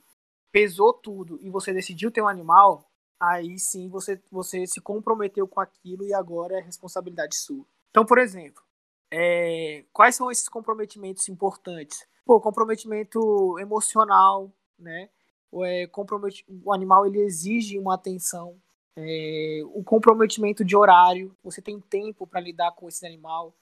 pesou 0.52 0.92
tudo 0.92 1.40
e 1.42 1.50
você 1.50 1.72
decidiu 1.72 2.08
ter 2.08 2.22
um 2.22 2.28
animal, 2.28 2.88
aí 3.18 3.58
sim 3.58 3.88
você, 3.88 4.22
você 4.30 4.64
se 4.64 4.80
comprometeu 4.80 5.48
com 5.48 5.58
aquilo 5.58 6.04
e 6.04 6.14
agora 6.14 6.58
é 6.58 6.60
responsabilidade 6.60 7.34
sua. 7.34 7.66
Então, 7.90 8.06
por 8.06 8.18
exemplo, 8.18 8.62
É, 9.10 9.84
quais 9.92 10.14
são 10.14 10.30
esses 10.30 10.48
comprometimentos 10.48 11.28
importantes? 11.28 12.06
Pô, 12.24 12.40
comprometimento 12.40 13.58
emocional, 13.58 14.52
né? 14.78 15.08
É, 15.62 15.86
compromet... 15.86 16.44
o 16.64 16.72
animal 16.72 17.06
ele 17.06 17.20
exige 17.20 17.78
uma 17.78 17.94
atenção. 17.94 18.56
É, 18.96 19.60
o 19.66 19.82
comprometimento 19.82 20.64
de 20.64 20.76
horário, 20.76 21.36
você 21.42 21.60
tem 21.60 21.80
tempo 21.80 22.26
para 22.26 22.40
lidar 22.40 22.72
com 22.72 22.88
esse 22.88 23.04
animal. 23.06 23.54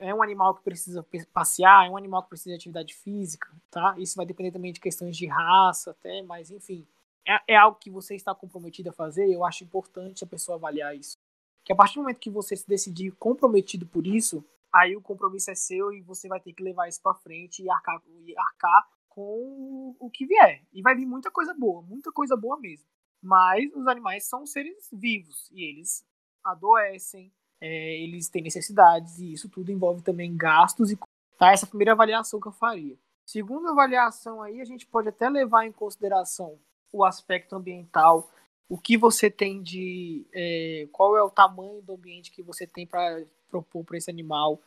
É 0.00 0.14
um 0.14 0.22
animal 0.22 0.54
que 0.54 0.62
precisa 0.62 1.04
passear, 1.32 1.86
é 1.86 1.90
um 1.90 1.96
animal 1.96 2.22
que 2.22 2.28
precisa 2.28 2.50
de 2.50 2.56
atividade 2.56 2.94
física, 2.94 3.48
tá? 3.70 3.96
Isso 3.98 4.16
vai 4.16 4.24
depender 4.24 4.52
também 4.52 4.72
de 4.72 4.78
questões 4.78 5.16
de 5.16 5.26
raça, 5.26 5.90
até, 5.90 6.22
mas 6.22 6.52
enfim, 6.52 6.86
é, 7.26 7.54
é 7.54 7.56
algo 7.56 7.78
que 7.78 7.90
você 7.90 8.14
está 8.14 8.32
comprometido 8.34 8.90
a 8.90 8.92
fazer. 8.92 9.28
Eu 9.28 9.44
acho 9.44 9.64
importante 9.64 10.22
a 10.22 10.26
pessoa 10.26 10.56
avaliar 10.56 10.96
isso. 10.96 11.16
Que 11.64 11.72
a 11.72 11.76
partir 11.76 11.96
do 11.96 12.02
momento 12.02 12.20
que 12.20 12.30
você 12.30 12.56
se 12.56 12.66
decidir 12.66 13.10
comprometido 13.18 13.84
por 13.86 14.06
isso, 14.06 14.44
aí 14.72 14.96
o 14.96 15.02
compromisso 15.02 15.50
é 15.50 15.54
seu 15.54 15.92
e 15.92 16.00
você 16.00 16.28
vai 16.28 16.40
ter 16.40 16.52
que 16.52 16.62
levar 16.62 16.88
isso 16.88 17.02
para 17.02 17.14
frente 17.14 17.62
e 17.62 17.68
arcar, 17.68 18.00
e 18.24 18.38
arcar 18.38 18.88
com 19.08 19.96
o 19.98 20.10
que 20.10 20.26
vier. 20.26 20.62
E 20.72 20.82
vai 20.82 20.94
vir 20.94 21.06
muita 21.06 21.30
coisa 21.30 21.54
boa, 21.54 21.82
muita 21.82 22.12
coisa 22.12 22.36
boa 22.36 22.58
mesmo. 22.58 22.86
Mas 23.22 23.72
os 23.74 23.86
animais 23.86 24.24
são 24.24 24.46
seres 24.46 24.88
vivos 24.92 25.50
e 25.52 25.64
eles 25.64 26.04
adoecem, 26.44 27.32
é, 27.60 27.98
eles 28.00 28.28
têm 28.28 28.42
necessidades 28.42 29.18
e 29.18 29.32
isso 29.32 29.48
tudo 29.48 29.72
envolve 29.72 30.02
também 30.02 30.36
gastos 30.36 30.92
e 30.92 30.98
tá 31.36 31.52
essa 31.52 31.66
primeira 31.66 31.92
avaliação 31.92 32.40
que 32.40 32.48
eu 32.48 32.52
faria. 32.52 32.96
Segunda 33.26 33.70
avaliação 33.70 34.40
aí 34.40 34.60
a 34.60 34.64
gente 34.64 34.86
pode 34.86 35.08
até 35.08 35.28
levar 35.28 35.66
em 35.66 35.72
consideração 35.72 36.58
o 36.92 37.04
aspecto 37.04 37.54
ambiental, 37.54 38.30
o 38.68 38.78
que 38.78 38.96
você 38.96 39.30
tem 39.30 39.62
de 39.62 40.26
é, 40.32 40.88
qual 40.92 41.16
é 41.16 41.22
o 41.22 41.30
tamanho 41.30 41.82
do 41.82 41.94
ambiente 41.94 42.30
que 42.30 42.42
você 42.42 42.66
tem 42.66 42.86
para 42.86 43.24
propor 43.50 43.84
para 43.84 43.98
esse 43.98 44.10
animal 44.10 44.60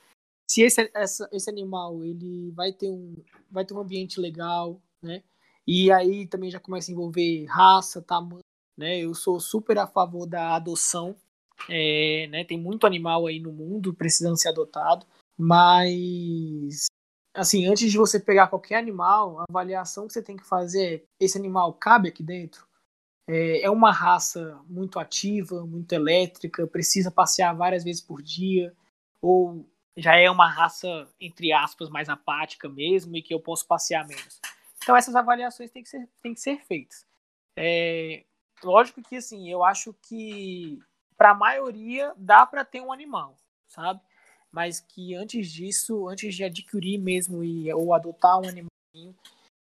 se 0.52 0.62
esse, 0.64 0.92
essa, 0.94 1.30
esse 1.32 1.50
animal 1.50 2.04
ele 2.04 2.52
vai 2.52 2.74
ter 2.74 2.90
um 2.90 3.16
vai 3.50 3.64
ter 3.64 3.74
um 3.74 3.80
ambiente 3.80 4.20
legal 4.20 4.82
né? 5.02 5.24
E 5.66 5.90
aí 5.90 6.28
também 6.28 6.52
já 6.52 6.60
começa 6.60 6.92
a 6.92 6.94
envolver 6.94 7.46
raça 7.46 8.02
tamanho 8.02 8.44
né? 8.78 9.00
Eu 9.00 9.14
sou 9.14 9.40
super 9.40 9.78
a 9.78 9.88
favor 9.88 10.28
da 10.28 10.56
adoção 10.56 11.16
é, 11.70 12.28
né? 12.30 12.44
Tem 12.44 12.60
muito 12.60 12.86
animal 12.86 13.28
aí 13.28 13.40
no 13.40 13.54
mundo 13.54 13.94
precisando 13.94 14.38
ser 14.38 14.50
adotado 14.50 15.06
mas 15.38 16.88
assim 17.34 17.66
antes 17.66 17.90
de 17.90 17.98
você 17.98 18.20
pegar 18.20 18.48
qualquer 18.48 18.76
animal 18.76 19.40
a 19.40 19.46
avaliação 19.50 20.06
que 20.06 20.12
você 20.12 20.22
tem 20.22 20.36
que 20.36 20.46
fazer 20.46 21.06
é 21.18 21.26
esse 21.26 21.38
animal 21.38 21.74
cabe 21.76 22.10
aqui 22.10 22.24
dentro? 22.24 22.68
É, 23.26 23.62
é 23.62 23.70
uma 23.70 23.94
raça 23.94 24.60
muito 24.68 25.00
ativa, 25.00 25.66
muito 25.66 25.94
elétrica, 25.94 26.68
precisa 26.68 27.10
passear 27.10 27.56
várias 27.56 27.84
vezes 27.86 28.02
por 28.02 28.22
dia, 28.22 28.76
ou 29.22 29.66
já 29.95 30.15
é 30.15 30.30
uma 30.30 30.49
raça, 30.49 31.08
entre 31.19 31.51
aspas, 31.51 31.89
mais 31.89 32.10
apática 32.10 32.69
mesmo 32.69 33.15
e 33.15 33.21
que 33.21 33.34
eu 33.34 33.39
posso 33.39 33.67
passear 33.67 34.08
menos. 34.08 34.39
Então 34.82 34.95
essas 34.95 35.15
avaliações 35.15 35.69
têm 35.69 35.84
que 35.84 35.89
ser, 35.89 36.08
têm 36.21 36.34
que 36.34 36.39
ser 36.39 36.58
feitas. 36.65 37.06
É, 37.58 38.23
lógico 38.63 39.01
que 39.01 39.17
assim, 39.17 39.49
eu 39.49 39.63
acho 39.63 39.93
que 40.01 40.80
para 41.17 41.32
a 41.32 41.36
maioria 41.36 42.13
dá 42.17 42.45
para 42.45 42.65
ter 42.65 42.82
um 42.82 42.91
animal, 42.91 43.38
sabe? 43.67 43.99
Mas 44.51 44.80
que 44.80 45.13
antes 45.13 45.51
disso, 45.51 46.08
antes 46.08 46.34
de 46.36 46.43
adquirir 46.43 46.97
mesmo 46.97 47.43
e, 47.43 47.71
ou 47.73 47.93
adotar 47.93 48.38
um 48.38 48.47
animalzinho, 48.47 49.15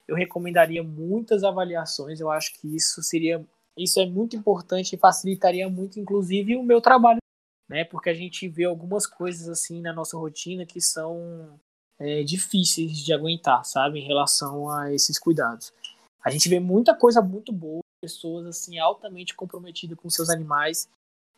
eu 0.08 0.16
recomendaria 0.16 0.84
muitas 0.84 1.44
avaliações. 1.44 2.20
Eu 2.20 2.32
acho 2.32 2.54
que 2.60 2.76
isso 2.76 3.02
seria, 3.02 3.44
isso 3.78 4.00
é 4.00 4.06
muito 4.06 4.36
importante 4.36 4.94
e 4.94 5.00
facilitaria 5.00 5.68
muito, 5.68 6.00
inclusive, 6.00 6.56
o 6.56 6.64
meu 6.64 6.80
trabalho, 6.80 7.20
né? 7.68 7.84
Porque 7.84 8.10
a 8.10 8.14
gente 8.14 8.48
vê 8.48 8.66
algumas 8.66 9.06
coisas 9.06 9.48
assim 9.50 9.82
na 9.82 9.94
nossa 9.94 10.18
rotina 10.18 10.66
que 10.66 10.80
são 10.80 11.60
é, 12.00 12.24
difíceis 12.24 12.98
de 12.98 13.14
aguentar, 13.14 13.66
sabe, 13.66 14.00
em 14.00 14.08
relação 14.08 14.70
a 14.70 14.94
esses 14.94 15.20
cuidados. 15.20 15.74
A 16.24 16.30
gente 16.30 16.50
vê 16.50 16.60
muita 16.60 16.96
coisa 16.96 17.22
muito 17.22 17.52
boa, 17.52 17.82
pessoas 18.02 18.46
assim 18.46 18.78
altamente 18.78 19.36
comprometidas 19.36 19.98
com 19.98 20.10
seus 20.10 20.30
animais, 20.30 20.90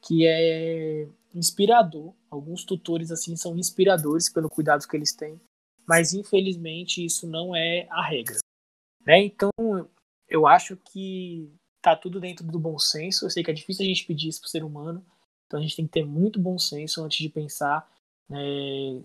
que 0.01 0.25
é 0.27 1.07
inspirador. 1.33 2.13
Alguns 2.29 2.63
tutores 2.63 3.11
assim 3.11 3.35
são 3.35 3.57
inspiradores 3.57 4.29
pelo 4.29 4.49
cuidado 4.49 4.87
que 4.87 4.95
eles 4.95 5.13
têm, 5.13 5.39
mas 5.87 6.13
infelizmente 6.13 7.05
isso 7.05 7.27
não 7.27 7.55
é 7.55 7.87
a 7.89 8.01
regra. 8.01 8.39
Né? 9.05 9.23
Então, 9.23 9.51
eu 10.27 10.45
acho 10.45 10.77
que 10.77 11.51
tá 11.81 11.95
tudo 11.95 12.19
dentro 12.19 12.45
do 12.45 12.59
bom 12.59 12.77
senso. 12.77 13.25
Eu 13.25 13.29
sei 13.29 13.43
que 13.43 13.51
é 13.51 13.53
difícil 13.53 13.83
a 13.83 13.87
gente 13.87 14.05
pedir 14.05 14.29
isso 14.29 14.41
pro 14.41 14.49
ser 14.49 14.63
humano, 14.63 15.03
então 15.49 15.59
a 15.59 15.63
gente 15.63 15.75
tem 15.75 15.87
que 15.87 15.91
ter 15.91 16.05
muito 16.05 16.39
bom 16.39 16.59
senso 16.59 17.03
antes 17.03 17.17
de 17.17 17.27
pensar 17.27 17.89
né, 18.29 18.39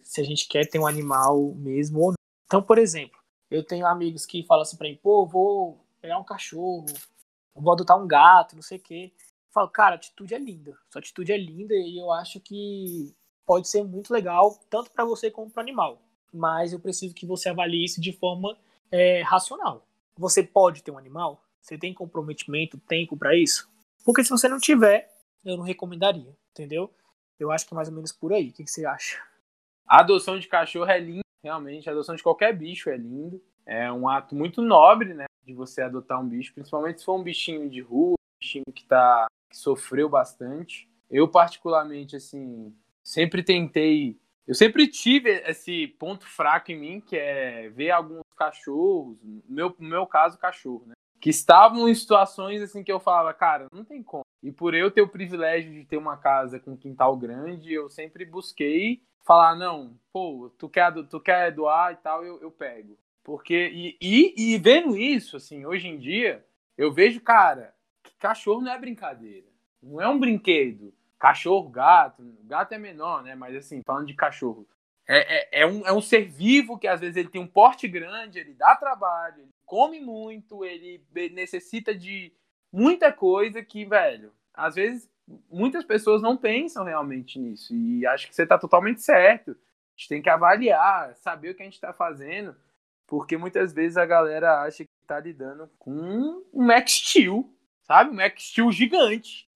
se 0.03 0.21
a 0.21 0.25
gente 0.25 0.47
quer 0.47 0.69
ter 0.69 0.79
um 0.79 0.87
animal 0.87 1.55
mesmo 1.55 1.99
ou 2.01 2.09
não. 2.09 2.17
Então, 2.45 2.63
por 2.63 2.77
exemplo, 2.77 3.19
eu 3.51 3.65
tenho 3.65 3.87
amigos 3.87 4.27
que 4.27 4.45
falam 4.45 4.61
assim 4.61 4.77
pra 4.77 4.87
mim, 4.87 4.99
pô, 5.03 5.25
vou 5.25 5.81
pegar 6.03 6.19
um 6.19 6.25
cachorro, 6.25 6.85
vou 7.55 7.73
adotar 7.73 7.99
um 7.99 8.07
gato, 8.07 8.55
não 8.55 8.63
sei 8.63 8.77
o 8.77 8.83
quê. 8.83 9.11
Eu 9.17 9.53
falo, 9.55 9.71
cara, 9.71 9.95
a 9.95 9.97
atitude 9.97 10.35
é 10.35 10.39
linda. 10.39 10.77
Sua 10.91 10.99
atitude 10.99 11.33
é 11.33 11.39
linda 11.39 11.75
e 11.75 11.99
eu 11.99 12.13
acho 12.13 12.39
que 12.41 13.15
pode 13.47 13.67
ser 13.67 13.83
muito 13.83 14.13
legal, 14.13 14.61
tanto 14.69 14.91
para 14.91 15.07
você 15.07 15.31
como 15.31 15.51
para 15.51 15.61
o 15.61 15.63
animal. 15.63 16.03
Mas 16.31 16.75
eu 16.75 16.79
preciso 16.79 17.15
que 17.15 17.25
você 17.25 17.49
avalie 17.49 17.87
isso 17.87 18.03
de 18.03 18.13
forma 18.13 18.55
é, 18.93 19.23
racional. 19.23 19.87
Você 20.19 20.43
pode 20.43 20.83
ter 20.83 20.91
um 20.91 20.99
animal? 20.99 21.43
Você 21.63 21.79
tem 21.79 21.95
comprometimento, 21.95 22.77
tempo 22.77 23.17
para 23.17 23.35
isso? 23.35 23.67
Porque 24.05 24.23
se 24.23 24.29
você 24.29 24.47
não 24.47 24.59
tiver, 24.59 25.14
eu 25.45 25.57
não 25.57 25.65
recomendaria, 25.65 26.37
entendeu? 26.51 26.93
Eu 27.39 27.51
acho 27.51 27.67
que 27.67 27.75
é 27.75 27.77
mais 27.77 27.89
ou 27.89 27.95
menos 27.95 28.13
por 28.13 28.33
aí. 28.33 28.49
O 28.49 28.53
que, 28.53 28.65
que 28.65 28.71
você 28.71 28.87
acha? 28.87 29.21
A 29.87 30.01
adoção 30.01 30.39
de 30.39 30.49
cachorro 30.49 30.91
é 30.91 30.99
linda, 30.99 31.23
realmente. 31.43 31.89
A 31.89 31.93
adoção 31.93 32.15
de 32.15 32.23
qualquer 32.23 32.57
bicho 32.57 32.89
é 32.89 32.97
lindo. 32.97 33.43
É 33.67 33.91
um 33.93 34.09
ato 34.09 34.35
muito 34.35 34.63
nobre, 34.63 35.15
né? 35.15 35.27
De 35.45 35.53
você 35.53 35.83
adotar 35.83 36.21
um 36.21 36.29
bicho, 36.29 36.55
principalmente 36.55 37.01
se 37.01 37.05
for 37.05 37.19
um 37.19 37.23
bichinho 37.23 37.69
de 37.69 37.81
rua, 37.81 38.13
um 38.13 38.39
bichinho 38.41 38.65
que, 38.75 38.85
tá, 38.85 39.27
que 39.51 39.57
sofreu 39.57 40.09
bastante. 40.09 40.89
Eu, 41.11 41.29
particularmente, 41.29 42.17
assim, 42.17 42.75
sempre 43.03 43.43
tentei 43.43 44.19
eu 44.47 44.55
sempre 44.55 44.87
tive 44.87 45.31
esse 45.47 45.89
ponto 45.99 46.27
fraco 46.27 46.71
em 46.71 46.79
mim, 46.79 47.01
que 47.01 47.17
é 47.17 47.71
ver 47.71 47.91
alguns 47.91 48.25
cachorros, 48.37 49.19
no 49.23 49.43
meu, 49.49 49.75
no 49.79 49.89
meu 49.89 50.07
caso, 50.07 50.39
cachorro, 50.39 50.85
né? 50.87 50.94
Que 51.25 51.31
estavam 51.31 51.89
em 51.89 51.95
situações 51.95 52.61
assim 52.61 52.85
que 52.85 52.93
eu 52.93 53.01
falava, 53.01 53.33
cara, 53.33 53.65
não 53.73 53.83
tem 53.83 54.03
como. 54.03 54.27
E 54.43 54.53
por 54.53 54.75
eu 54.75 54.91
ter 54.91 55.01
o 55.01 55.09
privilégio 55.09 55.73
de 55.73 55.83
ter 55.83 55.97
uma 55.97 56.19
casa 56.19 56.61
com 56.61 56.77
quintal 56.77 57.17
grande, 57.17 57.73
eu 57.73 57.89
sempre 57.89 58.27
busquei 58.27 59.01
falar, 59.25 59.57
não, 59.57 59.99
pô, 60.13 60.53
tu 60.59 60.69
quer, 60.69 60.93
tu 61.09 61.19
quer 61.19 61.51
doar 61.51 61.95
e 61.95 61.97
tal, 61.97 62.23
eu, 62.23 62.43
eu 62.43 62.51
pego. 62.51 62.99
Porque, 63.23 63.71
e, 63.73 63.97
e, 64.03 64.35
e 64.37 64.59
vendo 64.59 64.99
isso, 64.99 65.39
assim, 65.39 65.65
hoje 65.65 65.89
em 65.89 65.99
dia, 65.99 66.45
eu 66.77 66.93
vejo, 66.93 67.23
cara, 67.23 67.75
que 68.03 68.15
cachorro 68.19 68.61
não 68.61 68.73
é 68.73 68.79
brincadeira. 68.79 69.47
Não 69.83 70.03
é 70.03 70.07
um 70.07 70.21
brinquedo 70.21 70.93
cachorro, 71.25 71.71
gato, 71.71 72.23
gato 72.43 72.73
é 72.75 72.79
menor, 72.79 73.23
né? 73.23 73.35
Mas 73.35 73.57
assim, 73.57 73.81
falando 73.87 74.07
de 74.07 74.13
cachorro, 74.13 74.69
é, 75.07 75.59
é, 75.59 75.63
é, 75.63 75.67
um, 75.67 75.87
é 75.87 75.93
um 75.93 76.01
ser 76.01 76.25
vivo 76.27 76.79
que 76.79 76.87
às 76.87 77.01
vezes 77.01 77.17
ele 77.17 77.29
tem 77.29 77.41
um 77.41 77.47
porte 77.47 77.87
grande, 77.87 78.39
ele 78.39 78.55
dá 78.55 78.75
trabalho, 78.75 79.41
ele 79.43 79.51
come 79.67 80.01
muito, 80.01 80.65
ele 80.65 81.03
necessita 81.33 81.95
de 81.95 82.33
muita 82.73 83.13
coisa 83.13 83.63
que, 83.63 83.85
velho, 83.85 84.33
às 84.53 84.75
vezes 84.75 85.09
muitas 85.51 85.85
pessoas 85.85 86.23
não 86.23 86.37
pensam 86.37 86.85
realmente 86.85 87.39
nisso. 87.39 87.75
E 87.75 88.07
acho 88.07 88.29
que 88.29 88.35
você 88.35 88.43
está 88.43 88.59
totalmente 88.59 89.03
certo. 89.03 89.53
A 89.53 89.55
gente 89.97 90.09
tem 90.09 90.23
que 90.23 90.31
avaliar, 90.31 91.15
saber 91.17 91.51
o 91.51 91.55
que 91.55 91.63
a 91.63 91.65
gente 91.65 91.75
está 91.75 91.93
fazendo, 91.93 92.57
porque 93.07 93.37
muitas 93.37 93.73
vezes 93.73 93.97
a 93.97 94.07
galera 94.07 94.63
acha 94.63 94.85
que 94.85 94.91
está 95.03 95.21
lidando 95.21 95.71
com 95.79 95.93
um 95.93 96.67
Max 96.67 96.93
Steel, 96.93 97.49
sabe? 97.83 98.11
Um 98.11 98.15
Max 98.15 98.43
Steel 98.43 98.73
gigante. 98.73 99.49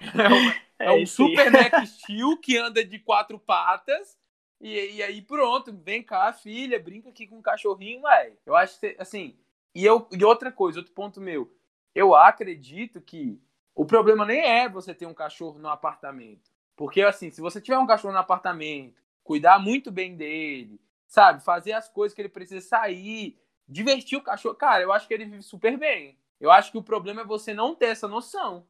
É, 0.76 0.86
é 0.86 0.90
um 0.90 1.06
super 1.06 1.52
Mac 1.52 1.86
Steel 1.86 2.36
que 2.38 2.58
anda 2.58 2.84
de 2.84 2.98
quatro 2.98 3.38
patas. 3.38 4.18
E, 4.60 4.96
e, 4.96 5.02
aí 5.02 5.20
pronto, 5.20 5.72
vem 5.72 6.02
cá, 6.02 6.32
filha, 6.32 6.78
brinca 6.78 7.08
aqui 7.10 7.26
com 7.26 7.38
o 7.38 7.42
cachorrinho, 7.42 8.00
vai. 8.00 8.32
Eu 8.46 8.56
acho 8.56 8.78
que, 8.80 8.96
assim, 8.98 9.36
e, 9.74 9.84
eu, 9.84 10.08
e 10.12 10.24
outra 10.24 10.50
coisa, 10.50 10.78
outro 10.78 10.94
ponto 10.94 11.20
meu, 11.20 11.52
eu 11.94 12.14
acredito 12.14 13.00
que 13.00 13.40
o 13.74 13.84
problema 13.84 14.24
nem 14.24 14.40
é 14.40 14.68
você 14.68 14.94
ter 14.94 15.06
um 15.06 15.14
cachorro 15.14 15.58
no 15.58 15.68
apartamento. 15.68 16.50
Porque, 16.76 17.02
assim, 17.02 17.30
se 17.30 17.40
você 17.40 17.60
tiver 17.60 17.78
um 17.78 17.86
cachorro 17.86 18.14
no 18.14 18.20
apartamento, 18.20 19.02
cuidar 19.22 19.58
muito 19.58 19.90
bem 19.90 20.16
dele, 20.16 20.80
sabe, 21.06 21.44
fazer 21.44 21.72
as 21.72 21.88
coisas 21.88 22.14
que 22.14 22.22
ele 22.22 22.28
precisa 22.28 22.66
sair, 22.66 23.38
divertir 23.68 24.18
o 24.18 24.22
cachorro, 24.22 24.54
cara, 24.54 24.82
eu 24.82 24.92
acho 24.92 25.06
que 25.06 25.14
ele 25.14 25.24
vive 25.24 25.42
super 25.42 25.76
bem. 25.76 26.18
Eu 26.40 26.50
acho 26.50 26.70
que 26.70 26.78
o 26.78 26.82
problema 26.82 27.22
é 27.22 27.24
você 27.24 27.54
não 27.54 27.74
ter 27.74 27.86
essa 27.86 28.08
noção. 28.08 28.66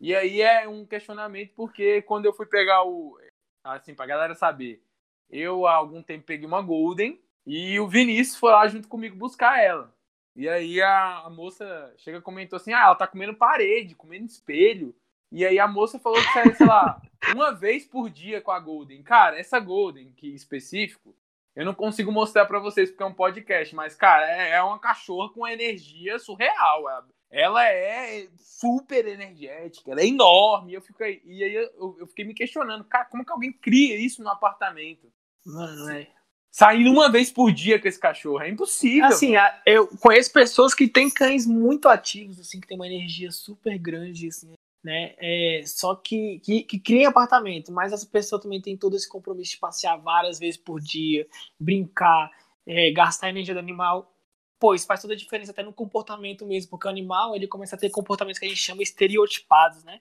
E 0.00 0.14
aí 0.14 0.40
é 0.40 0.68
um 0.68 0.86
questionamento 0.86 1.52
porque 1.54 2.02
quando 2.02 2.26
eu 2.26 2.32
fui 2.32 2.46
pegar 2.46 2.84
o. 2.84 3.18
Assim, 3.64 3.94
pra 3.94 4.06
galera 4.06 4.34
saber, 4.34 4.82
eu 5.30 5.66
há 5.66 5.74
algum 5.74 6.02
tempo 6.02 6.24
peguei 6.24 6.46
uma 6.46 6.62
Golden 6.62 7.20
e 7.46 7.78
o 7.80 7.88
Vinícius 7.88 8.36
foi 8.36 8.52
lá 8.52 8.66
junto 8.68 8.88
comigo 8.88 9.16
buscar 9.16 9.62
ela. 9.62 9.94
E 10.36 10.48
aí 10.48 10.80
a, 10.80 11.20
a 11.24 11.30
moça 11.30 11.92
chega 11.96 12.18
e 12.18 12.22
comentou 12.22 12.56
assim: 12.56 12.72
ah, 12.72 12.84
ela 12.84 12.94
tá 12.94 13.06
comendo 13.06 13.34
parede, 13.34 13.94
comendo 13.94 14.26
espelho. 14.26 14.94
E 15.32 15.44
aí 15.44 15.58
a 15.58 15.66
moça 15.66 15.98
falou 15.98 16.18
que, 16.20 16.54
sei 16.54 16.66
lá, 16.66 17.00
uma 17.34 17.52
vez 17.52 17.84
por 17.84 18.08
dia 18.08 18.40
com 18.40 18.50
a 18.50 18.60
Golden. 18.60 19.02
Cara, 19.02 19.38
essa 19.38 19.58
Golden, 19.58 20.12
que 20.12 20.28
específico, 20.28 21.14
eu 21.56 21.64
não 21.64 21.74
consigo 21.74 22.12
mostrar 22.12 22.46
para 22.46 22.60
vocês 22.60 22.88
porque 22.88 23.02
é 23.02 23.06
um 23.06 23.12
podcast, 23.12 23.74
mas, 23.74 23.96
cara, 23.96 24.30
é, 24.30 24.50
é 24.50 24.62
uma 24.62 24.78
cachorra 24.78 25.28
com 25.30 25.46
energia 25.46 26.18
surreal. 26.18 26.84
Ela 27.30 27.68
é 27.68 28.28
super 28.36 29.06
energética, 29.06 29.90
ela 29.90 30.00
é 30.00 30.06
enorme. 30.06 30.72
Eu 30.72 30.80
fico 30.80 31.02
aí, 31.02 31.20
e 31.24 31.42
aí 31.42 31.54
eu, 31.54 31.96
eu 31.98 32.06
fiquei 32.06 32.24
me 32.24 32.32
questionando, 32.32 32.84
cara, 32.84 33.06
como 33.06 33.24
que 33.24 33.32
alguém 33.32 33.52
cria 33.52 33.96
isso 33.96 34.22
no 34.22 34.30
apartamento? 34.30 35.12
Mano, 35.48 35.90
é. 35.90 36.06
Saindo 36.50 36.90
uma 36.90 37.10
vez 37.10 37.30
por 37.30 37.52
dia 37.52 37.80
com 37.80 37.88
esse 37.88 37.98
cachorro, 37.98 38.42
é 38.42 38.50
impossível. 38.50 39.06
Assim, 39.06 39.32
eu 39.64 39.86
conheço 39.98 40.32
pessoas 40.32 40.74
que 40.74 40.88
têm 40.88 41.10
cães 41.10 41.46
muito 41.46 41.88
ativos, 41.88 42.38
assim, 42.40 42.60
que 42.60 42.66
tem 42.66 42.76
uma 42.76 42.86
energia 42.86 43.30
super 43.30 43.78
grande, 43.78 44.28
assim, 44.28 44.52
né? 44.82 45.14
É, 45.18 45.62
só 45.66 45.94
que, 45.94 46.40
que, 46.40 46.62
que 46.62 46.80
cria 46.80 47.08
apartamento, 47.08 47.70
mas 47.72 47.92
essa 47.92 48.06
pessoa 48.06 48.40
também 48.40 48.60
tem 48.60 48.76
todo 48.76 48.96
esse 48.96 49.08
compromisso 49.08 49.52
de 49.52 49.58
passear 49.58 49.96
várias 49.96 50.38
vezes 50.38 50.56
por 50.56 50.80
dia, 50.80 51.26
brincar, 51.60 52.30
é, 52.66 52.90
gastar 52.90 53.28
energia 53.28 53.54
do 53.54 53.60
animal. 53.60 54.12
Pô, 54.58 54.74
isso 54.74 54.86
faz 54.86 55.00
toda 55.00 55.14
a 55.14 55.16
diferença 55.16 55.52
até 55.52 55.62
no 55.62 55.72
comportamento 55.72 56.44
mesmo, 56.44 56.70
porque 56.70 56.88
o 56.88 56.90
animal 56.90 57.36
ele 57.36 57.46
começa 57.46 57.76
a 57.76 57.78
ter 57.78 57.90
comportamentos 57.90 58.38
que 58.38 58.46
a 58.46 58.48
gente 58.48 58.60
chama 58.60 58.82
estereotipados, 58.82 59.84
né? 59.84 60.00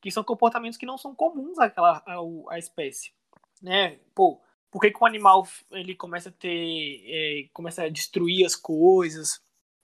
Que 0.00 0.10
são 0.10 0.22
comportamentos 0.22 0.78
que 0.78 0.86
não 0.86 0.96
são 0.96 1.14
comuns 1.14 1.58
àquela 1.58 2.02
à, 2.06 2.16
à 2.50 2.58
espécie, 2.58 3.12
né? 3.60 3.98
Pô, 4.14 4.40
por 4.70 4.80
que, 4.80 4.90
que 4.90 5.02
o 5.02 5.06
animal 5.06 5.46
ele 5.70 5.94
começa 5.94 6.28
a 6.28 6.32
ter, 6.32 7.02
é, 7.06 7.48
começa 7.52 7.82
a 7.82 7.88
destruir 7.88 8.44
as 8.44 8.54
coisas? 8.54 9.40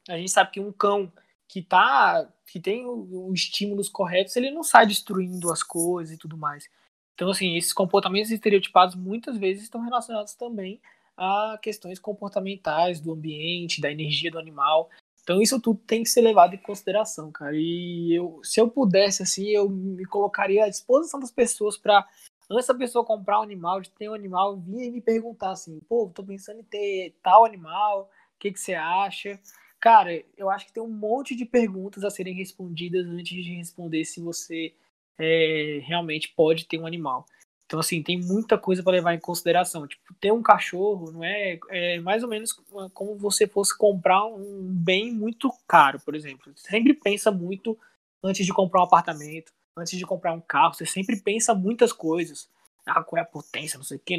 A 0.08 0.16
gente 0.16 0.30
sabe 0.30 0.50
que 0.50 0.60
um 0.60 0.72
cão 0.72 1.12
que 1.48 1.62
tá, 1.62 2.28
que 2.46 2.60
tem 2.60 2.84
os 2.86 3.40
estímulos 3.40 3.88
corretos, 3.88 4.36
ele 4.36 4.50
não 4.50 4.62
sai 4.62 4.86
destruindo 4.86 5.50
as 5.50 5.62
coisas 5.62 6.14
e 6.14 6.18
tudo 6.18 6.36
mais. 6.36 6.68
Então, 7.14 7.30
assim, 7.30 7.56
esses 7.56 7.72
comportamentos 7.72 8.30
estereotipados 8.30 8.94
muitas 8.94 9.38
vezes 9.38 9.62
estão 9.62 9.80
relacionados 9.80 10.34
também 10.34 10.80
a 11.16 11.58
questões 11.62 11.98
comportamentais 11.98 13.00
do 13.00 13.12
ambiente, 13.12 13.80
da 13.80 13.90
energia 13.90 14.30
do 14.30 14.38
animal. 14.38 14.90
Então, 15.22 15.40
isso 15.40 15.60
tudo 15.60 15.80
tem 15.86 16.02
que 16.02 16.08
ser 16.08 16.20
levado 16.20 16.54
em 16.54 16.58
consideração, 16.58 17.30
cara. 17.30 17.54
E 17.54 18.12
eu, 18.12 18.40
se 18.42 18.60
eu 18.60 18.68
pudesse, 18.68 19.22
assim, 19.22 19.48
eu 19.48 19.68
me 19.70 20.04
colocaria 20.04 20.64
à 20.64 20.68
disposição 20.68 21.20
das 21.20 21.30
pessoas 21.30 21.78
para 21.78 22.06
antes 22.50 22.66
da 22.66 22.74
pessoa 22.74 23.04
comprar 23.04 23.40
um 23.40 23.42
animal, 23.42 23.80
de 23.80 23.90
ter 23.90 24.08
um 24.08 24.14
animal, 24.14 24.56
vir 24.56 24.86
e 24.86 24.90
me 24.90 25.00
perguntar 25.00 25.52
assim, 25.52 25.80
pô, 25.88 26.10
tô 26.14 26.24
pensando 26.24 26.60
em 26.60 26.64
ter 26.64 27.14
tal 27.22 27.44
animal, 27.44 28.10
o 28.36 28.38
que, 28.38 28.52
que 28.52 28.60
você 28.60 28.74
acha? 28.74 29.38
Cara, 29.80 30.22
eu 30.36 30.48
acho 30.50 30.66
que 30.66 30.72
tem 30.72 30.82
um 30.82 30.88
monte 30.88 31.34
de 31.36 31.44
perguntas 31.44 32.04
a 32.04 32.10
serem 32.10 32.34
respondidas 32.34 33.06
antes 33.06 33.44
de 33.44 33.54
responder 33.54 34.04
se 34.04 34.20
você 34.20 34.74
é, 35.18 35.80
realmente 35.82 36.32
pode 36.34 36.66
ter 36.66 36.78
um 36.78 36.86
animal. 36.86 37.26
Então, 37.66 37.80
assim, 37.80 38.02
tem 38.02 38.20
muita 38.20 38.58
coisa 38.58 38.82
para 38.82 38.92
levar 38.92 39.14
em 39.14 39.20
consideração. 39.20 39.86
Tipo, 39.86 40.14
ter 40.20 40.32
um 40.32 40.42
cachorro 40.42 41.10
não 41.10 41.24
é, 41.24 41.58
é 41.70 42.00
mais 42.00 42.22
ou 42.22 42.28
menos 42.28 42.52
como 42.92 43.16
você 43.16 43.46
fosse 43.46 43.76
comprar 43.76 44.24
um 44.26 44.62
bem 44.70 45.12
muito 45.12 45.50
caro, 45.66 45.98
por 46.00 46.14
exemplo. 46.14 46.52
Sempre 46.56 46.94
pensa 46.94 47.30
muito 47.30 47.78
antes 48.22 48.44
de 48.44 48.52
comprar 48.52 48.80
um 48.80 48.84
apartamento, 48.84 49.52
antes 49.76 49.98
de 49.98 50.06
comprar 50.06 50.32
um 50.32 50.40
carro, 50.40 50.74
você 50.74 50.86
sempre 50.86 51.20
pensa 51.20 51.54
muitas 51.54 51.92
coisas. 51.92 52.48
Ah, 52.86 53.02
qual 53.02 53.18
é 53.18 53.22
a 53.22 53.26
potência, 53.26 53.78
não 53.78 53.84
sei 53.84 53.96
o 53.96 54.00
que, 54.00 54.16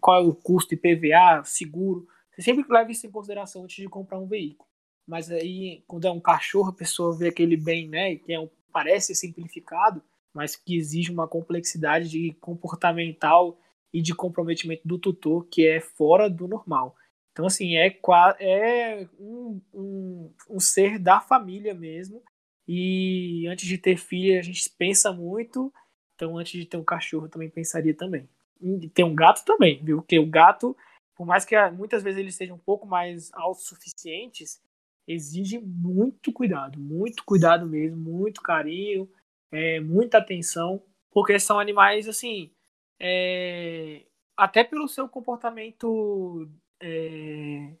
qual 0.00 0.22
é 0.22 0.26
o 0.26 0.34
custo 0.34 0.74
IPVA, 0.74 1.42
seguro. 1.44 2.06
Você 2.32 2.42
sempre 2.42 2.64
leva 2.68 2.90
isso 2.90 3.06
em 3.06 3.10
consideração 3.10 3.62
antes 3.62 3.76
de 3.76 3.88
comprar 3.88 4.18
um 4.18 4.26
veículo. 4.26 4.68
Mas 5.06 5.30
aí, 5.30 5.82
quando 5.86 6.06
é 6.06 6.10
um 6.10 6.20
cachorro, 6.20 6.70
a 6.70 6.74
pessoa 6.74 7.16
vê 7.16 7.28
aquele 7.28 7.56
bem, 7.56 7.88
né, 7.88 8.16
que 8.16 8.32
é 8.32 8.40
um, 8.40 8.50
parece 8.72 9.14
simplificado, 9.14 10.02
mas 10.34 10.54
que 10.54 10.76
exige 10.76 11.10
uma 11.10 11.26
complexidade 11.26 12.08
de 12.08 12.32
comportamental 12.40 13.58
e 13.92 14.02
de 14.02 14.14
comprometimento 14.14 14.86
do 14.86 14.98
tutor 14.98 15.46
que 15.46 15.66
é 15.66 15.80
fora 15.80 16.28
do 16.28 16.46
normal. 16.46 16.94
Então, 17.32 17.46
assim, 17.46 17.76
é, 17.76 17.96
é 18.40 19.08
um, 19.18 19.60
um, 19.72 20.34
um 20.50 20.60
ser 20.60 20.98
da 20.98 21.20
família 21.20 21.72
mesmo, 21.72 22.22
e 22.68 23.46
antes 23.48 23.66
de 23.66 23.78
ter 23.78 23.96
filha, 23.96 24.38
a 24.38 24.42
gente 24.42 24.68
pensa 24.76 25.10
muito. 25.10 25.72
Então, 26.14 26.36
antes 26.36 26.52
de 26.52 26.66
ter 26.66 26.76
um 26.76 26.84
cachorro, 26.84 27.28
também 27.28 27.48
pensaria 27.48 27.94
também. 27.94 28.28
E 28.60 28.88
ter 28.90 29.04
um 29.04 29.14
gato 29.14 29.42
também, 29.44 29.82
viu? 29.82 30.02
Porque 30.02 30.18
o 30.18 30.26
gato, 30.26 30.76
por 31.16 31.26
mais 31.26 31.46
que 31.46 31.56
muitas 31.70 32.02
vezes 32.02 32.18
eles 32.20 32.34
sejam 32.34 32.56
um 32.56 32.60
pouco 32.60 32.86
mais 32.86 33.32
autossuficientes, 33.32 34.60
exige 35.06 35.58
muito 35.58 36.30
cuidado, 36.30 36.78
muito 36.78 37.24
cuidado 37.24 37.66
mesmo, 37.66 37.96
muito 37.96 38.42
carinho, 38.42 39.08
é, 39.50 39.80
muita 39.80 40.18
atenção, 40.18 40.82
porque 41.10 41.40
são 41.40 41.58
animais 41.58 42.06
assim, 42.06 42.50
é, 43.00 44.02
até 44.36 44.62
pelo 44.62 44.86
seu 44.86 45.08
comportamento 45.08 46.46
é, 46.82 47.72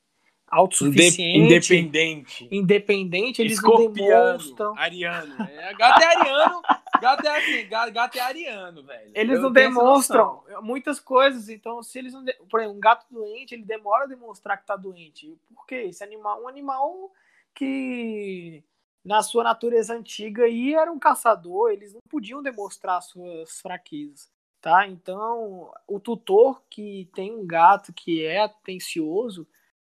autossuficiente, 0.50 1.38
independente, 1.38 2.48
independente, 2.50 3.42
eles 3.42 3.54
Escorpiano, 3.54 3.88
não 3.88 4.36
demonstram. 4.36 4.78
Ariano, 4.78 5.42
é, 5.42 5.74
gato 5.74 6.02
é 6.02 6.16
ariano, 6.16 6.62
gato 7.00 7.26
é 7.26 7.38
assim, 7.38 7.68
gato, 7.68 8.16
é 8.16 8.20
ariano, 8.20 8.82
velho. 8.82 9.10
Eles 9.14 9.36
Eu 9.36 9.42
não 9.42 9.52
demonstram 9.52 10.42
muitas 10.62 10.98
coisas, 10.98 11.48
então 11.48 11.82
se 11.82 11.98
eles 11.98 12.12
não, 12.12 12.24
de... 12.24 12.32
por 12.50 12.60
exemplo, 12.60 12.76
um 12.76 12.80
gato 12.80 13.06
doente, 13.10 13.54
ele 13.54 13.64
demora 13.64 14.04
a 14.04 14.08
demonstrar 14.08 14.58
que 14.58 14.66
tá 14.66 14.76
doente. 14.76 15.36
Por 15.54 15.66
quê? 15.66 15.86
Esse 15.88 16.02
animal, 16.02 16.42
um 16.42 16.48
animal 16.48 17.12
que 17.54 18.62
na 19.04 19.22
sua 19.22 19.44
natureza 19.44 19.94
antiga 19.94 20.44
aí 20.44 20.74
era 20.74 20.90
um 20.92 20.98
caçador, 20.98 21.70
eles 21.70 21.92
não 21.92 22.00
podiam 22.08 22.42
demonstrar 22.42 23.02
suas 23.02 23.60
fraquezas, 23.60 24.30
tá? 24.60 24.86
Então, 24.86 25.70
o 25.86 25.98
tutor 25.98 26.62
que 26.68 27.08
tem 27.14 27.34
um 27.34 27.46
gato 27.46 27.92
que 27.92 28.24
é 28.24 28.40
atencioso, 28.40 29.46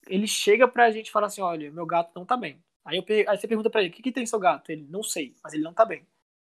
ele 0.06 0.26
chega 0.26 0.66
pra 0.68 0.90
gente 0.90 1.08
e 1.08 1.12
fala 1.12 1.26
assim: 1.26 1.40
olha, 1.40 1.70
meu 1.70 1.86
gato 1.86 2.12
não 2.14 2.24
tá 2.24 2.36
bem. 2.36 2.62
Aí, 2.84 2.96
eu, 2.98 3.30
aí 3.30 3.36
você 3.36 3.46
pergunta 3.46 3.70
pra 3.70 3.80
ele: 3.80 3.90
o 3.90 3.92
que, 3.92 4.02
que 4.02 4.12
tem 4.12 4.26
seu 4.26 4.38
gato? 4.38 4.70
Ele, 4.70 4.86
não 4.88 5.02
sei, 5.02 5.34
mas 5.42 5.52
ele 5.54 5.62
não 5.62 5.72
tá 5.72 5.84
bem. 5.84 6.06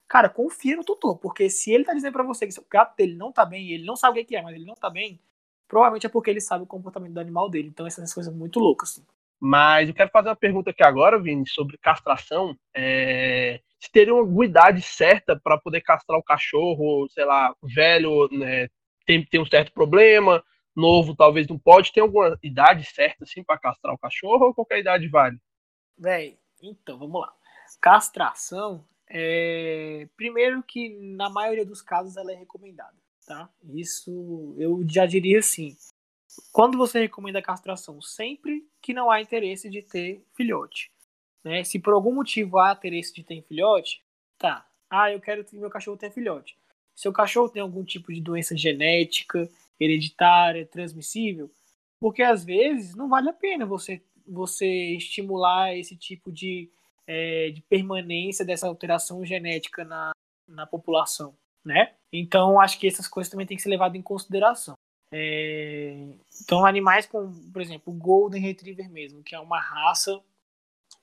Cara, 0.08 0.28
confia 0.28 0.76
no 0.76 0.84
tutor, 0.84 1.18
porque 1.18 1.48
se 1.48 1.70
ele 1.72 1.84
tá 1.84 1.94
dizendo 1.94 2.12
pra 2.12 2.24
você 2.24 2.46
que 2.46 2.58
o 2.58 2.64
gato 2.68 2.96
dele 2.96 3.14
não 3.14 3.32
tá 3.32 3.44
bem, 3.44 3.68
e 3.68 3.72
ele 3.74 3.84
não 3.84 3.94
sabe 3.96 4.20
o 4.20 4.24
que 4.24 4.34
é, 4.34 4.42
mas 4.42 4.56
ele 4.56 4.64
não 4.64 4.74
tá 4.74 4.90
bem, 4.90 5.20
provavelmente 5.68 6.06
é 6.06 6.08
porque 6.08 6.30
ele 6.30 6.40
sabe 6.40 6.64
o 6.64 6.66
comportamento 6.66 7.12
do 7.12 7.20
animal 7.20 7.48
dele. 7.48 7.68
Então, 7.68 7.86
essas 7.86 8.12
coisas 8.12 8.34
muito 8.34 8.58
loucas, 8.58 8.90
assim. 8.90 9.06
Mas 9.40 9.88
eu 9.88 9.94
quero 9.94 10.10
fazer 10.10 10.28
uma 10.28 10.36
pergunta 10.36 10.70
aqui 10.70 10.82
agora, 10.82 11.18
Vini, 11.18 11.48
sobre 11.48 11.78
castração. 11.78 12.54
É... 12.74 13.60
Se 13.78 13.90
teria 13.90 14.14
uma 14.14 14.44
idade 14.44 14.82
certa 14.82 15.40
para 15.40 15.56
poder 15.56 15.80
castrar 15.80 16.18
o 16.18 16.22
cachorro, 16.22 17.08
sei 17.08 17.24
lá, 17.24 17.54
velho, 17.62 18.28
né, 18.30 18.68
tem, 19.06 19.24
tem 19.24 19.40
um 19.40 19.46
certo 19.46 19.72
problema, 19.72 20.44
novo 20.81 21.14
talvez 21.14 21.47
não 21.47 21.59
pode. 21.59 21.93
Tem 21.93 22.03
alguma 22.03 22.38
idade 22.43 22.85
certa 22.85 23.25
assim 23.25 23.45
para 23.45 23.59
castrar 23.59 23.95
o 23.95 23.99
cachorro 23.99 24.47
ou 24.47 24.55
qualquer 24.55 24.81
idade 24.81 25.07
vale? 25.09 25.38
Véi, 25.97 26.38
então 26.62 26.99
vamos 26.99 27.21
lá. 27.21 27.33
Castração 27.81 28.85
é 29.07 30.09
primeiro 30.16 30.62
que 30.62 30.88
na 30.88 31.29
maioria 31.29 31.64
dos 31.64 31.83
casos 31.83 32.16
ela 32.16 32.33
é 32.33 32.37
recomendada, 32.37 32.97
tá? 33.27 33.49
Isso 33.75 34.55
eu 34.59 34.83
já 34.88 35.07
diria 35.07 35.40
assim. 35.40 35.77
Quando 36.53 36.79
você 36.79 37.01
recomenda 37.01 37.43
castração, 37.43 38.01
sempre 38.01 38.64
que 38.81 38.95
não 38.95 39.11
há 39.11 39.21
interesse 39.21 39.69
de 39.69 39.83
ter 39.83 40.25
filhote, 40.35 40.93
né? 41.43 41.64
Se 41.64 41.79
por 41.79 41.93
algum 41.93 42.14
motivo 42.14 42.59
há 42.59 42.73
interesse 42.73 43.12
de 43.12 43.25
ter 43.25 43.43
filhote, 43.43 44.03
tá? 44.38 44.66
Ah, 44.88 45.11
eu 45.11 45.21
quero 45.21 45.45
que 45.45 45.57
meu 45.57 45.71
cachorro 45.71 45.97
tenha 45.97 46.12
filhote. 46.12 46.57
Seu 46.95 47.12
cachorro 47.12 47.49
tem 47.49 47.62
algum 47.62 47.85
tipo 47.85 48.12
de 48.12 48.21
doença 48.21 48.57
genética, 48.57 49.49
hereditária, 49.81 50.66
transmissível, 50.66 51.51
porque 51.99 52.23
às 52.23 52.45
vezes 52.45 52.95
não 52.95 53.09
vale 53.09 53.31
a 53.31 53.33
pena 53.33 53.64
você, 53.64 54.03
você 54.27 54.66
estimular 54.97 55.75
esse 55.75 55.97
tipo 55.97 56.31
de, 56.31 56.71
é, 57.07 57.51
de 57.51 57.62
permanência 57.62 58.45
dessa 58.45 58.66
alteração 58.66 59.25
genética 59.25 59.85
na, 59.85 60.12
na 60.47 60.66
população, 60.66 61.35
né? 61.64 61.95
Então 62.12 62.61
acho 62.61 62.79
que 62.79 62.87
essas 62.87 63.09
coisas 63.09 63.31
também 63.31 63.47
têm 63.47 63.57
que 63.57 63.62
ser 63.62 63.71
levadas 63.71 63.99
em 63.99 64.03
consideração. 64.03 64.75
É, 65.12 66.07
então 66.43 66.64
animais 66.64 67.07
como, 67.07 67.33
por 67.51 67.61
exemplo, 67.61 67.93
o 67.93 67.97
Golden 67.97 68.40
Retriever 68.40 68.88
mesmo, 68.90 69.23
que 69.23 69.35
é 69.35 69.40
uma 69.40 69.61
raça 69.61 70.21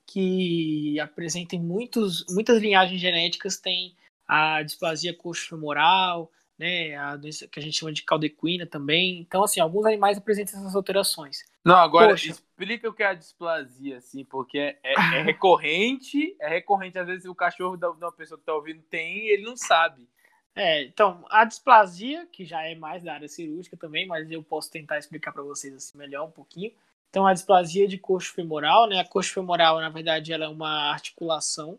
que 0.06 0.98
apresenta 1.00 1.58
muitos, 1.58 2.24
muitas 2.30 2.60
linhagens 2.62 2.98
genéticas, 2.98 3.58
tem 3.58 3.94
a 4.26 4.62
displasia 4.62 5.14
coxo-femoral, 5.14 6.30
né? 6.58 6.96
A 6.96 7.16
doença 7.16 7.46
que 7.46 7.60
a 7.60 7.62
gente 7.62 7.78
chama 7.78 7.92
de 7.92 8.02
caldequina 8.02 8.66
também. 8.66 9.20
Então, 9.20 9.44
assim, 9.44 9.60
alguns 9.60 9.86
animais 9.86 10.18
apresentam 10.18 10.58
essas 10.58 10.74
alterações. 10.74 11.44
Não, 11.64 11.76
agora 11.76 12.10
Poxa. 12.10 12.30
explica 12.30 12.88
o 12.88 12.92
que 12.92 13.02
é 13.02 13.06
a 13.06 13.14
displasia, 13.14 13.98
assim, 13.98 14.24
porque 14.24 14.58
é, 14.58 14.78
é, 14.82 14.94
é 14.94 15.22
recorrente, 15.22 16.36
é 16.40 16.48
recorrente, 16.48 16.98
às 16.98 17.06
vezes 17.06 17.26
o 17.26 17.34
cachorro 17.34 17.76
da, 17.76 17.90
uma 17.90 18.12
pessoa 18.12 18.36
que 18.36 18.42
está 18.42 18.54
ouvindo 18.54 18.82
tem 18.82 19.18
e 19.18 19.30
ele 19.30 19.44
não 19.44 19.56
sabe. 19.56 20.08
É, 20.54 20.82
então, 20.82 21.24
a 21.30 21.44
displasia, 21.44 22.26
que 22.32 22.44
já 22.44 22.62
é 22.62 22.74
mais 22.74 23.04
da 23.04 23.14
área 23.14 23.28
cirúrgica 23.28 23.76
também, 23.76 24.06
mas 24.06 24.28
eu 24.28 24.42
posso 24.42 24.70
tentar 24.70 24.98
explicar 24.98 25.30
para 25.30 25.42
vocês 25.42 25.72
assim 25.72 25.96
melhor 25.96 26.26
um 26.26 26.32
pouquinho. 26.32 26.72
Então, 27.08 27.26
a 27.26 27.32
displasia 27.32 27.86
de 27.86 27.96
coxo 27.96 28.34
femoral, 28.34 28.88
né? 28.88 28.98
A 28.98 29.04
coxo 29.04 29.32
femoral, 29.32 29.80
na 29.80 29.88
verdade, 29.88 30.32
ela 30.32 30.46
é 30.46 30.48
uma 30.48 30.90
articulação, 30.90 31.78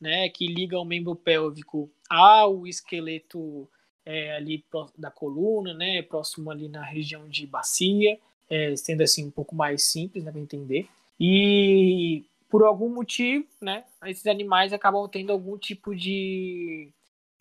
né, 0.00 0.28
que 0.28 0.46
liga 0.46 0.78
o 0.78 0.84
membro 0.84 1.16
pélvico 1.16 1.90
ao 2.10 2.66
esqueleto 2.66 3.66
é, 4.06 4.36
ali 4.36 4.64
da 4.96 5.10
coluna, 5.10 5.74
né, 5.74 6.00
próximo 6.02 6.50
ali 6.50 6.68
na 6.68 6.84
região 6.84 7.28
de 7.28 7.44
bacia, 7.46 8.18
é, 8.48 8.76
sendo 8.76 9.02
assim 9.02 9.26
um 9.26 9.30
pouco 9.30 9.54
mais 9.54 9.84
simples, 9.84 10.24
né, 10.24 10.30
para 10.30 10.40
entender. 10.40 10.88
E 11.18 12.24
por 12.48 12.62
algum 12.62 12.88
motivo, 12.88 13.44
né, 13.60 13.84
esses 14.04 14.26
animais 14.26 14.72
acabam 14.72 15.08
tendo 15.08 15.32
algum 15.32 15.58
tipo 15.58 15.94
de 15.94 16.92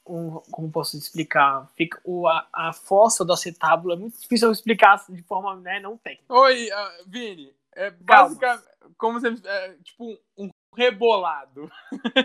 um, 0.08 0.40
como 0.52 0.72
posso 0.72 0.98
explicar? 0.98 1.70
Fica, 1.76 2.00
o, 2.04 2.28
a, 2.28 2.48
a 2.52 2.74
fossa 2.74 3.24
do 3.24 3.34
acetábulo 3.34 3.94
é 3.94 3.98
muito 3.98 4.20
difícil 4.20 4.48
eu 4.48 4.52
explicar 4.52 5.04
de 5.08 5.22
forma 5.24 5.56
né, 5.58 5.80
não 5.80 5.98
técnica. 5.98 6.34
Oi, 6.34 6.68
uh, 6.70 7.08
Vini. 7.08 7.54
É 7.76 7.92
basicamente 7.92 8.64
como 8.98 9.20
se 9.20 9.28
é, 9.28 9.76
tipo 9.84 10.18
um 10.38 10.50
rebolado. 10.76 11.70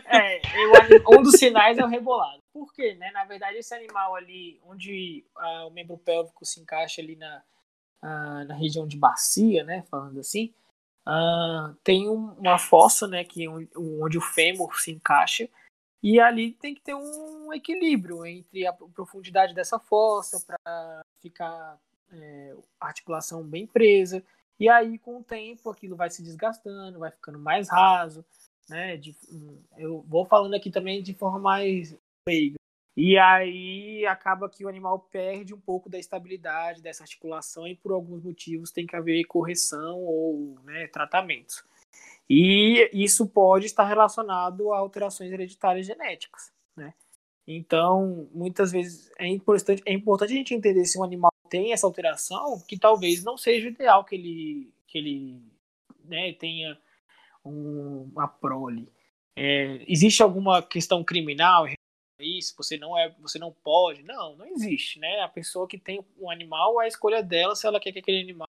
É, 0.06 0.40
eu, 0.56 1.18
um 1.18 1.22
dos 1.22 1.36
sinais 1.36 1.78
é 1.78 1.84
o 1.84 1.88
rebolado. 1.88 2.39
Por 2.52 2.72
quê? 2.72 2.94
Né? 2.94 3.10
Na 3.12 3.24
verdade, 3.24 3.58
esse 3.58 3.74
animal 3.74 4.16
ali, 4.16 4.60
onde 4.64 5.24
uh, 5.36 5.68
o 5.68 5.70
membro 5.70 5.96
pélvico 5.98 6.44
se 6.44 6.60
encaixa 6.60 7.00
ali 7.00 7.16
na, 7.16 7.42
uh, 8.02 8.44
na 8.46 8.54
região 8.54 8.86
de 8.86 8.96
bacia, 8.96 9.62
né? 9.64 9.82
Falando 9.90 10.18
assim, 10.18 10.52
uh, 11.06 11.74
tem 11.84 12.08
um, 12.08 12.32
uma 12.34 12.58
fossa, 12.58 13.06
né? 13.06 13.24
Que, 13.24 13.46
onde 13.48 14.18
o 14.18 14.22
fêmur 14.22 14.80
se 14.80 14.90
encaixa. 14.90 15.48
E 16.02 16.18
ali 16.18 16.52
tem 16.52 16.74
que 16.74 16.80
ter 16.80 16.94
um 16.94 17.52
equilíbrio 17.52 18.24
entre 18.24 18.66
a 18.66 18.72
profundidade 18.72 19.54
dessa 19.54 19.78
fossa 19.78 20.40
para 20.40 21.04
ficar 21.20 21.78
é, 22.10 22.56
articulação 22.80 23.42
bem 23.42 23.66
presa. 23.66 24.24
E 24.58 24.68
aí, 24.68 24.98
com 24.98 25.18
o 25.18 25.22
tempo, 25.22 25.70
aquilo 25.70 25.96
vai 25.96 26.10
se 26.10 26.22
desgastando, 26.22 26.98
vai 26.98 27.10
ficando 27.10 27.38
mais 27.38 27.68
raso, 27.68 28.24
né? 28.68 28.96
De, 28.96 29.14
eu 29.76 30.02
vou 30.08 30.24
falando 30.24 30.54
aqui 30.54 30.70
também 30.70 31.02
de 31.02 31.12
forma 31.12 31.38
mais 31.38 31.96
E 32.96 33.16
aí 33.16 34.04
acaba 34.06 34.48
que 34.48 34.64
o 34.64 34.68
animal 34.68 34.98
perde 34.98 35.54
um 35.54 35.60
pouco 35.60 35.88
da 35.88 35.98
estabilidade 35.98 36.82
dessa 36.82 37.04
articulação 37.04 37.66
e 37.66 37.74
por 37.74 37.92
alguns 37.92 38.22
motivos 38.22 38.72
tem 38.72 38.86
que 38.86 38.96
haver 38.96 39.24
correção 39.24 39.98
ou 39.98 40.58
né, 40.64 40.86
tratamentos. 40.88 41.64
E 42.28 42.90
isso 42.92 43.26
pode 43.26 43.66
estar 43.66 43.84
relacionado 43.84 44.72
a 44.72 44.78
alterações 44.78 45.32
hereditárias 45.32 45.86
genéticas, 45.86 46.52
né? 46.76 46.94
Então, 47.46 48.28
muitas 48.32 48.70
vezes 48.70 49.10
é 49.18 49.26
importante, 49.26 49.82
é 49.84 49.92
importante 49.92 50.32
a 50.32 50.36
gente 50.36 50.54
entender 50.54 50.84
se 50.84 50.98
um 50.98 51.02
animal 51.02 51.32
tem 51.48 51.72
essa 51.72 51.86
alteração, 51.86 52.60
que 52.68 52.78
talvez 52.78 53.24
não 53.24 53.36
seja 53.36 53.66
o 53.66 53.70
ideal 53.70 54.04
que 54.04 54.14
ele, 54.14 54.74
que 54.86 54.98
ele 54.98 55.42
né, 56.04 56.32
tenha 56.34 56.78
um, 57.44 58.08
uma 58.12 58.28
prole. 58.28 58.88
É, 59.34 59.84
existe 59.88 60.22
alguma 60.22 60.62
questão 60.62 61.02
criminal 61.02 61.66
isso? 62.24 62.54
Você 62.56 62.76
não 62.76 62.96
é, 62.96 63.08
você 63.20 63.38
não 63.38 63.52
pode? 63.52 64.02
Não, 64.02 64.36
não 64.36 64.46
existe, 64.46 64.98
né? 64.98 65.20
A 65.20 65.28
pessoa 65.28 65.66
que 65.66 65.78
tem 65.78 66.04
um 66.18 66.30
animal, 66.30 66.78
a 66.78 66.86
escolha 66.86 67.22
dela 67.22 67.54
se 67.54 67.66
ela 67.66 67.80
quer 67.80 67.92
que 67.92 67.98
aquele 67.98 68.20
animal 68.22 68.48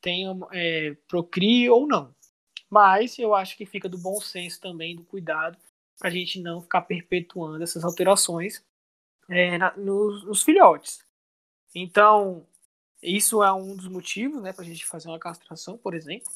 tenha 0.00 0.36
é, 0.52 0.96
procrie 1.08 1.68
ou 1.68 1.86
não. 1.86 2.14
Mas 2.68 3.18
eu 3.18 3.34
acho 3.34 3.56
que 3.56 3.66
fica 3.66 3.88
do 3.88 3.98
bom 3.98 4.20
senso 4.20 4.60
também, 4.60 4.96
do 4.96 5.04
cuidado, 5.04 5.58
para 5.98 6.08
a 6.08 6.12
gente 6.12 6.40
não 6.40 6.60
ficar 6.60 6.82
perpetuando 6.82 7.62
essas 7.62 7.84
alterações 7.84 8.64
é, 9.28 9.58
na, 9.58 9.76
nos, 9.76 10.24
nos, 10.24 10.42
filhotes. 10.42 11.04
Então, 11.74 12.46
isso 13.02 13.42
é 13.42 13.52
um 13.52 13.76
dos 13.76 13.88
motivos 13.88 14.40
né, 14.42 14.52
para 14.52 14.62
a 14.62 14.66
gente 14.66 14.86
fazer 14.86 15.08
uma 15.08 15.18
castração, 15.18 15.76
por 15.76 15.94
exemplo. 15.94 16.30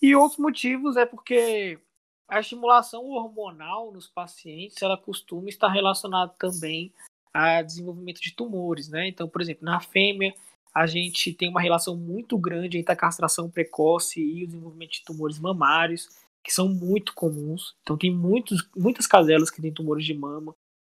E 0.00 0.14
outros 0.14 0.38
motivos 0.38 0.96
é 0.96 1.04
porque 1.04 1.78
a 2.30 2.40
estimulação 2.40 3.04
hormonal 3.06 3.92
nos 3.92 4.06
pacientes 4.06 4.80
ela 4.80 4.96
costuma 4.96 5.48
estar 5.48 5.68
relacionada 5.68 6.32
também 6.38 6.92
a 7.34 7.62
desenvolvimento 7.62 8.20
de 8.20 8.32
tumores, 8.34 8.88
né? 8.88 9.08
Então, 9.08 9.28
por 9.28 9.40
exemplo, 9.40 9.64
na 9.64 9.80
fêmea 9.80 10.34
a 10.72 10.86
gente 10.86 11.32
tem 11.32 11.48
uma 11.48 11.60
relação 11.60 11.96
muito 11.96 12.38
grande 12.38 12.78
entre 12.78 12.92
a 12.92 12.96
castração 12.96 13.50
precoce 13.50 14.20
e 14.20 14.44
o 14.44 14.46
desenvolvimento 14.46 14.92
de 14.92 15.04
tumores 15.04 15.38
mamários, 15.38 16.08
que 16.44 16.52
são 16.52 16.68
muito 16.68 17.12
comuns. 17.12 17.74
Então, 17.82 17.98
tem 17.98 18.14
muitos, 18.14 18.68
muitas 18.76 19.06
caselas 19.06 19.50
que 19.50 19.60
têm 19.60 19.72
tumores 19.72 20.04
de 20.04 20.14
mama. 20.14 20.54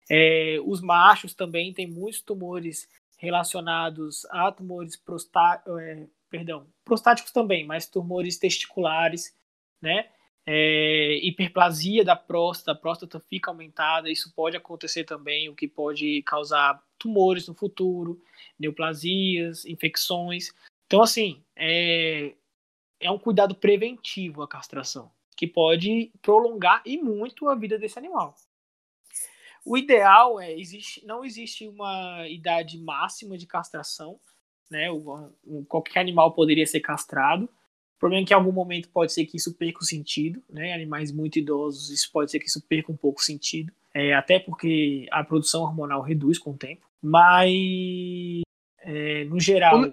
É, 0.10 0.60
os 0.63 0.80
machos 0.80 1.34
também 1.34 1.74
têm 1.74 1.88
muitos 1.88 2.22
tumores 2.22 2.88
relacionados 3.17 4.26
a 4.30 4.52
tumores 4.52 4.96
prostá 4.96 5.63
é, 5.80 6.06
perdão, 6.30 6.67
prostáticos 6.84 7.32
também, 7.32 7.65
mas 7.65 7.88
tumores 7.88 8.38
testiculares, 8.38 9.36
né? 9.82 10.08
É, 10.45 11.19
hiperplasia 11.23 12.03
da 12.03 12.15
próstata, 12.15 12.71
a 12.71 12.82
próstata 12.82 13.19
fica 13.19 13.49
aumentada, 13.49 14.12
isso 14.12 14.34
pode 14.36 14.58
acontecer 14.58 15.06
também, 15.06 15.47
o 15.47 15.56
que 15.56 15.67
pode 15.67 16.21
causar 16.23 16.84
tumores 16.99 17.47
no 17.47 17.53
futuro, 17.53 18.21
neoplasias, 18.60 19.65
infecções. 19.65 20.49
Então, 20.86 21.01
assim, 21.01 21.43
é, 21.56 22.34
é 22.99 23.10
um 23.10 23.19
cuidado 23.19 23.56
preventivo 23.56 24.41
a 24.41 24.47
castração, 24.47 25.12
que 25.36 25.47
pode 25.47 26.12
prolongar 26.21 26.82
e 26.86 26.97
muito 26.97 27.47
a 27.47 27.56
vida 27.56 27.77
desse 27.77 27.97
animal. 27.97 28.36
O 29.65 29.77
ideal 29.77 30.41
é, 30.41 30.53
existe, 30.53 31.06
não 31.06 31.23
existe 31.23 31.67
uma 31.67 32.27
idade 32.27 32.77
máxima 32.77 33.38
de 33.38 33.47
castração, 33.47 34.19
né? 34.69 34.91
O, 34.91 35.32
o, 35.45 35.65
qualquer 35.65 36.01
animal 36.01 36.34
poderia 36.34 36.65
ser 36.65 36.82
castrado, 36.82 37.47
problema 38.03 38.23
é 38.23 38.25
que 38.25 38.33
em 38.33 38.35
algum 38.35 38.51
momento 38.51 38.89
pode 38.89 39.13
ser 39.13 39.25
que 39.25 39.37
isso 39.37 39.53
perca 39.53 39.79
o 39.79 39.85
sentido, 39.85 40.43
né? 40.49 40.73
Animais 40.73 41.09
muito 41.09 41.39
idosos, 41.39 41.89
isso 41.89 42.11
pode 42.11 42.29
ser 42.29 42.39
que 42.39 42.47
isso 42.47 42.61
perca 42.67 42.91
um 42.91 42.97
pouco 42.97 43.21
o 43.21 43.23
sentido, 43.23 43.71
é, 43.93 44.13
até 44.13 44.39
porque 44.39 45.07
a 45.09 45.23
produção 45.23 45.61
hormonal 45.61 46.01
reduz 46.01 46.37
com 46.37 46.51
o 46.51 46.57
tempo. 46.57 46.85
Mas, 47.01 48.41
é, 48.79 49.23
no 49.25 49.39
geral. 49.39 49.89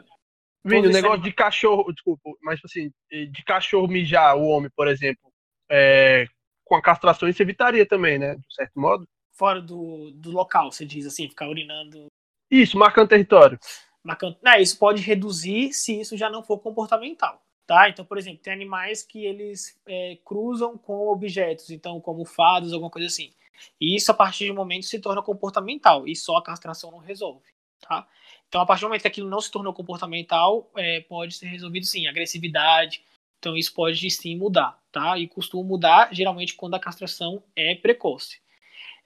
Vini, 0.65 0.89
o 0.89 0.93
negócio 0.93 1.23
de 1.23 1.33
cachorro, 1.33 1.93
desculpa, 1.93 2.31
mas 2.43 2.57
tipo 2.57 2.67
assim, 2.67 2.93
de 3.31 3.45
cachorro 3.45 3.89
mijar 3.89 4.37
o 4.37 4.47
homem, 4.47 4.71
por 4.77 4.89
exemplo, 4.89 5.33
é, 5.71 6.27
com 6.65 6.75
a 6.75 6.83
castração 6.83 7.29
isso 7.29 7.41
evitaria 7.41 7.87
também, 7.87 8.19
né? 8.19 8.35
De 8.35 8.55
certo 8.55 8.79
modo. 8.79 9.09
Fora 9.33 9.63
do, 9.63 10.11
do 10.11 10.31
local, 10.31 10.71
você 10.71 10.85
diz 10.85 11.07
assim, 11.07 11.29
ficar 11.29 11.49
urinando. 11.49 12.09
Isso, 12.51 12.77
marcando 12.77 13.09
território. 13.09 13.59
Marcando. 14.03 14.37
Não, 14.43 14.59
isso 14.59 14.79
pode 14.79 15.01
reduzir 15.01 15.73
se 15.73 16.01
isso 16.01 16.17
já 16.17 16.29
não 16.29 16.43
for 16.43 16.59
comportamental. 16.59 17.41
Tá? 17.71 17.89
Então, 17.89 18.05
por 18.05 18.19
exemplo, 18.19 18.43
tem 18.43 18.53
animais 18.53 19.01
que 19.01 19.25
eles 19.25 19.81
é, 19.87 20.19
cruzam 20.25 20.77
com 20.77 21.07
objetos, 21.07 21.71
então 21.71 22.01
como 22.01 22.25
fados, 22.25 22.73
alguma 22.73 22.91
coisa 22.91 23.07
assim. 23.07 23.33
E 23.81 23.95
isso, 23.95 24.11
a 24.11 24.15
partir 24.15 24.47
de 24.47 24.51
um 24.51 24.57
momento, 24.57 24.87
se 24.87 24.99
torna 24.99 25.23
comportamental, 25.23 26.05
e 26.09 26.17
só 26.17 26.39
a 26.39 26.43
castração 26.43 26.91
não 26.91 26.99
resolve. 26.99 27.47
Tá? 27.81 28.09
Então, 28.49 28.61
a 28.61 28.67
partir 28.67 28.81
do 28.81 28.89
momento 28.89 29.03
que 29.03 29.07
aquilo 29.07 29.31
não 29.31 29.41
se 29.41 29.53
tornou 29.53 29.73
comportamental, 29.73 30.69
é, 30.77 31.03
pode 31.03 31.37
ser 31.37 31.47
resolvido 31.47 31.87
sim, 31.87 32.09
agressividade. 32.09 33.05
Então, 33.39 33.57
isso 33.57 33.73
pode 33.73 34.11
sim 34.11 34.37
mudar, 34.37 34.77
tá? 34.91 35.17
E 35.17 35.29
costuma 35.29 35.63
mudar 35.63 36.13
geralmente 36.13 36.55
quando 36.55 36.75
a 36.75 36.81
castração 36.81 37.41
é 37.55 37.77
precoce. 37.77 38.41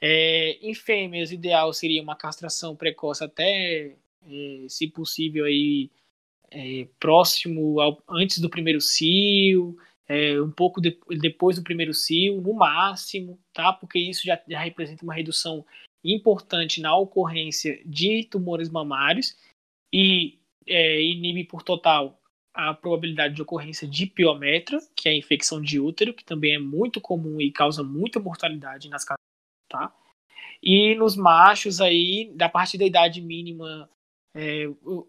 É, 0.00 0.56
em 0.62 0.72
fêmeas, 0.72 1.32
ideal 1.32 1.70
seria 1.74 2.02
uma 2.02 2.16
castração 2.16 2.74
precoce 2.74 3.22
até, 3.22 3.94
é, 4.26 4.66
se 4.70 4.88
possível, 4.88 5.44
aí, 5.44 5.90
é, 6.50 6.88
próximo 6.98 7.80
ao, 7.80 8.02
antes 8.08 8.38
do 8.38 8.50
primeiro 8.50 8.80
cio, 8.80 9.76
é, 10.06 10.40
um 10.40 10.50
pouco 10.50 10.80
de, 10.80 10.98
depois 11.20 11.56
do 11.56 11.64
primeiro 11.64 11.94
cio, 11.94 12.40
no 12.40 12.54
máximo, 12.54 13.38
tá? 13.52 13.72
Porque 13.72 13.98
isso 13.98 14.24
já, 14.24 14.40
já 14.48 14.60
representa 14.60 15.04
uma 15.04 15.14
redução 15.14 15.64
importante 16.04 16.80
na 16.80 16.94
ocorrência 16.96 17.80
de 17.84 18.24
tumores 18.24 18.68
mamários 18.68 19.36
e 19.92 20.38
é, 20.66 21.02
inibe 21.02 21.44
por 21.44 21.62
total 21.62 22.20
a 22.52 22.72
probabilidade 22.72 23.34
de 23.34 23.42
ocorrência 23.42 23.88
de 23.88 24.06
piometra, 24.06 24.78
que 24.94 25.08
é 25.08 25.12
a 25.12 25.16
infecção 25.16 25.60
de 25.60 25.80
útero, 25.80 26.14
que 26.14 26.24
também 26.24 26.54
é 26.54 26.58
muito 26.58 27.00
comum 27.00 27.40
e 27.40 27.50
causa 27.50 27.82
muita 27.82 28.20
mortalidade 28.20 28.88
nas 28.88 29.04
casas, 29.04 29.18
tá? 29.68 29.92
E 30.62 30.94
nos 30.94 31.16
machos 31.16 31.80
aí, 31.80 32.30
da 32.34 32.48
parte 32.48 32.78
da 32.78 32.84
idade 32.84 33.20
mínima 33.20 33.90
é, 34.34 34.64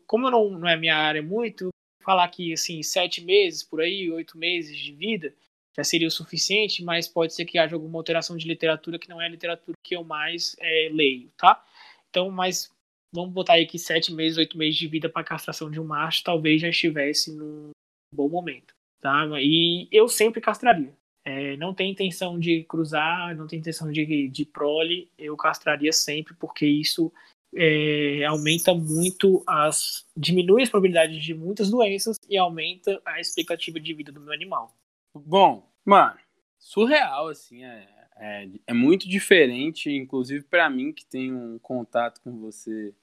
como 0.06 0.30
não, 0.30 0.52
não 0.52 0.68
é 0.68 0.78
minha 0.78 0.96
área 0.96 1.22
muito, 1.22 1.70
falar 2.04 2.28
que 2.30 2.54
assim, 2.54 2.84
sete 2.84 3.24
meses 3.24 3.64
por 3.64 3.82
aí, 3.82 4.12
oito 4.12 4.38
meses 4.38 4.78
de 4.78 4.94
vida 4.94 5.34
já 5.76 5.84
seria 5.84 6.08
o 6.08 6.12
suficiente, 6.12 6.84
mas 6.84 7.08
pode 7.08 7.34
ser 7.34 7.44
que 7.44 7.58
haja 7.58 7.76
alguma 7.76 8.00
alteração 8.00 8.38
de 8.38 8.48
literatura 8.48 8.98
que 8.98 9.10
não 9.10 9.22
é 9.22 9.26
a 9.26 9.30
literatura 9.30 9.76
que 9.84 9.96
eu 9.96 10.04
mais 10.04 10.56
é, 10.60 10.90
leio, 10.92 11.30
tá? 11.38 11.62
Então, 12.10 12.32
mas 12.32 12.72
vamos 13.14 13.34
botar 13.34 13.54
aí 13.54 13.66
que 13.66 13.78
sete 13.78 14.14
meses, 14.14 14.38
oito 14.38 14.58
meses 14.58 14.76
de 14.76 14.88
vida 14.88 15.10
para 15.10 15.24
castração 15.24 15.70
de 15.70 15.80
um 15.80 15.84
macho 15.84 16.24
talvez 16.24 16.62
já 16.62 16.70
estivesse 16.70 17.36
num 17.36 17.72
bom 18.14 18.30
momento, 18.30 18.74
tá? 19.02 19.28
E 19.42 19.90
eu 19.92 20.08
sempre 20.08 20.40
castraria. 20.40 20.96
É, 21.26 21.58
não 21.58 21.74
tem 21.74 21.92
intenção 21.92 22.40
de 22.40 22.64
cruzar, 22.66 23.36
não 23.36 23.48
tem 23.48 23.60
intenção 23.60 23.92
de, 23.92 24.30
de 24.30 24.46
prole, 24.46 25.10
eu 25.18 25.36
castraria 25.36 25.92
sempre, 25.92 26.36
porque 26.36 26.68
isso 26.68 27.12
é, 27.56 28.26
aumenta 28.26 28.74
muito 28.74 29.44
as. 29.48 30.06
diminui 30.16 30.64
as 30.64 30.70
probabilidades 30.70 31.24
de 31.24 31.34
muitas 31.34 31.70
doenças 31.70 32.18
e 32.30 32.38
aumenta 32.38 33.02
a 33.06 33.20
expectativa 33.20 33.80
de 33.80 33.94
vida 33.94 34.12
do 34.12 34.20
meu 34.20 34.34
animal. 34.34 34.76
Bom, 35.14 35.72
mano, 35.86 36.18
surreal, 36.60 37.30
assim, 37.30 37.64
é, 37.64 37.88
é, 38.18 38.50
é 38.68 38.74
muito 38.74 39.08
diferente, 39.08 39.90
inclusive 39.90 40.44
para 40.44 40.70
mim 40.70 40.92
que 40.92 41.06
tenho 41.06 41.38
um 41.38 41.60
contato 41.60 42.22
com 42.22 42.38
você 42.40 42.94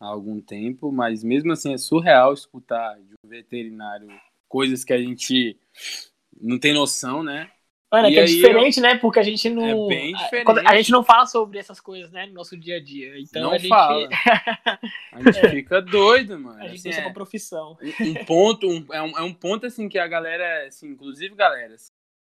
há 0.00 0.06
algum 0.06 0.40
tempo, 0.40 0.90
mas 0.90 1.22
mesmo 1.22 1.52
assim 1.52 1.72
é 1.72 1.78
surreal 1.78 2.32
escutar 2.32 2.98
de 3.00 3.14
um 3.24 3.28
veterinário 3.28 4.08
coisas 4.48 4.84
que 4.84 4.92
a 4.92 4.98
gente 4.98 5.58
não 6.40 6.58
tem 6.58 6.72
noção, 6.72 7.22
né? 7.22 7.50
Mano, 7.90 8.08
é 8.08 8.10
que 8.10 8.18
é 8.18 8.24
diferente, 8.24 8.76
eu... 8.78 8.82
né? 8.82 8.98
Porque 8.98 9.18
a 9.18 9.22
gente 9.22 9.48
não. 9.48 9.86
É 9.86 9.88
bem 9.88 10.14
diferente. 10.14 10.66
A, 10.66 10.76
gente 10.76 10.90
não 10.90 11.02
fala 11.02 11.26
sobre 11.26 11.58
essas 11.58 11.80
coisas, 11.80 12.12
né? 12.12 12.26
No 12.26 12.34
nosso 12.34 12.54
dia 12.56 12.76
a 12.76 12.82
dia. 12.82 13.18
Então 13.18 13.42
não 13.42 13.52
a 13.52 13.58
gente. 13.58 13.68
Fala. 13.68 14.08
a 15.12 15.22
gente 15.22 15.38
é. 15.38 15.48
fica 15.48 15.80
doido, 15.80 16.38
mano. 16.38 16.58
A 16.58 16.68
gente 16.68 16.80
assim, 16.80 16.90
deixa 16.90 17.00
é... 17.00 17.12
profissão. 17.12 17.78
Um 18.00 18.24
ponto, 18.26 18.68
um, 18.68 18.86
é, 18.92 19.02
um, 19.02 19.18
é 19.18 19.22
um 19.22 19.32
ponto 19.32 19.64
assim 19.64 19.88
que 19.88 19.98
a 19.98 20.06
galera, 20.06 20.66
assim, 20.66 20.88
inclusive, 20.88 21.34
galera, 21.34 21.74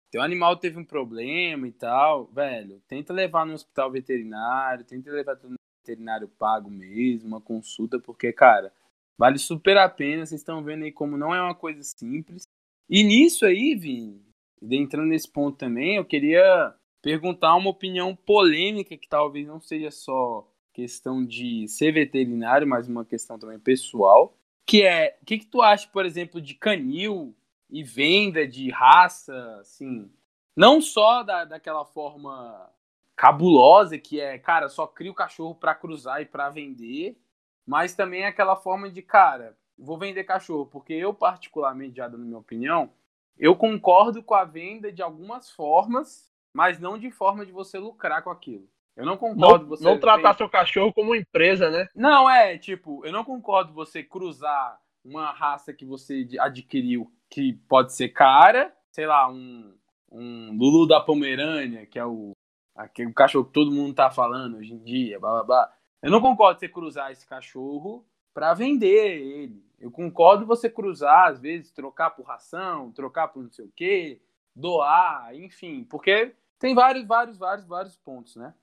teu 0.10 0.22
animal 0.22 0.56
teve 0.56 0.80
um 0.80 0.86
problema 0.86 1.68
e 1.68 1.72
tal, 1.72 2.28
velho, 2.28 2.82
tenta 2.88 3.12
levar 3.12 3.46
no 3.46 3.54
hospital 3.54 3.92
veterinário, 3.92 4.86
tenta 4.86 5.12
levar 5.12 5.38
no 5.44 5.58
veterinário 5.86 6.30
pago 6.30 6.70
mesmo, 6.70 7.28
uma 7.28 7.42
consulta, 7.42 8.00
porque, 8.00 8.32
cara, 8.32 8.72
vale 9.18 9.38
super 9.38 9.78
a 9.78 9.90
pena. 9.90 10.26
Vocês 10.26 10.40
estão 10.40 10.64
vendo 10.64 10.84
aí 10.84 10.94
como 10.94 11.18
não 11.18 11.36
é 11.36 11.42
uma 11.42 11.56
coisa 11.56 11.84
simples. 11.84 12.44
E 12.90 13.04
nisso 13.04 13.46
aí, 13.46 13.76
Vini, 13.76 14.27
entrando 14.62 15.08
nesse 15.08 15.30
ponto 15.30 15.58
também, 15.58 15.96
eu 15.96 16.06
queria 16.06 16.74
perguntar 17.02 17.56
uma 17.56 17.70
opinião 17.70 18.16
polêmica 18.16 18.98
que 18.98 19.08
talvez 19.08 19.48
não 19.48 19.60
seja 19.60 19.92
só 19.92 20.48
questão 20.74 21.26
de 21.26 21.68
ser 21.68 21.92
veterinário, 21.92 22.68
mas 22.68 22.88
uma 22.88 23.04
questão 23.04 23.40
também 23.40 23.58
pessoal, 23.58 24.38
que 24.66 24.84
é, 24.84 25.18
o 25.22 25.26
que, 25.26 25.40
que 25.40 25.46
tu 25.46 25.62
acha, 25.62 25.88
por 25.88 26.06
exemplo, 26.06 26.40
de 26.40 26.54
canil 26.54 27.36
e 27.70 27.84
venda 27.84 28.48
de 28.48 28.70
raça, 28.70 29.58
assim, 29.60 30.12
não 30.56 30.82
só 30.82 31.24
da, 31.24 31.46
daquela 31.46 31.86
forma 31.86 32.70
cabulosa 33.16 33.98
que 33.98 34.20
é, 34.20 34.38
cara, 34.38 34.70
só 34.70 34.86
cria 34.86 35.12
o 35.12 35.16
cachorro 35.16 35.56
para 35.56 35.74
cruzar 35.74 36.22
e 36.22 36.26
para 36.26 36.50
vender, 36.50 37.18
mas 37.66 37.96
também 37.96 38.26
aquela 38.26 38.56
forma 38.56 38.90
de, 38.90 39.02
cara, 39.02 39.58
vou 39.78 39.98
vender 39.98 40.24
cachorro, 40.24 40.68
porque 40.68 40.94
eu 40.94 41.14
particularmente, 41.14 41.98
já 41.98 42.08
dando 42.08 42.26
minha 42.26 42.38
opinião, 42.38 42.92
eu 43.38 43.56
concordo 43.56 44.24
com 44.24 44.34
a 44.34 44.44
venda 44.44 44.92
de 44.92 45.02
algumas 45.02 45.50
formas, 45.50 46.32
mas 46.54 46.80
não 46.80 46.98
de 46.98 47.12
forma 47.12 47.46
de 47.46 47.52
você 47.52 47.78
lucrar 47.78 48.24
com 48.24 48.30
aquilo. 48.30 48.68
Eu 48.96 49.06
não 49.06 49.16
concordo 49.16 49.66
não, 49.66 49.70
você. 49.70 49.84
Não 49.84 50.00
tratar 50.00 50.34
seu 50.34 50.50
cachorro 50.50 50.92
como 50.92 51.16
empresa, 51.16 51.70
né? 51.70 51.88
Não, 51.96 52.28
é, 52.28 52.58
tipo, 52.58 53.06
eu 53.06 53.12
não 53.12 53.24
concordo 53.24 53.72
você 53.72 54.04
cruzar 54.04 54.80
uma 55.06 55.32
raça 55.32 55.72
que 55.72 55.86
você 55.86 56.28
adquiriu 56.40 57.12
que 57.30 57.54
pode 57.70 57.94
ser 57.94 58.10
cara, 58.10 58.76
sei 58.92 59.06
lá, 59.06 59.30
um, 59.30 59.74
um 60.12 60.58
Lulu 60.58 60.88
da 60.88 61.00
Pomerânia, 61.00 61.86
que 61.86 62.00
é 62.00 62.06
o, 62.06 62.32
aquele 62.76 63.14
cachorro 63.14 63.46
que 63.46 63.54
todo 63.54 63.72
mundo 63.72 63.94
tá 63.94 64.10
falando 64.10 64.58
hoje 64.58 64.74
em 64.74 64.84
dia, 64.84 65.20
blá 65.20 65.32
blá 65.32 65.44
blá. 65.44 65.74
Eu 66.02 66.12
não 66.12 66.22
concordo 66.22 66.60
você 66.60 66.68
cruzar 66.68 67.12
esse 67.12 67.28
cachorro 67.28 68.04
para 68.34 68.54
vender 68.54 69.20
ele. 69.20 69.67
Eu 69.80 69.92
concordo 69.92 70.46
você 70.46 70.70
cruzar, 70.70 71.28
às 71.30 71.40
vezes, 71.40 71.72
trocar 71.72 72.12
por 72.12 72.26
ração, 72.26 72.92
trocar 72.92 73.28
por 73.28 73.44
não 73.44 73.52
sei 73.52 73.66
o 73.66 73.72
quê, 73.76 74.22
doar, 74.56 75.36
enfim, 75.36 75.84
porque 75.84 76.34
tem 76.58 76.74
vários, 76.74 77.06
vários, 77.06 77.38
vários, 77.38 77.68
vários 77.68 77.98
pontos, 77.98 78.36
né? 78.36 78.54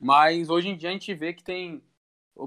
Mas 0.00 0.48
hoje 0.48 0.68
em 0.68 0.76
dia 0.76 0.88
a 0.88 0.92
gente 0.92 1.12
vê 1.14 1.32
que 1.32 1.44
tem, 1.44 1.82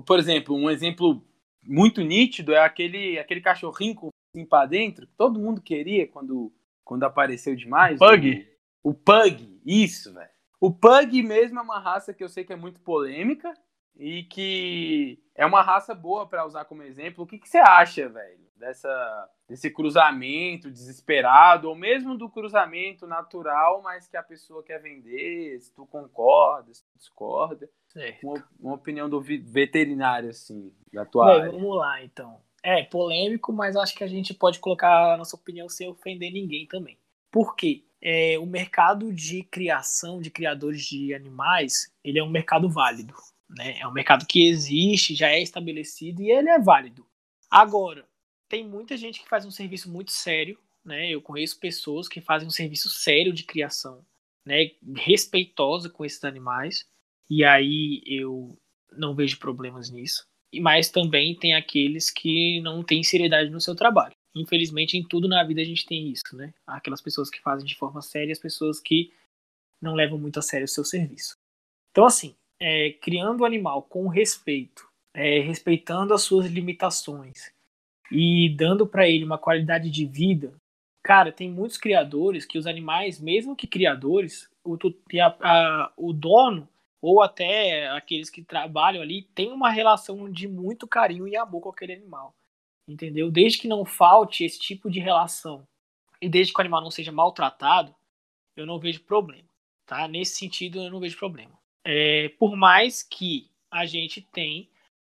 por 0.06 0.18
exemplo, 0.18 0.56
um 0.56 0.70
exemplo 0.70 1.24
muito 1.64 2.02
nítido 2.02 2.54
é 2.54 2.64
aquele, 2.64 3.20
aquele 3.20 3.42
cachorrinho 3.42 3.96
com 3.96 4.10
assim 4.36 4.46
para 4.46 4.68
dentro, 4.68 5.08
que 5.08 5.14
todo 5.16 5.40
mundo 5.40 5.62
queria 5.62 6.08
quando, 6.08 6.52
quando 6.84 7.04
apareceu 7.04 7.56
demais. 7.56 8.00
Pug? 8.00 8.48
O, 8.84 8.90
o 8.90 8.94
Pug, 8.94 9.60
isso, 9.66 10.14
velho. 10.14 10.30
O 10.60 10.72
Pug 10.72 11.24
mesmo 11.24 11.60
é 11.60 11.62
uma 11.62 11.80
raça 11.80 12.14
que 12.14 12.24
eu 12.24 12.30
sei 12.30 12.44
que 12.44 12.54
é 12.54 12.56
muito 12.56 12.80
polêmica, 12.82 13.54
e 14.00 14.24
que 14.24 15.22
é 15.36 15.46
uma 15.46 15.62
raça 15.62 15.94
boa 15.94 16.26
para 16.26 16.46
usar 16.46 16.64
como 16.64 16.82
exemplo. 16.82 17.26
O 17.26 17.28
que, 17.28 17.38
que 17.38 17.50
você 17.50 17.58
acha, 17.58 18.08
velho, 18.08 18.40
dessa 18.56 19.30
desse 19.48 19.72
cruzamento 19.72 20.70
desesperado 20.70 21.68
ou 21.68 21.76
mesmo 21.76 22.16
do 22.16 22.30
cruzamento 22.30 23.08
natural, 23.08 23.82
mas 23.82 24.08
que 24.08 24.16
a 24.16 24.22
pessoa 24.22 24.64
quer 24.64 24.80
vender? 24.80 25.60
Se 25.60 25.74
tu 25.74 25.88
concorda, 25.88 26.72
se 26.72 26.84
tu 26.84 26.90
discorda? 26.96 27.70
Uma, 28.24 28.48
uma, 28.60 28.74
opinião 28.76 29.10
do 29.10 29.20
veterinário 29.20 30.30
assim, 30.30 30.72
da 30.94 31.04
tua 31.04 31.26
Bem, 31.26 31.42
área. 31.42 31.52
Vamos 31.52 31.76
lá, 31.76 32.04
então. 32.04 32.40
É 32.62 32.84
polêmico, 32.84 33.52
mas 33.52 33.76
acho 33.76 33.96
que 33.96 34.04
a 34.04 34.08
gente 34.08 34.34
pode 34.34 34.60
colocar 34.60 35.14
a 35.14 35.18
nossa 35.18 35.36
opinião 35.36 35.68
sem 35.68 35.90
ofender 35.90 36.32
ninguém 36.32 36.68
também. 36.68 36.98
Por 37.32 37.56
quê? 37.56 37.84
É, 38.02 38.38
o 38.38 38.46
mercado 38.46 39.12
de 39.12 39.44
criação 39.44 40.22
de 40.22 40.30
criadores 40.30 40.86
de 40.86 41.14
animais, 41.14 41.92
ele 42.04 42.20
é 42.20 42.24
um 42.24 42.30
mercado 42.30 42.70
válido. 42.70 43.16
Né? 43.50 43.80
É 43.80 43.88
um 43.88 43.92
mercado 43.92 44.26
que 44.26 44.48
existe, 44.48 45.16
já 45.16 45.30
é 45.30 45.42
estabelecido 45.42 46.22
e 46.22 46.32
ele 46.32 46.50
é 46.50 46.60
válido. 46.60 47.06
Agora, 47.50 48.08
tem 48.48 48.68
muita 48.68 48.96
gente 48.96 49.22
que 49.22 49.30
faz 49.30 49.46
um 49.46 49.52
serviço 49.52 49.92
muito 49.92 50.12
sério, 50.12 50.60
né? 50.84 51.10
Eu 51.10 51.22
conheço 51.22 51.60
pessoas 51.60 52.08
que 52.08 52.22
fazem 52.22 52.48
um 52.48 52.52
serviço 52.52 52.90
sério 52.90 53.34
de 53.34 53.44
criação, 53.44 54.06
né? 54.46 54.72
Respeitosa 54.96 55.90
com 55.90 56.06
esses 56.06 56.24
animais. 56.24 56.88
E 57.30 57.44
aí 57.44 58.02
eu 58.06 58.58
não 58.92 59.16
vejo 59.16 59.40
problemas 59.40 59.90
nisso. 59.90 60.28
Mas 60.62 60.90
também 60.90 61.36
tem 61.36 61.54
aqueles 61.54 62.10
que 62.10 62.60
não 62.62 62.84
têm 62.84 63.04
seriedade 63.04 63.50
no 63.52 63.62
seu 63.62 63.76
trabalho. 63.76 64.16
Infelizmente, 64.36 64.98
em 64.98 65.08
tudo 65.08 65.28
na 65.28 65.44
vida 65.44 65.62
a 65.62 65.66
gente 65.66 65.86
tem 65.86 66.10
isso, 66.12 66.36
né? 66.36 66.54
Aquelas 66.66 67.02
pessoas 67.02 67.30
que 67.30 67.42
fazem 67.42 67.66
de 67.66 67.76
forma 67.76 68.02
séria 68.02 68.30
e 68.30 68.32
as 68.32 68.40
pessoas 68.40 68.80
que 68.80 69.12
não 69.82 69.94
levam 69.94 70.18
muito 70.18 70.40
a 70.40 70.42
sério 70.42 70.66
o 70.66 70.68
seu 70.68 70.84
serviço. 70.84 71.38
Então, 71.92 72.06
assim, 72.06 72.36
é, 72.60 72.92
criando 73.02 73.42
o 73.42 73.46
animal 73.46 73.84
com 73.84 74.08
respeito, 74.08 74.88
é, 75.14 75.40
respeitando 75.40 76.14
as 76.14 76.22
suas 76.24 76.48
limitações 76.48 77.52
e 78.12 78.54
dando 78.56 78.86
para 78.86 79.08
ele 79.08 79.24
uma 79.24 79.38
qualidade 79.38 79.90
de 79.90 80.06
vida, 80.06 80.54
cara, 81.04 81.32
tem 81.32 81.50
muitos 81.50 81.78
criadores 81.78 82.46
que 82.46 82.58
os 82.58 82.68
animais, 82.68 83.20
mesmo 83.20 83.56
que 83.56 83.68
criadores, 83.68 84.50
o, 84.64 84.78
a, 85.22 85.38
a, 85.42 85.94
o 85.96 86.12
dono 86.12 86.68
ou 87.02 87.22
até 87.22 87.88
aqueles 87.90 88.30
que 88.30 88.44
trabalham 88.44 89.02
ali 89.02 89.24
tem 89.34 89.52
uma 89.52 89.70
relação 89.70 90.30
de 90.30 90.48
muito 90.48 90.88
carinho 90.88 91.28
e 91.28 91.36
amor 91.36 91.62
com 91.62 91.70
aquele 91.70 91.94
animal, 91.94 92.36
entendeu? 92.88 93.32
Desde 93.32 93.60
que 93.60 93.68
não 93.68 93.86
falte 93.86 94.44
esse 94.44 94.60
tipo 94.60 94.90
de 94.90 95.00
relação 95.00 95.66
e 96.22 96.28
desde 96.28 96.52
que 96.52 96.60
o 96.60 96.62
animal 96.62 96.82
não 96.82 96.92
seja 96.92 97.12
maltratado, 97.12 97.96
eu 98.56 98.66
não 98.66 98.80
vejo 98.80 99.02
problema, 99.04 99.48
tá? 99.86 100.08
Nesse 100.08 100.36
sentido, 100.36 100.82
eu 100.82 100.92
não 100.92 101.00
vejo 101.00 101.18
problema. 101.18 101.59
É, 101.92 102.30
por 102.38 102.56
mais 102.56 103.02
que 103.02 103.50
a 103.72 103.84
gente 103.84 104.22
tem 104.22 104.70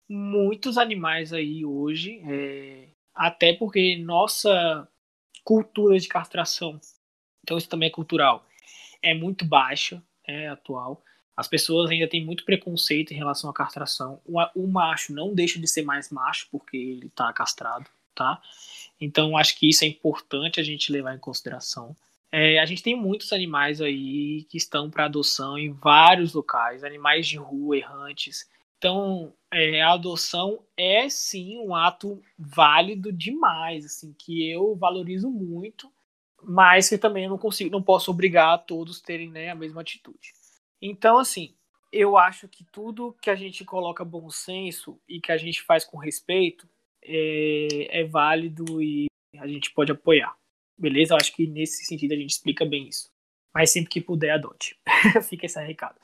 muitos 0.09 0.77
animais 0.77 1.31
aí 1.31 1.63
hoje, 1.63 2.21
é, 2.27 2.89
até 3.15 3.53
porque 3.53 3.95
nossa 3.95 4.85
cultura 5.41 5.97
de 5.97 6.09
castração, 6.09 6.77
então 7.41 7.57
isso 7.57 7.69
também 7.69 7.87
é 7.87 7.91
cultural, 7.91 8.45
é 9.01 9.13
muito 9.13 9.45
baixa, 9.45 10.03
é 10.27 10.49
atual. 10.49 11.01
As 11.37 11.47
pessoas 11.47 11.89
ainda 11.89 12.09
têm 12.09 12.25
muito 12.25 12.43
preconceito 12.43 13.11
em 13.11 13.17
relação 13.17 13.49
à 13.49 13.53
castração. 13.53 14.19
O, 14.25 14.37
o 14.53 14.67
macho 14.67 15.13
não 15.13 15.33
deixa 15.33 15.57
de 15.57 15.67
ser 15.69 15.83
mais 15.83 16.11
macho 16.11 16.49
porque 16.51 16.75
ele 16.75 17.07
está 17.07 17.31
castrado, 17.31 17.89
tá? 18.13 18.41
Então 18.99 19.37
acho 19.37 19.57
que 19.57 19.69
isso 19.69 19.85
é 19.85 19.87
importante 19.87 20.59
a 20.59 20.63
gente 20.63 20.91
levar 20.91 21.15
em 21.15 21.19
consideração. 21.19 21.95
É, 22.37 22.59
a 22.59 22.65
gente 22.65 22.83
tem 22.83 22.97
muitos 22.97 23.31
animais 23.31 23.79
aí 23.79 24.43
que 24.49 24.57
estão 24.57 24.89
para 24.89 25.05
adoção 25.05 25.57
em 25.57 25.71
vários 25.71 26.33
locais, 26.33 26.83
animais 26.83 27.25
de 27.25 27.37
rua, 27.37 27.77
errantes. 27.77 28.45
Então, 28.77 29.33
é, 29.49 29.81
a 29.81 29.93
adoção 29.93 30.61
é 30.75 31.07
sim 31.07 31.57
um 31.59 31.73
ato 31.73 32.21
válido 32.37 33.09
demais, 33.09 33.85
assim, 33.85 34.13
que 34.19 34.51
eu 34.51 34.75
valorizo 34.75 35.29
muito, 35.29 35.89
mas 36.43 36.89
que 36.89 36.97
também 36.97 37.23
eu 37.23 37.29
não 37.29 37.37
consigo, 37.37 37.69
não 37.69 37.81
posso 37.81 38.11
obrigar 38.11 38.53
a 38.53 38.57
todos 38.57 38.99
terem 38.99 39.31
né, 39.31 39.49
a 39.49 39.55
mesma 39.55 39.79
atitude. 39.79 40.33
Então, 40.81 41.17
assim, 41.17 41.55
eu 41.89 42.17
acho 42.17 42.49
que 42.49 42.65
tudo 42.65 43.15
que 43.21 43.29
a 43.29 43.35
gente 43.35 43.63
coloca 43.63 44.03
bom 44.03 44.29
senso 44.29 44.99
e 45.07 45.21
que 45.21 45.31
a 45.31 45.37
gente 45.37 45.61
faz 45.61 45.85
com 45.85 45.97
respeito 45.97 46.67
é, 47.01 48.01
é 48.01 48.03
válido 48.03 48.83
e 48.83 49.05
a 49.37 49.47
gente 49.47 49.71
pode 49.71 49.93
apoiar. 49.93 50.35
Beleza? 50.77 51.13
Eu 51.13 51.17
acho 51.17 51.33
que 51.33 51.47
nesse 51.47 51.85
sentido 51.85 52.13
a 52.13 52.17
gente 52.17 52.31
explica 52.31 52.65
bem 52.65 52.87
isso. 52.87 53.09
Mas 53.53 53.71
sempre 53.71 53.89
que 53.89 54.01
puder, 54.01 54.31
adote. 54.31 54.77
Fica 55.29 55.45
esse 55.45 55.59
recado. 55.63 55.99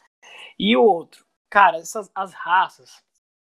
E 0.58 0.76
o 0.76 0.84
outro, 0.84 1.26
cara, 1.50 1.78
essas, 1.78 2.10
as 2.16 2.34
raças, 2.34 3.04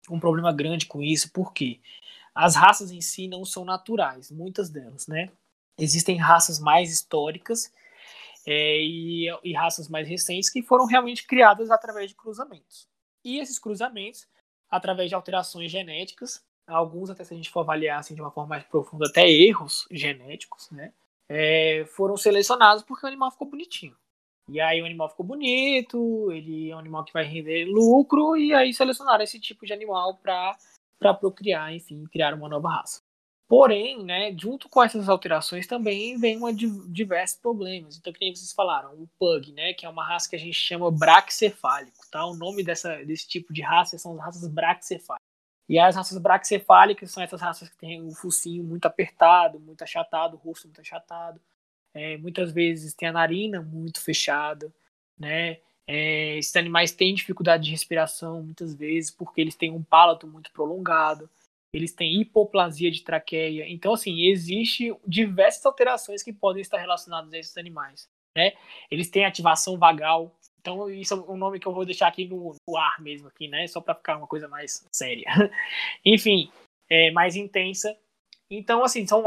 um 0.10 0.20
problema 0.20 0.54
grande 0.54 0.86
com 0.86 1.02
isso, 1.04 1.32
porque 1.34 1.82
as 2.34 2.56
raças 2.56 2.92
em 2.92 3.02
si 3.02 3.28
não 3.28 3.44
são 3.44 3.66
naturais, 3.66 4.32
muitas 4.32 4.70
delas, 4.70 5.08
né? 5.08 5.30
Existem 5.78 6.18
raças 6.18 6.60
mais 6.60 6.92
históricas 6.92 7.74
é, 8.48 8.82
e, 8.82 9.28
e 9.44 9.54
raças 9.54 9.88
mais 9.88 10.08
recentes 10.08 10.50
que 10.50 10.62
foram 10.62 10.86
realmente 10.86 11.26
criadas 11.26 11.70
através 11.72 12.10
de 12.10 12.16
cruzamentos. 12.16 12.88
E 13.24 13.40
esses 13.40 13.60
cruzamentos, 13.60 14.28
através 14.70 15.10
de 15.10 15.16
alterações 15.16 15.72
genéticas, 15.72 16.44
alguns 16.66 17.10
até 17.10 17.24
se 17.24 17.34
a 17.34 17.38
gente 17.38 17.50
for 17.50 17.62
avaliar 17.62 18.00
assim, 18.00 18.16
de 18.16 18.22
uma 18.22 18.32
forma 18.32 18.50
mais 18.50 18.64
profunda, 18.64 19.08
até 19.08 19.30
erros 19.30 19.88
genéticos, 19.92 20.70
né? 20.72 20.94
É, 21.30 21.86
foram 21.96 22.18
selecionados 22.18 22.84
porque 22.84 23.06
o 23.06 23.08
animal 23.08 23.32
ficou 23.32 23.48
bonitinho. 23.48 23.96
E 24.50 24.60
aí 24.60 24.82
o 24.82 24.86
animal 24.86 25.10
ficou 25.10 25.26
bonito, 25.26 26.32
ele 26.32 26.72
é 26.72 26.76
um 26.76 26.80
animal 26.80 27.06
que 27.06 27.14
vai 27.14 27.24
render 27.24 27.66
lucro, 27.66 28.36
e 28.36 28.52
aí 28.52 28.74
selecionaram 28.74 29.24
esse 29.24 29.40
tipo 29.40 29.64
de 29.64 29.72
animal 29.72 30.18
para 30.18 31.14
procriar, 31.14 31.72
enfim, 31.72 32.04
criar 32.12 32.34
uma 32.34 32.50
nova 32.50 32.68
raça. 32.70 33.02
Porém, 33.48 34.04
né, 34.04 34.36
junto 34.38 34.68
com 34.70 34.84
essas 34.84 35.10
alterações 35.10 35.66
também 35.66 36.18
vem 36.20 36.38
uma, 36.38 36.54
diversos 36.54 37.40
problemas. 37.40 37.98
Então, 37.98 38.14
que 38.14 38.20
nem 38.20 38.36
vocês 38.36 38.54
falaram, 38.54 38.94
o 38.94 39.08
Pug, 39.20 39.52
né, 39.54 39.74
que 39.74 39.86
é 39.86 39.90
uma 39.90 40.06
raça 40.06 40.30
que 40.30 40.36
a 40.36 40.40
gente 40.40 40.54
chama 40.54 40.92
braxcefálico, 40.92 41.98
tá? 42.12 42.26
O 42.26 42.36
nome 42.36 42.64
dessa, 42.64 43.04
desse 43.04 43.28
tipo 43.28 43.52
de 43.52 43.62
raça 43.64 43.98
são 43.98 44.14
as 44.14 44.20
raças 44.20 44.48
braxcefálicas. 44.48 45.29
E 45.70 45.78
as 45.78 45.96
raças 45.96 46.18
braxcefálicas 46.18 47.12
são 47.12 47.24
essas 47.24 47.40
raças 47.42 47.70
que 47.70 47.78
têm 47.78 48.06
o 48.08 48.12
focinho 48.12 48.64
muito 48.64 48.86
apertado, 48.88 49.60
muito 49.60 49.84
achatado, 49.84 50.36
o 50.36 50.38
rosto 50.38 50.68
muito 50.68 50.82
achatado. 50.82 51.40
É, 51.94 52.18
muitas 52.18 52.52
vezes 52.52 52.94
tem 52.94 53.08
a 53.08 53.14
narina 53.14 53.62
muito 53.62 54.02
fechada, 54.02 54.74
né? 55.18 55.60
É, 55.88 56.38
esses 56.38 56.56
animais 56.56 56.92
têm 56.92 57.16
dificuldade 57.16 57.64
de 57.66 57.72
respiração 57.72 58.44
muitas 58.44 58.76
vezes 58.76 59.10
porque 59.10 59.42
eles 59.42 59.56
têm 59.56 59.72
um 59.72 59.84
palato 59.84 60.28
muito 60.28 60.52
prolongado 60.52 61.30
eles 61.72 61.94
têm 61.94 62.22
hipoplasia 62.22 62.90
de 62.90 63.04
traqueia. 63.04 63.66
Então, 63.68 63.94
assim, 63.94 64.28
existe 64.28 64.96
diversas 65.06 65.66
alterações 65.66 66.24
que 66.24 66.34
podem 66.34 66.62
estar 66.62 66.78
relacionadas 66.78 67.32
a 67.34 67.38
esses 67.38 67.58
animais. 67.58 68.10
Né? 68.36 68.54
Eles 68.90 69.10
têm 69.10 69.26
ativação 69.26 69.78
vagal. 69.78 70.36
Então, 70.60 70.90
isso 70.90 71.14
é 71.14 71.32
um 71.32 71.38
nome 71.38 71.60
que 71.60 71.68
eu 71.68 71.74
vou 71.74 71.86
deixar 71.86 72.08
aqui 72.08 72.28
no, 72.28 72.56
no 72.68 72.78
ar 72.78 73.02
mesmo, 73.02 73.28
aqui, 73.28 73.48
né? 73.48 73.66
Só 73.68 73.80
para 73.80 73.96
ficar 73.96 74.18
uma 74.18 74.28
coisa 74.28 74.48
mais 74.48 74.86
séria. 74.92 75.26
Enfim, 76.06 76.52
é, 76.90 77.12
mais 77.12 77.36
intensa. 77.36 77.96
Então, 78.50 78.84
assim, 78.84 79.08
são 79.08 79.24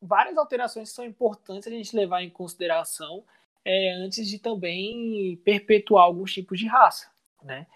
várias 0.00 0.36
alterações 0.36 0.88
que 0.88 0.94
são 0.94 1.04
importantes 1.04 1.68
a 1.68 1.70
gente 1.70 1.94
levar 1.94 2.22
em 2.22 2.30
consideração 2.30 3.24
é, 3.64 3.92
antes 3.92 4.28
de 4.28 4.38
também 4.38 5.36
perpetuar 5.44 6.04
alguns 6.04 6.32
tipos 6.32 6.58
de 6.58 6.66
raça, 6.66 7.10
né? 7.42 7.66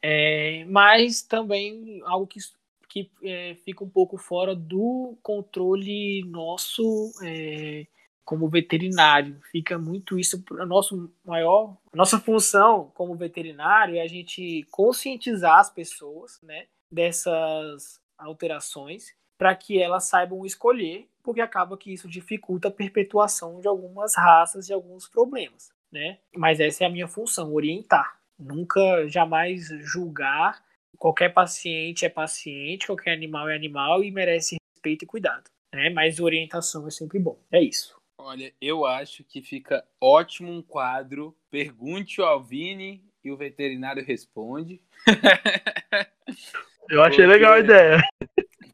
É, 0.00 0.64
mas 0.66 1.22
também 1.22 2.00
algo 2.04 2.26
que 2.26 2.38
que 2.94 3.10
é, 3.24 3.56
fica 3.64 3.82
um 3.82 3.88
pouco 3.88 4.16
fora 4.16 4.54
do 4.54 5.18
controle 5.20 6.22
nosso 6.26 7.10
é, 7.24 7.88
como 8.24 8.48
veterinário. 8.48 9.38
Fica 9.50 9.78
muito 9.78 10.18
isso 10.18 10.42
a 10.58 10.66
nosso 10.66 11.10
maior, 11.24 11.76
nossa 11.92 12.18
função 12.18 12.90
como 12.94 13.14
veterinário 13.14 13.96
é 13.96 14.00
a 14.00 14.08
gente 14.08 14.66
conscientizar 14.70 15.58
as 15.58 15.70
pessoas, 15.70 16.40
né, 16.42 16.66
dessas 16.90 18.00
alterações 18.18 19.14
para 19.36 19.54
que 19.54 19.80
elas 19.80 20.04
saibam 20.04 20.46
escolher, 20.46 21.08
porque 21.22 21.40
acaba 21.40 21.76
que 21.76 21.92
isso 21.92 22.08
dificulta 22.08 22.68
a 22.68 22.70
perpetuação 22.70 23.60
de 23.60 23.66
algumas 23.66 24.14
raças 24.14 24.68
e 24.68 24.72
alguns 24.72 25.08
problemas, 25.08 25.72
né? 25.90 26.18
Mas 26.36 26.60
essa 26.60 26.84
é 26.84 26.86
a 26.86 26.90
minha 26.90 27.08
função, 27.08 27.52
orientar, 27.52 28.16
nunca 28.38 29.08
jamais 29.08 29.66
julgar 29.80 30.62
qualquer 31.04 31.34
paciente 31.34 32.06
é 32.06 32.08
paciente, 32.08 32.86
qualquer 32.86 33.12
animal 33.12 33.48
é 33.48 33.54
animal 33.54 34.02
e 34.02 34.10
merece 34.10 34.56
respeito 34.74 35.04
e 35.04 35.06
cuidado. 35.06 35.50
Né? 35.74 35.90
Mas 35.90 36.20
orientação 36.20 36.86
é 36.86 36.90
sempre 36.90 37.18
bom. 37.18 37.38
É 37.52 37.60
isso. 37.60 37.94
Olha, 38.26 38.50
eu 38.58 38.86
acho 38.86 39.22
que 39.22 39.42
fica 39.42 39.84
ótimo 40.00 40.50
um 40.50 40.62
quadro. 40.62 41.36
Pergunte 41.50 42.22
ao 42.22 42.42
Vini 42.42 43.04
e 43.22 43.30
o 43.30 43.36
veterinário 43.36 44.02
responde. 44.02 44.80
eu 46.88 47.02
achei 47.02 47.26
Porque... 47.26 47.26
legal 47.26 47.52
a 47.52 47.60
ideia. 47.60 48.00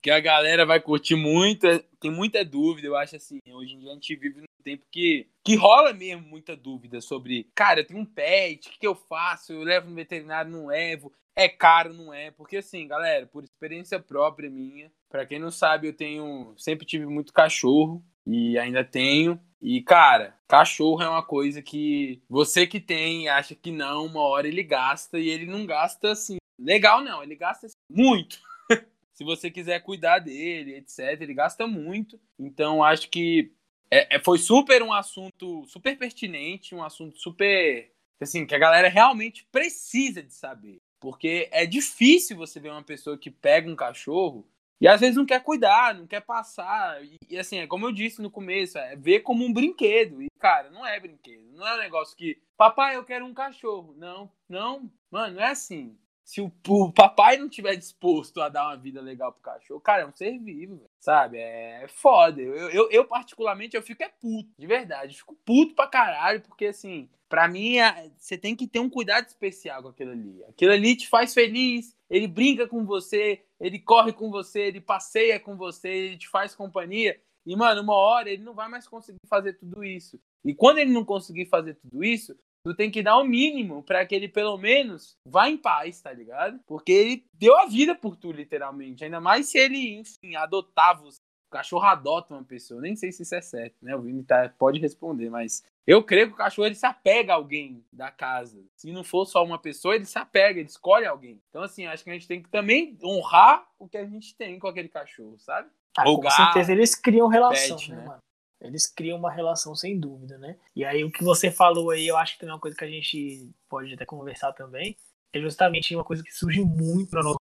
Que 0.00 0.08
a 0.08 0.20
galera 0.20 0.64
vai 0.64 0.78
curtir 0.78 1.16
muito, 1.16 1.66
é, 1.66 1.82
tem 1.98 2.12
muita 2.12 2.44
dúvida, 2.44 2.86
eu 2.86 2.96
acho 2.96 3.16
assim, 3.16 3.40
hoje 3.50 3.74
em 3.74 3.80
dia 3.80 3.90
a 3.90 3.94
gente 3.94 4.14
vive 4.14 4.40
num 4.40 4.46
tempo 4.62 4.86
que, 4.90 5.28
que 5.44 5.56
rola 5.56 5.92
mesmo 5.92 6.26
muita 6.26 6.56
dúvida 6.56 7.00
sobre, 7.00 7.50
cara, 7.54 7.80
eu 7.80 7.86
tenho 7.86 8.00
um 8.00 8.06
pet, 8.06 8.68
o 8.68 8.70
que, 8.70 8.78
que 8.78 8.86
eu 8.86 8.94
faço? 8.94 9.52
Eu 9.52 9.62
levo 9.62 9.90
no 9.90 9.96
veterinário, 9.96 10.50
não 10.50 10.68
levo, 10.68 11.12
é 11.36 11.48
caro, 11.48 11.92
não 11.92 12.14
é? 12.14 12.30
Porque 12.30 12.58
assim, 12.58 12.86
galera, 12.86 13.26
por 13.26 13.44
experiência 13.44 13.98
própria 13.98 14.48
minha, 14.48 14.90
para 15.10 15.26
quem 15.26 15.38
não 15.38 15.50
sabe, 15.50 15.88
eu 15.88 15.92
tenho, 15.92 16.54
sempre 16.56 16.86
tive 16.86 17.04
muito 17.04 17.32
cachorro 17.32 18.02
e 18.26 18.58
ainda 18.58 18.84
tenho. 18.84 19.40
E 19.60 19.82
cara, 19.82 20.36
cachorro 20.48 21.02
é 21.02 21.08
uma 21.08 21.22
coisa 21.22 21.60
que 21.60 22.22
você 22.28 22.66
que 22.66 22.80
tem 22.80 23.28
acha 23.28 23.54
que 23.54 23.70
não, 23.70 24.06
uma 24.06 24.22
hora 24.22 24.48
ele 24.48 24.62
gasta 24.62 25.18
e 25.18 25.28
ele 25.28 25.46
não 25.46 25.66
gasta 25.66 26.12
assim, 26.12 26.38
legal 26.58 27.02
não, 27.02 27.22
ele 27.22 27.36
gasta 27.36 27.66
assim, 27.66 27.76
muito. 27.90 28.40
Se 29.12 29.22
você 29.22 29.50
quiser 29.50 29.80
cuidar 29.80 30.18
dele, 30.18 30.76
etc, 30.76 31.20
ele 31.20 31.34
gasta 31.34 31.66
muito. 31.66 32.18
Então 32.38 32.82
acho 32.82 33.10
que 33.10 33.52
é, 33.90 34.16
é, 34.16 34.18
foi 34.18 34.38
super 34.38 34.82
um 34.82 34.92
assunto 34.92 35.66
super 35.66 35.98
pertinente, 35.98 36.74
um 36.74 36.82
assunto 36.82 37.18
super 37.18 37.92
assim 38.20 38.46
que 38.46 38.54
a 38.54 38.58
galera 38.58 38.88
realmente 38.88 39.46
precisa 39.50 40.22
de 40.22 40.32
saber. 40.32 40.78
Porque 41.00 41.48
é 41.50 41.66
difícil 41.66 42.36
você 42.36 42.60
ver 42.60 42.70
uma 42.70 42.82
pessoa 42.82 43.18
que 43.18 43.30
pega 43.30 43.70
um 43.70 43.76
cachorro 43.76 44.46
e 44.80 44.88
às 44.88 45.00
vezes 45.00 45.16
não 45.16 45.26
quer 45.26 45.42
cuidar, 45.42 45.94
não 45.94 46.06
quer 46.06 46.20
passar. 46.20 47.04
E, 47.04 47.16
e 47.28 47.38
assim, 47.38 47.58
é 47.58 47.66
como 47.66 47.86
eu 47.86 47.92
disse 47.92 48.22
no 48.22 48.30
começo, 48.30 48.78
é 48.78 48.96
ver 48.96 49.20
como 49.20 49.44
um 49.44 49.52
brinquedo. 49.52 50.22
E, 50.22 50.28
cara, 50.38 50.70
não 50.70 50.86
é 50.86 50.98
brinquedo. 50.98 51.52
Não 51.52 51.66
é 51.66 51.74
um 51.74 51.78
negócio 51.78 52.16
que, 52.16 52.40
papai, 52.56 52.96
eu 52.96 53.04
quero 53.04 53.26
um 53.26 53.34
cachorro. 53.34 53.94
Não, 53.98 54.30
não, 54.48 54.90
mano, 55.10 55.34
não 55.34 55.42
é 55.42 55.50
assim. 55.50 55.96
Se 56.24 56.40
o, 56.40 56.50
o 56.68 56.92
papai 56.92 57.36
não 57.36 57.48
tiver 57.48 57.74
disposto 57.74 58.40
a 58.40 58.48
dar 58.48 58.68
uma 58.68 58.76
vida 58.76 59.00
legal 59.00 59.32
pro 59.32 59.42
cachorro, 59.42 59.80
cara, 59.80 60.02
é 60.02 60.06
um 60.06 60.14
ser 60.14 60.38
vivo, 60.38 60.88
sabe? 61.00 61.38
É 61.38 61.86
foda. 61.88 62.40
Eu, 62.40 62.70
eu, 62.70 62.90
eu, 62.90 63.04
particularmente, 63.04 63.76
eu 63.76 63.82
fico 63.82 64.02
é 64.02 64.08
puto, 64.08 64.48
de 64.56 64.66
verdade. 64.66 65.12
Eu 65.12 65.18
fico 65.18 65.34
puto 65.44 65.74
pra 65.74 65.88
caralho, 65.88 66.40
porque 66.42 66.66
assim, 66.66 67.10
Pra 67.30 67.46
mim, 67.46 67.76
você 68.18 68.36
tem 68.36 68.56
que 68.56 68.66
ter 68.66 68.80
um 68.80 68.90
cuidado 68.90 69.28
especial 69.28 69.80
com 69.84 69.88
aquilo 69.90 70.10
ali. 70.10 70.42
Aquilo 70.48 70.72
ali 70.72 70.96
te 70.96 71.08
faz 71.08 71.32
feliz, 71.32 71.96
ele 72.10 72.26
brinca 72.26 72.66
com 72.66 72.84
você, 72.84 73.40
ele 73.60 73.78
corre 73.78 74.12
com 74.12 74.32
você, 74.32 74.62
ele 74.62 74.80
passeia 74.80 75.38
com 75.38 75.56
você, 75.56 75.88
ele 75.88 76.18
te 76.18 76.28
faz 76.28 76.56
companhia. 76.56 77.20
E, 77.46 77.54
mano, 77.54 77.82
uma 77.82 77.94
hora 77.94 78.28
ele 78.28 78.42
não 78.42 78.52
vai 78.52 78.68
mais 78.68 78.88
conseguir 78.88 79.20
fazer 79.28 79.52
tudo 79.52 79.84
isso. 79.84 80.20
E 80.44 80.52
quando 80.52 80.78
ele 80.78 80.92
não 80.92 81.04
conseguir 81.04 81.46
fazer 81.46 81.74
tudo 81.74 82.02
isso, 82.02 82.36
tu 82.64 82.74
tem 82.74 82.90
que 82.90 83.00
dar 83.00 83.16
o 83.16 83.24
mínimo 83.24 83.84
para 83.84 84.04
que 84.04 84.14
ele 84.14 84.28
pelo 84.28 84.58
menos 84.58 85.16
vá 85.24 85.48
em 85.48 85.56
paz, 85.56 86.02
tá 86.02 86.12
ligado? 86.12 86.58
Porque 86.66 86.90
ele 86.90 87.24
deu 87.32 87.56
a 87.56 87.66
vida 87.66 87.94
por 87.94 88.16
tu, 88.16 88.32
literalmente. 88.32 89.04
Ainda 89.04 89.20
mais 89.20 89.46
se 89.46 89.56
ele, 89.56 89.94
enfim, 89.94 90.34
adotar 90.34 91.00
você. 91.00 91.18
O 91.46 91.52
cachorro 91.52 91.84
adota 91.84 92.34
uma 92.34 92.44
pessoa. 92.44 92.80
Nem 92.80 92.96
sei 92.96 93.12
se 93.12 93.22
isso 93.22 93.36
é 93.36 93.40
certo, 93.40 93.76
né? 93.80 93.94
O 93.94 94.02
Vini 94.02 94.24
tá, 94.24 94.48
pode 94.58 94.80
responder, 94.80 95.30
mas 95.30 95.64
eu 95.90 96.04
creio 96.04 96.28
que 96.28 96.34
o 96.34 96.36
cachorro 96.36 96.66
ele 96.66 96.76
se 96.76 96.86
apega 96.86 97.32
a 97.32 97.36
alguém 97.36 97.84
da 97.92 98.12
casa. 98.12 98.62
Se 98.76 98.92
não 98.92 99.02
for 99.02 99.26
só 99.26 99.44
uma 99.44 99.58
pessoa, 99.58 99.96
ele 99.96 100.04
se 100.04 100.16
apega, 100.16 100.60
ele 100.60 100.68
escolhe 100.68 101.04
alguém. 101.04 101.42
Então, 101.48 101.64
assim, 101.64 101.84
acho 101.86 102.04
que 102.04 102.10
a 102.10 102.12
gente 102.12 102.28
tem 102.28 102.40
que 102.40 102.48
também 102.48 102.96
honrar 103.02 103.66
o 103.76 103.88
que 103.88 103.96
a 103.96 104.06
gente 104.06 104.36
tem 104.36 104.56
com 104.60 104.68
aquele 104.68 104.88
cachorro, 104.88 105.36
sabe? 105.40 105.68
Ah, 105.98 106.04
com 106.04 106.30
certeza 106.30 106.70
eles 106.70 106.94
criam 106.94 107.26
relação, 107.26 107.76
pet, 107.76 107.90
né, 107.90 107.96
né, 107.96 108.06
mano? 108.06 108.20
Eles 108.60 108.86
criam 108.86 109.18
uma 109.18 109.32
relação 109.32 109.74
sem 109.74 109.98
dúvida, 109.98 110.38
né? 110.38 110.56
E 110.76 110.84
aí 110.84 111.02
o 111.02 111.10
que 111.10 111.24
você 111.24 111.50
falou 111.50 111.90
aí, 111.90 112.06
eu 112.06 112.16
acho 112.16 112.34
que 112.34 112.40
tem 112.40 112.48
uma 112.48 112.60
coisa 112.60 112.76
que 112.76 112.84
a 112.84 112.90
gente 112.90 113.50
pode 113.68 113.92
até 113.92 114.06
conversar 114.06 114.52
também, 114.52 114.96
é 115.32 115.40
justamente 115.40 115.92
uma 115.96 116.04
coisa 116.04 116.22
que 116.22 116.30
surge 116.30 116.60
muito 116.60 117.16
na 117.16 117.22
nossa 117.22 117.38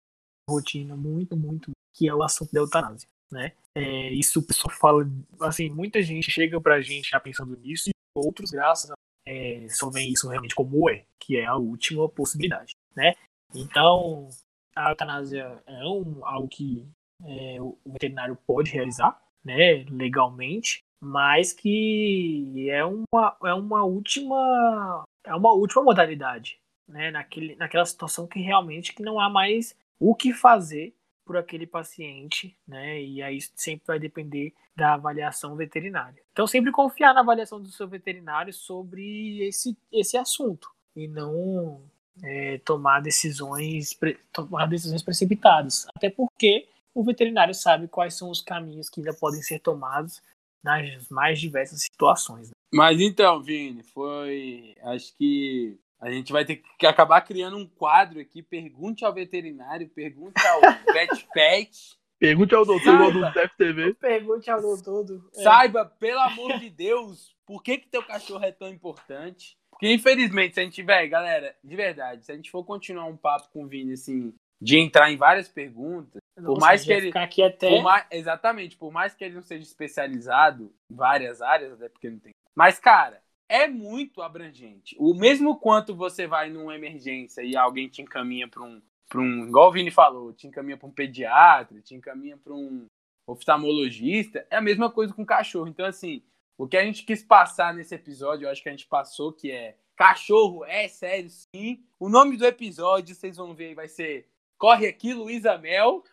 rotina, 0.49 0.95
muito, 0.95 1.35
muito, 1.35 1.71
que 1.93 2.07
é 2.07 2.15
o 2.15 2.23
assunto 2.23 2.53
da 2.53 2.61
eutanásia 2.61 3.09
né? 3.29 3.51
É, 3.75 4.09
isso 4.13 4.39
o 4.39 4.43
pessoal 4.43 4.73
fala, 4.73 5.05
assim, 5.41 5.69
muita 5.69 6.01
gente 6.01 6.31
chega 6.31 6.59
pra 6.61 6.81
gente 6.81 7.09
já 7.09 7.19
pensando 7.19 7.57
nisso 7.57 7.89
outros, 8.17 8.51
graças 8.51 8.91
é, 9.27 9.67
só 9.69 9.89
vem 9.89 10.11
isso 10.11 10.29
realmente 10.29 10.55
como 10.55 10.89
é, 10.89 11.03
que 11.19 11.37
é 11.37 11.45
a 11.45 11.55
última 11.55 12.07
possibilidade, 12.07 12.75
né? 12.95 13.13
Então, 13.53 14.29
a 14.75 14.89
eutanásia 14.89 15.61
é 15.65 15.85
um, 15.85 16.25
algo 16.25 16.47
que 16.47 16.87
é, 17.23 17.61
o 17.61 17.77
veterinário 17.85 18.37
pode 18.47 18.71
realizar, 18.71 19.21
né, 19.43 19.85
legalmente, 19.89 20.79
mas 21.03 21.51
que 21.51 22.69
é 22.69 22.83
uma, 22.85 23.37
é 23.43 23.53
uma 23.53 23.83
última 23.83 25.03
é 25.25 25.35
uma 25.35 25.51
última 25.51 25.83
modalidade, 25.83 26.57
né, 26.87 27.11
naquele, 27.11 27.55
naquela 27.55 27.85
situação 27.85 28.27
que 28.27 28.39
realmente 28.39 28.93
que 28.93 29.03
não 29.03 29.19
há 29.19 29.29
mais 29.29 29.75
o 29.99 30.15
que 30.15 30.33
fazer 30.33 30.93
por 31.27 31.37
aquele 31.37 31.67
paciente, 31.67 32.57
né? 32.65 33.01
E 33.03 33.21
aí 33.21 33.39
sempre 33.55 33.85
vai 33.85 33.99
depender 33.99 34.53
da 34.75 34.93
avaliação 34.93 35.55
veterinária. 35.55 36.23
Então 36.31 36.47
sempre 36.47 36.71
confiar 36.71 37.13
na 37.13 37.19
avaliação 37.19 37.61
do 37.61 37.69
seu 37.69 37.87
veterinário 37.87 38.53
sobre 38.53 39.45
esse, 39.45 39.77
esse 39.91 40.17
assunto 40.17 40.71
e 40.95 41.07
não 41.07 41.81
é, 42.23 42.57
tomar 42.59 43.01
decisões 43.01 43.97
tomar 44.31 44.67
decisões 44.67 45.03
precipitadas. 45.03 45.85
Até 45.95 46.09
porque 46.09 46.67
o 46.95 47.03
veterinário 47.03 47.53
sabe 47.53 47.87
quais 47.87 48.13
são 48.15 48.29
os 48.29 48.41
caminhos 48.41 48.89
que 48.89 49.01
ainda 49.01 49.13
podem 49.13 49.41
ser 49.41 49.59
tomados 49.59 50.21
nas 50.63 51.07
mais 51.09 51.39
diversas 51.39 51.83
situações. 51.83 52.47
Né? 52.49 52.53
Mas 52.73 52.99
então, 52.99 53.41
Vini, 53.43 53.83
foi 53.83 54.75
acho 54.81 55.15
que 55.17 55.77
a 55.99 56.11
gente 56.11 56.31
vai 56.31 56.45
ter 56.45 56.61
que 56.77 56.85
acabar 56.85 57.21
criando 57.21 57.57
um 57.57 57.67
quadro 57.67 58.19
aqui. 58.19 58.41
Pergunte 58.43 59.03
ao 59.03 59.13
veterinário, 59.13 59.89
pergunte 59.89 60.39
ao 60.45 60.61
Pet 60.93 61.27
Pet. 61.33 61.97
Pergunte 62.19 62.55
ao 62.55 62.65
doutor 62.65 63.11
do 63.13 63.49
FTV. 63.49 63.93
Pergunte 63.95 64.49
ao 64.49 64.59
doutor 64.61 65.03
do... 65.03 65.29
É. 65.35 65.43
Saiba, 65.43 65.85
pelo 65.85 66.19
amor 66.19 66.59
de 66.59 66.69
Deus, 66.69 67.35
por 67.45 67.61
que, 67.61 67.77
que 67.77 67.87
teu 67.89 68.01
cachorro 68.03 68.43
é 68.43 68.51
tão 68.51 68.69
importante. 68.69 69.55
Porque, 69.69 69.93
infelizmente, 69.93 70.55
se 70.55 70.59
a 70.59 70.63
gente, 70.63 70.81
velho, 70.81 71.09
galera, 71.09 71.55
de 71.63 71.75
verdade, 71.75 72.25
se 72.25 72.31
a 72.31 72.35
gente 72.35 72.49
for 72.49 72.63
continuar 72.63 73.05
um 73.05 73.15
papo 73.15 73.49
com 73.53 73.63
o 73.63 73.67
Vini, 73.67 73.93
assim, 73.93 74.33
de 74.59 74.79
entrar 74.79 75.11
em 75.11 75.17
várias 75.17 75.47
perguntas. 75.47 76.19
Nossa, 76.35 76.47
por 76.47 76.59
mais 76.59 76.81
que 76.81 76.87
vai 76.87 76.97
ele. 76.97 77.07
ficar 77.07 77.23
aqui 77.23 77.43
até. 77.43 77.69
por 77.69 77.83
mais- 77.83 78.05
exatamente, 78.09 78.75
por 78.75 78.91
mais 78.91 79.13
que 79.13 79.23
ele 79.23 79.35
não 79.35 79.41
seja 79.43 79.61
especializado 79.63 80.73
em 80.91 80.95
várias 80.95 81.41
áreas, 81.41 81.73
até 81.73 81.89
porque 81.89 82.09
não 82.09 82.17
tem. 82.19 82.31
Mas, 82.55 82.79
cara, 82.79 83.21
é 83.49 83.67
muito 83.67 84.21
abrangente. 84.21 84.95
O 84.99 85.13
mesmo 85.13 85.57
quanto 85.57 85.95
você 85.95 86.27
vai 86.27 86.49
numa 86.49 86.75
emergência 86.75 87.41
e 87.41 87.55
alguém 87.55 87.87
te 87.87 88.01
encaminha 88.01 88.47
para 88.47 88.63
um, 88.63 88.81
pra 89.07 89.21
um. 89.21 89.47
Igual 89.47 89.69
o 89.69 89.71
Vini 89.71 89.91
falou, 89.91 90.33
te 90.33 90.47
encaminha 90.47 90.77
para 90.77 90.87
um 90.87 90.91
pediatra, 90.91 91.81
te 91.81 91.95
encaminha 91.95 92.37
para 92.37 92.53
um 92.53 92.85
oftalmologista, 93.27 94.45
é 94.49 94.55
a 94.55 94.61
mesma 94.61 94.89
coisa 94.89 95.13
com 95.13 95.25
cachorro. 95.25 95.67
Então, 95.67 95.85
assim, 95.85 96.21
o 96.57 96.67
que 96.67 96.77
a 96.77 96.83
gente 96.83 97.03
quis 97.03 97.23
passar 97.23 97.73
nesse 97.73 97.93
episódio, 97.93 98.45
eu 98.45 98.51
acho 98.51 98.63
que 98.63 98.69
a 98.69 98.71
gente 98.71 98.87
passou, 98.87 99.33
que 99.33 99.51
é 99.51 99.75
cachorro 99.95 100.63
é 100.65 100.87
sério, 100.87 101.29
sim. 101.29 101.83
O 101.99 102.07
nome 102.07 102.37
do 102.37 102.45
episódio, 102.45 103.15
vocês 103.15 103.35
vão 103.35 103.53
ver, 103.53 103.75
vai 103.75 103.87
ser 103.87 104.27
Corre 104.57 104.87
aqui, 104.87 105.13
Luísa 105.13 105.55
Mel. 105.57 106.03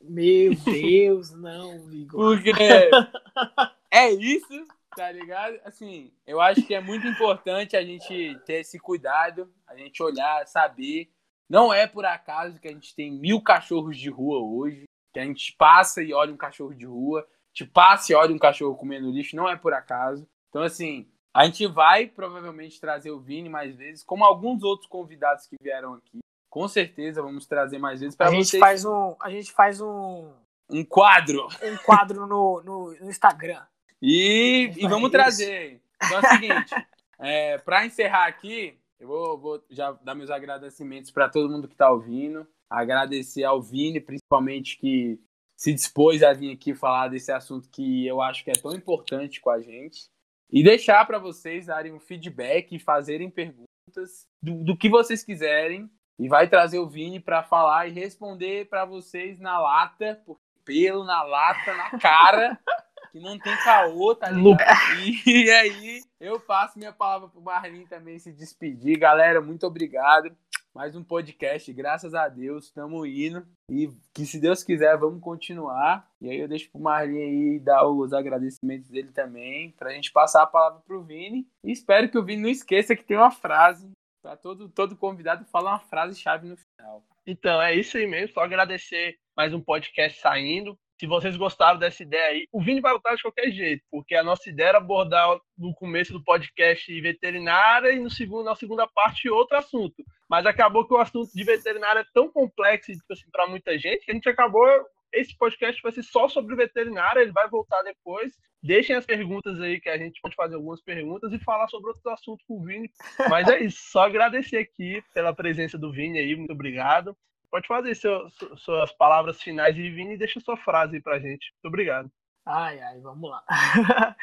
Meu 0.00 0.54
Deus, 0.54 1.32
não, 1.32 1.92
Igor. 1.92 2.36
Porque 2.36 2.52
é 3.90 4.10
isso, 4.10 4.64
tá 4.96 5.10
ligado? 5.10 5.58
Assim, 5.64 6.12
eu 6.26 6.40
acho 6.40 6.62
que 6.62 6.74
é 6.74 6.80
muito 6.80 7.06
importante 7.06 7.76
a 7.76 7.84
gente 7.84 8.38
ter 8.46 8.60
esse 8.60 8.78
cuidado, 8.78 9.52
a 9.66 9.76
gente 9.76 10.02
olhar, 10.02 10.46
saber. 10.46 11.10
Não 11.48 11.72
é 11.72 11.86
por 11.86 12.04
acaso 12.06 12.58
que 12.60 12.68
a 12.68 12.72
gente 12.72 12.94
tem 12.94 13.10
mil 13.12 13.40
cachorros 13.40 13.96
de 13.98 14.08
rua 14.08 14.38
hoje, 14.38 14.84
que 15.12 15.20
a 15.20 15.24
gente 15.24 15.54
passa 15.56 16.02
e 16.02 16.12
olha 16.14 16.32
um 16.32 16.36
cachorro 16.36 16.74
de 16.74 16.86
rua, 16.86 17.26
te 17.52 17.64
passa 17.66 18.12
e 18.12 18.14
olha 18.14 18.34
um 18.34 18.38
cachorro 18.38 18.76
comendo 18.76 19.10
lixo, 19.10 19.36
não 19.36 19.48
é 19.48 19.56
por 19.56 19.74
acaso. 19.74 20.26
Então, 20.48 20.62
assim, 20.62 21.06
a 21.34 21.44
gente 21.44 21.66
vai 21.66 22.06
provavelmente 22.06 22.80
trazer 22.80 23.10
o 23.10 23.20
Vini 23.20 23.48
mais 23.48 23.76
vezes, 23.76 24.02
como 24.02 24.24
alguns 24.24 24.62
outros 24.62 24.88
convidados 24.88 25.46
que 25.46 25.56
vieram 25.60 25.94
aqui. 25.94 26.20
Com 26.48 26.68
certeza 26.68 27.22
vamos 27.22 27.46
trazer 27.46 27.78
mais 27.78 28.00
vezes 28.00 28.14
para 28.14 28.28
A 28.28 28.30
gente 28.30 28.46
vocês. 28.48 28.60
faz 28.60 28.84
um, 28.84 29.16
a 29.20 29.30
gente 29.30 29.50
faz 29.52 29.80
um, 29.80 30.32
Um 30.70 30.84
quadro. 30.84 31.48
um 31.62 31.76
quadro 31.84 32.26
no, 32.26 32.62
no, 32.62 32.94
no 32.94 33.10
Instagram. 33.10 33.62
E, 34.02 34.72
É 34.76 34.84
e 34.84 34.88
vamos 34.88 35.02
isso. 35.02 35.10
trazer. 35.10 35.80
Então 36.02 36.16
é 36.16 36.20
o 36.20 36.28
seguinte, 36.28 36.74
é, 37.20 37.58
para 37.58 37.86
encerrar 37.86 38.26
aqui, 38.26 38.76
eu 38.98 39.06
vou, 39.06 39.38
vou 39.38 39.64
já 39.70 39.92
dar 39.92 40.16
meus 40.16 40.30
agradecimentos 40.30 41.12
para 41.12 41.28
todo 41.28 41.48
mundo 41.48 41.68
que 41.68 41.74
está 41.74 41.90
ouvindo. 41.90 42.46
Agradecer 42.68 43.44
ao 43.44 43.62
Vini, 43.62 44.00
principalmente, 44.00 44.76
que 44.78 45.20
se 45.56 45.72
dispôs 45.72 46.22
a 46.22 46.32
vir 46.32 46.52
aqui 46.52 46.74
falar 46.74 47.08
desse 47.08 47.30
assunto 47.30 47.68
que 47.70 48.04
eu 48.06 48.20
acho 48.20 48.42
que 48.42 48.50
é 48.50 48.54
tão 48.54 48.74
importante 48.74 49.40
com 49.40 49.50
a 49.50 49.60
gente. 49.60 50.10
E 50.50 50.62
deixar 50.62 51.06
para 51.06 51.18
vocês 51.18 51.66
darem 51.66 51.92
um 51.92 52.00
feedback 52.00 52.74
e 52.74 52.78
fazerem 52.78 53.30
perguntas 53.30 54.26
do, 54.42 54.64
do 54.64 54.76
que 54.76 54.88
vocês 54.88 55.22
quiserem. 55.22 55.88
E 56.18 56.28
vai 56.28 56.48
trazer 56.48 56.78
o 56.78 56.88
Vini 56.88 57.20
para 57.20 57.42
falar 57.42 57.86
e 57.86 57.92
responder 57.92 58.68
para 58.68 58.84
vocês 58.84 59.38
na 59.38 59.58
lata, 59.58 60.20
por 60.26 60.38
pelo 60.64 61.02
na 61.04 61.22
lata, 61.24 61.74
na 61.74 61.98
cara 61.98 62.56
que 63.12 63.20
não 63.20 63.38
tem 63.38 63.54
caô, 63.58 64.14
tá 64.14 64.30
ligado? 64.30 64.58
E 65.26 65.50
aí 65.50 66.00
eu 66.18 66.40
passo 66.40 66.78
minha 66.78 66.92
palavra 66.92 67.28
pro 67.28 67.42
Marlin 67.42 67.84
também 67.86 68.18
se 68.18 68.32
despedir. 68.32 68.98
Galera, 68.98 69.40
muito 69.40 69.66
obrigado. 69.66 70.34
Mais 70.74 70.96
um 70.96 71.04
podcast, 71.04 71.70
graças 71.74 72.14
a 72.14 72.26
Deus, 72.28 72.64
estamos 72.64 73.06
indo. 73.06 73.46
E 73.70 73.90
que 74.14 74.24
se 74.24 74.40
Deus 74.40 74.64
quiser, 74.64 74.96
vamos 74.96 75.20
continuar. 75.20 76.08
E 76.18 76.30
aí 76.30 76.38
eu 76.38 76.48
deixo 76.48 76.70
pro 76.70 76.80
Marlin 76.80 77.18
aí 77.18 77.60
dar 77.60 77.86
os 77.86 78.14
agradecimentos 78.14 78.88
dele 78.88 79.12
também, 79.12 79.72
pra 79.72 79.92
gente 79.92 80.10
passar 80.10 80.42
a 80.42 80.46
palavra 80.46 80.80
pro 80.80 81.04
Vini. 81.04 81.46
E 81.62 81.70
espero 81.70 82.08
que 82.08 82.16
o 82.16 82.24
Vini 82.24 82.40
não 82.40 82.48
esqueça 82.48 82.96
que 82.96 83.04
tem 83.04 83.18
uma 83.18 83.30
frase. 83.30 83.90
Pra 84.22 84.36
todo, 84.36 84.70
todo 84.70 84.96
convidado 84.96 85.44
falar 85.46 85.72
uma 85.72 85.80
frase 85.80 86.18
chave 86.18 86.48
no 86.48 86.56
final. 86.56 87.04
Então, 87.26 87.60
é 87.60 87.74
isso 87.74 87.98
aí 87.98 88.06
mesmo. 88.06 88.32
Só 88.32 88.40
agradecer 88.40 89.18
mais 89.36 89.52
um 89.52 89.60
podcast 89.60 90.18
saindo. 90.20 90.78
Se 91.02 91.06
vocês 91.08 91.36
gostaram 91.36 91.80
dessa 91.80 92.00
ideia 92.04 92.26
aí, 92.26 92.48
o 92.52 92.62
Vini 92.62 92.80
vai 92.80 92.92
voltar 92.92 93.16
de 93.16 93.22
qualquer 93.22 93.50
jeito, 93.50 93.82
porque 93.90 94.14
a 94.14 94.22
nossa 94.22 94.48
ideia 94.48 94.68
era 94.68 94.78
abordar 94.78 95.36
no 95.58 95.74
começo 95.74 96.12
do 96.12 96.22
podcast 96.22 97.00
veterinária 97.00 97.90
e 97.90 97.98
no 97.98 98.08
segundo, 98.08 98.44
na 98.44 98.54
segunda 98.54 98.86
parte 98.86 99.28
outro 99.28 99.56
assunto. 99.56 99.96
Mas 100.30 100.46
acabou 100.46 100.86
que 100.86 100.94
o 100.94 100.98
assunto 100.98 101.28
de 101.34 101.42
veterinária 101.42 102.02
é 102.02 102.06
tão 102.14 102.30
complexo 102.30 102.92
tipo 102.92 103.12
assim, 103.12 103.28
para 103.32 103.48
muita 103.48 103.76
gente 103.76 104.04
que 104.04 104.12
a 104.12 104.14
gente 104.14 104.28
acabou. 104.28 104.64
Esse 105.12 105.36
podcast 105.36 105.82
vai 105.82 105.90
ser 105.90 106.04
só 106.04 106.28
sobre 106.28 106.54
veterinária, 106.54 107.18
ele 107.18 107.32
vai 107.32 107.48
voltar 107.48 107.82
depois. 107.82 108.32
Deixem 108.62 108.94
as 108.94 109.04
perguntas 109.04 109.60
aí, 109.60 109.80
que 109.80 109.88
a 109.88 109.98
gente 109.98 110.20
pode 110.20 110.36
fazer 110.36 110.54
algumas 110.54 110.80
perguntas 110.80 111.32
e 111.32 111.38
falar 111.40 111.66
sobre 111.66 111.88
outros 111.88 112.06
assuntos 112.06 112.46
com 112.46 112.60
o 112.60 112.64
Vini. 112.64 112.88
Mas 113.28 113.48
é 113.48 113.60
isso, 113.60 113.90
só 113.90 114.04
agradecer 114.04 114.58
aqui 114.58 115.02
pela 115.12 115.34
presença 115.34 115.76
do 115.76 115.90
Vini 115.90 116.20
aí, 116.20 116.36
muito 116.36 116.52
obrigado. 116.52 117.16
Pode 117.52 117.68
fazer 117.68 117.94
seu- 117.94 118.30
su- 118.30 118.56
suas 118.56 118.90
palavras 118.92 119.40
finais 119.42 119.76
e 119.76 119.90
Vini 119.90 120.16
deixa 120.16 120.40
sua 120.40 120.56
frase 120.56 120.96
aí 120.96 121.02
pra 121.02 121.20
gente. 121.20 121.52
Muito 121.52 121.66
obrigado. 121.68 122.10
Ai, 122.46 122.80
ai, 122.80 122.98
vamos 123.00 123.30
lá. 123.30 123.44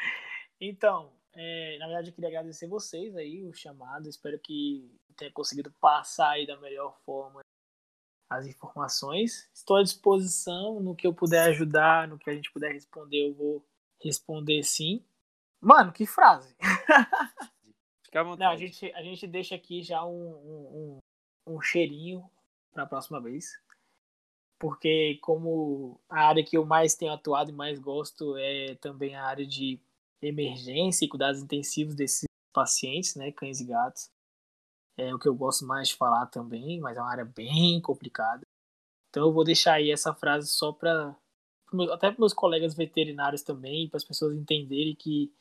então, 0.60 1.12
é, 1.32 1.78
na 1.78 1.86
verdade, 1.86 2.08
eu 2.10 2.12
queria 2.14 2.28
agradecer 2.28 2.66
vocês 2.66 3.14
aí, 3.16 3.46
o 3.46 3.54
chamado. 3.54 4.08
Espero 4.08 4.36
que 4.40 4.90
tenha 5.16 5.30
conseguido 5.30 5.70
passar 5.80 6.30
aí 6.30 6.44
da 6.44 6.58
melhor 6.58 6.98
forma 7.06 7.40
as 8.28 8.46
informações. 8.46 9.48
Estou 9.54 9.76
à 9.76 9.82
disposição 9.84 10.80
no 10.80 10.96
que 10.96 11.06
eu 11.06 11.14
puder 11.14 11.44
ajudar, 11.50 12.08
no 12.08 12.18
que 12.18 12.28
a 12.30 12.34
gente 12.34 12.50
puder 12.52 12.72
responder, 12.72 13.28
eu 13.28 13.34
vou 13.34 13.64
responder 14.02 14.62
sim. 14.64 15.04
Mano, 15.60 15.92
que 15.92 16.04
frase! 16.04 16.52
Fica 18.04 18.20
à 18.20 18.22
vontade. 18.24 18.40
Não, 18.40 18.50
a 18.50 18.56
gente, 18.56 18.92
a 18.92 19.02
gente 19.04 19.24
deixa 19.26 19.54
aqui 19.54 19.82
já 19.84 20.04
um, 20.04 20.10
um, 20.32 20.98
um, 21.46 21.54
um 21.56 21.60
cheirinho 21.60 22.28
para 22.72 22.84
a 22.84 22.86
próxima 22.86 23.20
vez. 23.20 23.58
Porque 24.58 25.18
como 25.22 25.98
a 26.08 26.26
área 26.28 26.44
que 26.44 26.56
eu 26.56 26.66
mais 26.66 26.94
tenho 26.94 27.12
atuado 27.12 27.50
e 27.50 27.54
mais 27.54 27.78
gosto 27.78 28.36
é 28.36 28.74
também 28.76 29.14
a 29.14 29.24
área 29.24 29.46
de 29.46 29.80
emergência 30.20 31.04
e 31.04 31.08
cuidados 31.08 31.40
intensivos 31.40 31.94
desses 31.94 32.24
pacientes, 32.52 33.14
né, 33.14 33.32
cães 33.32 33.60
e 33.60 33.64
gatos. 33.64 34.10
É 34.98 35.14
o 35.14 35.18
que 35.18 35.26
eu 35.26 35.34
gosto 35.34 35.66
mais 35.66 35.88
de 35.88 35.96
falar 35.96 36.26
também, 36.26 36.78
mas 36.78 36.96
é 36.96 37.00
uma 37.00 37.10
área 37.10 37.24
bem 37.24 37.80
complicada. 37.80 38.42
Então 39.08 39.26
eu 39.26 39.32
vou 39.32 39.44
deixar 39.44 39.74
aí 39.74 39.90
essa 39.90 40.14
frase 40.14 40.48
só 40.48 40.72
para 40.72 41.16
até 41.92 42.10
para 42.10 42.18
meus 42.18 42.34
colegas 42.34 42.74
veterinários 42.74 43.42
também, 43.42 43.88
para 43.88 43.96
as 43.96 44.04
pessoas 44.04 44.36
entenderem 44.36 44.94
que 44.94 45.32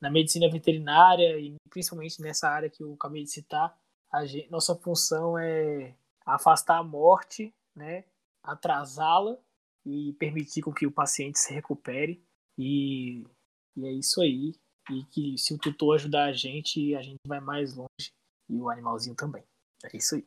na 0.00 0.10
medicina 0.10 0.50
veterinária 0.50 1.38
e 1.38 1.54
principalmente 1.70 2.20
nessa 2.20 2.48
área 2.48 2.68
que 2.68 2.82
eu 2.82 2.94
acabei 2.94 3.22
de 3.22 3.30
citar, 3.30 3.78
gente- 4.24 4.50
nossa 4.50 4.74
função 4.74 5.38
é 5.38 5.94
afastar 6.26 6.78
a 6.78 6.82
morte, 6.82 7.54
né, 7.74 8.04
atrasá-la 8.42 9.38
e 9.84 10.12
permitir 10.14 10.62
com 10.62 10.72
que 10.72 10.86
o 10.86 10.92
paciente 10.92 11.38
se 11.38 11.52
recupere 11.54 12.22
e, 12.58 13.24
e 13.76 13.86
é 13.86 13.92
isso 13.92 14.20
aí 14.20 14.54
e 14.90 15.04
que 15.04 15.38
se 15.38 15.54
o 15.54 15.58
tutor 15.58 15.96
ajudar 15.96 16.24
a 16.24 16.32
gente 16.32 16.94
a 16.94 17.02
gente 17.02 17.18
vai 17.26 17.40
mais 17.40 17.74
longe 17.74 18.12
e 18.48 18.60
o 18.60 18.68
animalzinho 18.68 19.14
também 19.14 19.44
é 19.84 19.96
isso 19.96 20.16
aí 20.16 20.26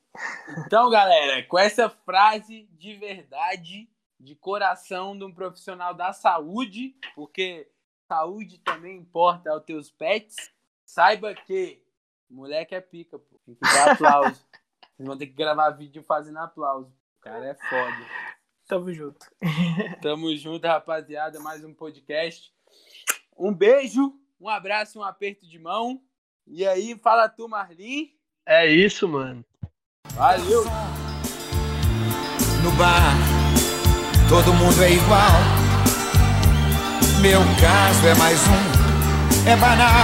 Então, 0.66 0.90
galera, 0.90 1.46
com 1.48 1.58
essa 1.58 1.90
frase 1.90 2.68
de 2.74 2.96
verdade, 2.96 3.90
de 4.20 4.36
coração 4.36 5.18
de 5.18 5.24
um 5.24 5.34
profissional 5.34 5.94
da 5.94 6.14
saúde, 6.14 6.96
porque 7.16 7.72
saúde 8.12 8.60
também 8.60 8.98
importa 8.98 9.52
aos 9.52 9.64
teus 9.64 9.92
pets, 9.92 10.36
saiba 10.86 11.34
que 11.34 11.82
moleque 12.30 12.76
é 12.76 12.82
pica, 12.82 13.18
pô. 13.18 13.40
Tem 13.46 13.56
que 13.56 13.62
dar 13.62 13.92
aplauso. 13.94 14.46
Vocês 15.00 15.08
vão 15.08 15.18
ter 15.18 15.28
que 15.28 15.34
gravar 15.34 15.70
vídeo 15.70 16.04
fazendo 16.04 16.40
aplauso. 16.40 16.90
O 16.90 17.22
cara 17.22 17.46
é 17.46 17.54
foda. 17.54 18.06
tamo 18.68 18.94
junto 18.94 19.26
Tamo 20.02 20.36
junto, 20.36 20.68
rapaziada. 20.68 21.40
Mais 21.40 21.64
um 21.64 21.74
podcast. 21.74 22.52
Um 23.38 23.54
beijo, 23.54 24.14
um 24.42 24.50
abraço, 24.50 25.00
um 25.00 25.04
aperto 25.04 25.48
de 25.48 25.58
mão. 25.58 26.02
E 26.46 26.68
aí, 26.68 27.00
fala 27.00 27.30
tu, 27.30 27.48
Marlin. 27.48 28.12
É 28.46 28.68
isso, 28.68 29.08
mano. 29.08 29.46
Valeu! 30.16 30.66
No 32.62 32.72
bar, 32.78 33.16
todo 34.28 34.54
mundo 34.54 34.84
é 34.84 34.92
igual. 34.92 35.32
Meu 37.22 37.40
caso 37.62 38.06
é 38.06 38.16
mais 38.16 38.42
um, 38.50 39.50
é 39.50 39.56
banal. 39.56 39.90